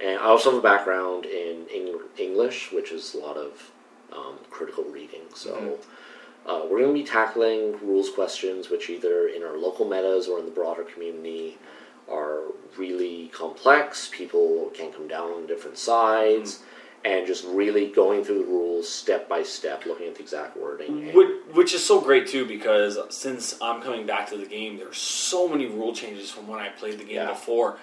And 0.00 0.18
I 0.18 0.24
also 0.24 0.50
have 0.50 0.58
a 0.58 0.62
background 0.62 1.26
in 1.26 1.66
Eng- 1.72 2.00
English, 2.18 2.72
which 2.72 2.90
is 2.90 3.14
a 3.14 3.18
lot 3.18 3.36
of 3.36 3.70
um, 4.12 4.38
critical 4.50 4.82
reading. 4.84 5.22
So 5.34 5.50
Mm-hmm. 5.54 5.82
Uh, 6.48 6.62
we're 6.70 6.80
going 6.80 6.94
to 6.94 7.00
be 7.02 7.04
tackling 7.08 7.72
rules 7.82 8.10
questions, 8.10 8.70
which 8.70 8.88
either 8.90 9.28
in 9.28 9.42
our 9.42 9.56
local 9.56 9.84
metas 9.86 10.28
or 10.28 10.38
in 10.38 10.44
the 10.44 10.50
broader 10.50 10.84
community 10.84 11.58
are 12.10 12.40
really 12.78 13.28
complex. 13.28 14.08
People 14.12 14.70
can 14.74 14.92
come 14.92 15.08
down 15.08 15.30
on 15.32 15.46
different 15.46 15.78
sides. 15.78 16.60
And 17.04 17.24
just 17.24 17.44
really 17.44 17.86
going 17.92 18.24
through 18.24 18.38
the 18.40 18.44
rules 18.46 18.88
step 18.88 19.28
by 19.28 19.44
step, 19.44 19.86
looking 19.86 20.08
at 20.08 20.16
the 20.16 20.22
exact 20.22 20.56
wording. 20.56 21.14
Which, 21.14 21.28
which 21.52 21.72
is 21.72 21.84
so 21.84 22.00
great 22.00 22.26
too 22.26 22.44
because 22.46 22.98
since 23.10 23.56
I'm 23.62 23.80
coming 23.80 24.06
back 24.06 24.28
to 24.30 24.36
the 24.36 24.46
game, 24.46 24.76
there's 24.76 24.96
so 24.98 25.46
many 25.46 25.66
rule 25.66 25.94
changes 25.94 26.32
from 26.32 26.48
when 26.48 26.58
I 26.58 26.70
played 26.70 26.94
the 26.98 27.04
game 27.04 27.16
Yeah. 27.16 27.28
before. 27.28 27.78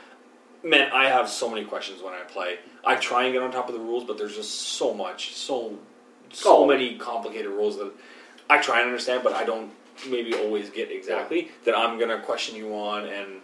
Man, 0.62 0.92
I 0.92 1.06
have 1.08 1.30
so 1.30 1.50
many 1.50 1.64
questions 1.64 2.02
when 2.02 2.14
I 2.14 2.22
play. 2.24 2.58
I 2.84 2.96
try 2.96 3.24
and 3.24 3.32
get 3.34 3.42
on 3.42 3.52
top 3.52 3.70
of 3.70 3.76
the 3.76 3.80
rules, 3.80 4.04
but 4.04 4.18
there's 4.18 4.36
just 4.36 4.52
so 4.60 4.94
much, 4.94 5.34
so 5.36 5.78
so 6.34 6.58
Oh. 6.58 6.66
many 6.66 6.98
complicated 6.98 7.52
rules 7.52 7.78
that 7.78 7.94
I 8.50 8.60
try 8.60 8.80
and 8.80 8.88
understand, 8.88 9.24
but 9.24 9.34
I 9.34 9.44
don't 9.44 9.72
maybe 10.10 10.34
always 10.34 10.70
get 10.70 10.92
exactly 10.92 11.52
that 11.66 11.78
I'm 11.78 12.00
gonna 12.00 12.20
question 12.20 12.56
you 12.56 12.74
on, 12.76 13.06
and 13.06 13.42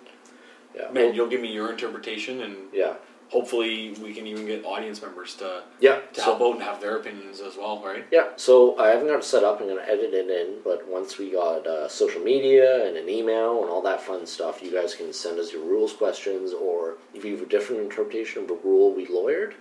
yeah, 0.76 0.92
man, 0.92 1.06
well, 1.06 1.14
you'll 1.14 1.30
give 1.30 1.42
me 1.42 1.52
your 1.52 1.72
interpretation, 1.72 2.42
and 2.42 2.56
yeah, 2.74 2.96
hopefully 3.30 3.96
we 4.02 4.14
can 4.14 4.26
even 4.28 4.46
get 4.46 4.66
audience 4.66 5.02
members 5.02 5.36
to 5.36 5.64
yeah. 5.80 6.00
to 6.14 6.22
so- 6.22 6.24
help 6.24 6.42
out 6.42 6.54
and 6.56 6.64
have 6.64 6.82
their 6.82 6.98
opinions 6.98 7.40
as 7.40 7.56
well, 7.56 7.82
right? 7.84 8.06
Yeah, 8.12 8.30
so 8.36 8.78
I 8.78 8.90
haven't 8.90 9.08
got 9.08 9.20
it 9.20 9.24
set 9.24 9.44
up. 9.44 9.62
I'm 9.62 9.68
going 9.68 9.84
to 9.84 9.90
edit 9.90 10.14
it 10.14 10.30
in, 10.30 10.62
but 10.64 10.88
once 10.88 11.18
we 11.18 11.32
got 11.32 11.66
uh, 11.66 11.88
social 11.88 12.22
media 12.22 12.88
and 12.88 12.98
an 12.98 13.10
email 13.10 13.62
and 13.62 13.70
all 13.70 13.82
that 13.84 14.02
fun 14.02 14.26
stuff, 14.26 14.62
you 14.62 14.72
guys 14.72 14.96
can 14.96 15.14
send 15.14 15.40
us 15.40 15.54
your 15.54 15.64
rules 15.64 15.94
questions, 15.94 16.54
or 16.54 16.96
if 17.14 17.24
you 17.24 17.38
have 17.38 17.46
a 17.46 17.50
different 17.50 17.82
interpretation 17.82 18.44
of 18.44 18.50
a 18.50 18.56
rule 18.56 18.94
we 18.94 19.06
lawyered, 19.06 19.54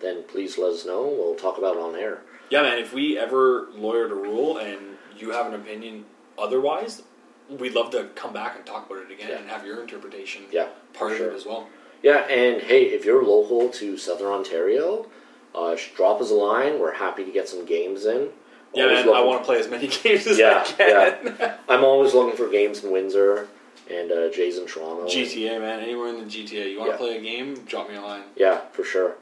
then 0.00 0.22
please 0.28 0.58
let 0.58 0.72
us 0.72 0.86
know. 0.86 1.02
We'll 1.02 1.34
talk 1.34 1.58
about 1.58 1.76
it 1.76 1.82
on 1.82 1.96
air. 1.96 2.20
Yeah, 2.50 2.62
man. 2.62 2.78
If 2.78 2.92
we 2.92 3.18
ever 3.18 3.66
lawyered 3.76 4.10
a 4.10 4.14
rule 4.14 4.58
and 4.58 4.78
you 5.18 5.30
have 5.30 5.46
an 5.46 5.54
opinion 5.54 6.04
otherwise, 6.38 7.02
we'd 7.48 7.74
love 7.74 7.90
to 7.90 8.04
come 8.14 8.32
back 8.32 8.56
and 8.56 8.64
talk 8.66 8.88
about 8.90 9.02
it 9.02 9.10
again 9.10 9.28
Yeah. 9.30 9.38
and 9.38 9.48
have 9.50 9.64
your 9.66 9.80
interpretation 9.80 10.42
Yeah, 10.50 10.68
part 10.92 11.12
of 11.12 11.20
it 11.20 11.32
as 11.34 11.44
well. 11.46 11.68
Yeah, 12.02 12.18
and 12.28 12.62
hey, 12.62 12.84
if 12.84 13.04
you're 13.04 13.24
local 13.24 13.68
to 13.70 13.96
Southern 13.96 14.28
Ontario, 14.28 15.06
uh, 15.54 15.76
drop 15.96 16.20
us 16.20 16.30
a 16.30 16.34
line. 16.34 16.78
We're 16.78 16.92
happy 16.94 17.24
to 17.24 17.30
get 17.32 17.48
some 17.48 17.64
games 17.64 18.04
in. 18.04 18.28
Yeah, 18.74 18.86
man. 18.86 19.08
I 19.08 19.20
want 19.22 19.40
to 19.40 19.44
play 19.46 19.58
as 19.58 19.68
many 19.70 19.86
games 20.02 20.26
as 20.26 20.38
Yeah, 20.38 20.62
I 20.66 20.72
can. 20.72 21.54
I'm 21.68 21.82
always 21.84 22.12
looking 22.14 22.36
for 22.36 22.48
games 22.50 22.84
in 22.84 22.90
Windsor 22.92 23.48
and 23.90 24.12
uh, 24.12 24.28
Jay's 24.30 24.58
in 24.58 24.66
Toronto. 24.66 25.06
GTA, 25.06 25.58
man. 25.60 25.80
Anywhere 25.80 26.08
in 26.08 26.18
the 26.18 26.24
GTA, 26.24 26.70
you 26.72 26.78
want 26.78 26.90
to 26.90 26.92
Yeah. 26.92 26.96
play 26.98 27.16
a 27.16 27.20
game? 27.22 27.54
Drop 27.64 27.88
me 27.88 27.96
a 27.96 28.02
line. 28.02 28.24
Yeah, 28.36 28.60
for 28.72 28.84
sure. 28.84 29.14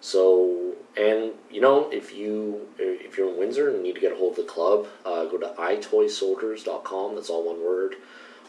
So, 0.00 0.74
and 0.96 1.32
you 1.50 1.60
know, 1.60 1.90
if 1.90 2.14
you 2.14 2.68
if 2.78 3.18
you're 3.18 3.30
in 3.30 3.38
Windsor 3.38 3.70
and 3.70 3.82
need 3.82 3.94
to 3.96 4.00
get 4.00 4.12
a 4.12 4.16
hold 4.16 4.38
of 4.38 4.46
the 4.46 4.50
club, 4.50 4.86
uh, 5.04 5.24
go 5.24 5.38
to 5.38 5.48
itoysoldiers.com. 5.58 7.14
That's 7.14 7.30
all 7.30 7.44
one 7.44 7.64
word. 7.64 7.96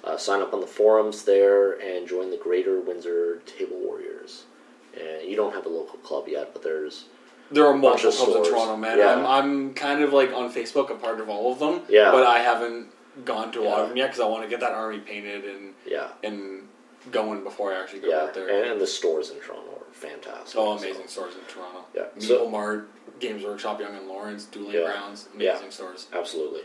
Uh, 0.04 0.18
sign 0.18 0.42
up 0.42 0.54
on 0.54 0.62
the 0.62 0.68
forums 0.68 1.26
there 1.26 1.74
and 1.74 2.08
join 2.08 2.32
the 2.32 2.38
Greater 2.38 2.80
Windsor 2.80 3.42
Table 3.46 3.78
Warriors. 3.78 4.46
And 4.94 5.30
you 5.30 5.36
don't 5.36 5.54
have 5.54 5.66
a 5.66 5.70
local 5.70 6.00
club 6.00 6.28
yet, 6.28 6.54
but 6.54 6.64
there's 6.64 7.06
There 7.52 7.66
are 7.66 7.74
Bunch 7.74 8.04
multiple 8.04 8.10
of 8.10 8.32
clubs 8.32 8.48
in. 8.48 8.54
Toronto, 8.54 8.78
man. 8.78 8.98
Yeah. 8.98 9.16
I'm, 9.16 9.26
I'm 9.26 9.74
kind 9.74 10.02
of 10.02 10.14
like 10.14 10.32
on 10.34 10.54
Facebook, 10.54 10.90
a 10.90 10.96
part 10.96 11.20
of 11.20 11.30
all 11.30 11.52
of 11.52 11.60
them. 11.60 11.82
Yeah. 11.90 12.12
But 12.12 12.26
I 12.26 12.40
haven't 12.40 12.88
gone 13.26 13.52
to 13.52 13.62
a 13.62 13.66
lot 13.68 13.80
of 13.82 13.90
them 13.90 13.98
yet 13.98 14.08
because 14.08 14.22
I 14.22 14.28
want 14.28 14.44
to 14.44 14.50
get 14.50 14.62
that 14.62 14.72
army 14.72 15.00
painted 15.00 15.44
and 15.44 15.74
yeah, 15.86 16.10
and 16.24 16.68
going 17.12 17.44
before 17.44 17.74
I 17.74 17.82
actually 17.82 18.00
go 18.02 18.10
yeah, 18.10 18.22
out 18.22 18.34
there. 18.34 18.48
and, 18.48 18.72
and 18.72 18.82
the 18.82 18.88
stores 18.88 19.32
in 19.32 19.40
Toronto 19.42 19.79
fantastic. 19.92 20.60
Oh, 20.60 20.78
so- 20.78 20.84
amazing 20.86 21.08
stores 21.08 21.34
in 21.36 21.42
Toronto. 21.54 21.84
Yeah, 21.96 22.04
Meeple 22.18 22.24
so- 22.24 22.50
Mart, 22.50 22.90
Games 23.20 23.44
Workshop, 23.44 23.80
Yonge 23.82 23.96
and 23.98 24.08
Lawrence, 24.08 24.46
Dueling 24.46 24.74
Yeah. 24.76 24.92
Grounds, 24.92 25.28
Yeah. 25.38 25.52
amazing 25.52 25.72
stores. 25.72 26.08
Absolutely. 26.14 26.62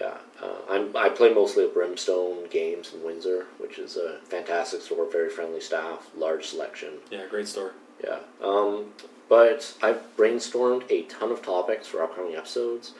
Yeah, 0.00 0.14
uh, 0.40 0.46
I'm, 0.68 0.96
I 0.96 1.08
play 1.08 1.32
mostly 1.34 1.64
at 1.64 1.74
Brimstone 1.74 2.46
Games 2.48 2.92
in 2.94 3.02
Windsor, 3.02 3.46
which 3.58 3.78
is 3.78 3.96
a 3.96 4.18
fantastic 4.28 4.82
store, 4.82 5.04
very 5.10 5.28
friendly 5.28 5.60
staff, 5.60 6.08
large 6.16 6.46
selection. 6.46 6.90
Yeah, 7.10 7.26
great 7.28 7.48
store. 7.48 7.72
Yeah. 8.02 8.18
Um, 8.42 8.92
but 9.28 9.74
I've 9.82 10.00
brainstormed 10.16 10.84
a 10.90 11.02
ton 11.02 11.32
of 11.32 11.42
topics 11.42 11.86
for 11.88 12.02
upcoming 12.02 12.34
episodes. 12.36 12.92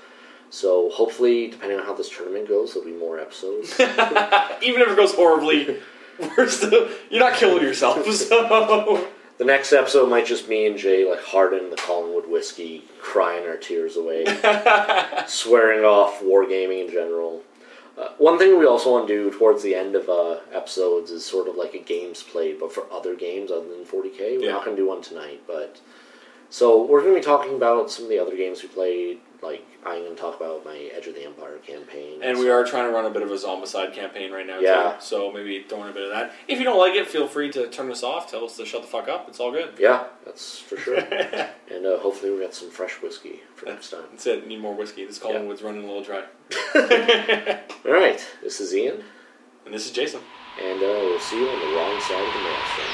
So 0.51 0.91
hopefully, 0.91 1.47
depending 1.49 1.79
on 1.79 1.87
how 1.87 1.95
this 1.95 2.09
tournament 2.09 2.49
goes, 2.49 2.75
there'll 2.75 2.89
be 2.89 2.95
more 2.95 3.21
episodes. 3.21 3.73
Even 3.81 4.83
if 4.83 4.89
it 4.89 4.97
goes 4.97 5.15
horribly, 5.15 5.79
still 6.49 6.89
you're 7.09 7.21
not 7.21 7.35
killing 7.35 7.63
yourself. 7.63 8.05
So 8.13 9.09
the 9.41 9.47
next 9.47 9.73
episode 9.73 10.11
might 10.11 10.27
just 10.27 10.47
be 10.51 10.55
me 10.57 10.67
and 10.67 10.77
Jay 10.77 11.09
like 11.09 11.23
harden 11.23 11.71
the 11.71 11.77
Collingwood 11.77 12.29
whiskey, 12.29 12.85
crying 13.01 13.49
our 13.49 13.57
tears 13.57 13.97
away, 13.97 14.27
swearing 15.27 15.83
off 15.83 16.21
wargaming 16.21 16.85
in 16.85 16.91
general. 16.93 17.43
Uh, 17.97 18.09
one 18.19 18.39
thing 18.39 18.59
we 18.59 18.67
also 18.67 18.93
want 18.93 19.09
to 19.09 19.15
do 19.31 19.39
towards 19.39 19.63
the 19.63 19.75
end 19.75 19.95
of 19.97 20.11
uh, 20.11 20.41
episodes 20.53 21.11
is 21.11 21.25
sort 21.25 21.49
of 21.49 21.57
like 21.57 21.73
a 21.73 21.79
games 21.79 22.23
played, 22.23 22.61
but 22.61 22.71
for 22.71 22.85
other 22.93 23.15
games 23.15 23.51
other 23.51 23.67
than 23.67 23.83
40k. 23.87 24.19
We're 24.39 24.41
Yeah. 24.45 24.53
not 24.53 24.65
going 24.67 24.77
to 24.77 24.83
do 24.83 24.87
one 24.89 25.01
tonight, 25.01 25.41
but 25.47 25.81
so 26.51 26.85
we're 26.85 27.01
going 27.01 27.15
to 27.15 27.21
be 27.21 27.25
talking 27.25 27.55
about 27.55 27.91
some 27.91 28.05
of 28.05 28.11
the 28.11 28.19
other 28.19 28.37
games 28.37 28.63
we 28.63 28.69
played. 28.69 29.21
Like 29.43 29.65
I'm 29.87 30.03
going 30.03 30.15
to 30.15 30.21
talk 30.21 30.37
about 30.39 30.65
my 30.65 30.77
Edge 30.95 31.07
of 31.07 31.15
the 31.15 31.25
Empire 31.25 31.57
campaign, 31.67 32.21
And 32.23 32.39
we 32.39 32.51
are 32.51 32.63
trying 32.65 32.87
to 32.89 32.93
run 32.93 33.07
a 33.07 33.11
bit 33.11 33.23
of 33.23 33.31
a 33.31 33.35
zombicide 33.35 33.95
campaign 33.95 34.31
right 34.33 34.47
now 34.47 34.59
Yeah. 34.61 34.97
too. 34.99 35.05
So 35.05 35.33
maybe 35.33 35.65
throw 35.67 35.83
in 35.85 35.89
a 35.89 35.93
bit 35.93 36.03
of 36.05 36.11
that. 36.11 36.33
If 36.47 36.59
you 36.59 36.65
don't 36.65 36.79
like 36.79 36.95
it, 36.95 37.07
feel 37.07 37.27
free 37.27 37.51
to 37.53 37.69
turn 37.69 37.91
us 37.91 38.03
off. 38.03 38.31
Tell 38.31 38.45
us 38.45 38.57
to 38.59 38.67
shut 38.67 38.83
the 38.83 38.89
fuck 38.89 39.09
up. 39.09 39.29
It's 39.29 39.41
all 39.41 39.51
good. 39.51 39.71
Yeah, 39.79 40.05
that's 40.27 40.59
for 40.59 40.77
sure. 40.77 40.97
and 40.99 41.87
uh, 41.87 41.99
hopefully 42.01 42.33
we 42.33 42.41
got 42.41 42.53
some 42.53 42.71
fresh 42.71 43.01
whiskey 43.01 43.41
for 43.55 43.65
next 43.67 43.91
time. 43.91 44.03
That's 44.11 44.27
it. 44.27 44.47
Need 44.47 44.61
more 44.61 44.75
whiskey. 44.75 45.07
This 45.07 45.19
Collingwood's 45.19 45.63
running 45.63 45.85
a 45.85 45.87
little 45.87 46.05
dry. 46.05 46.25
All 47.87 47.93
right, 47.93 48.23
this 48.43 48.61
is 48.61 48.75
Ian, 48.75 49.03
And 49.65 49.73
this 49.73 49.87
is 49.87 49.93
Jason. 49.93 50.21
and 50.63 50.79
uh, 50.79 50.83
we'll 50.87 51.19
see 51.21 51.39
you 51.41 51.49
on 51.49 51.59
the 51.61 51.77
wrong 51.77 51.99
side 52.03 52.21
of 52.21 52.35
the 52.35 52.41
maelstrom. 52.41 52.87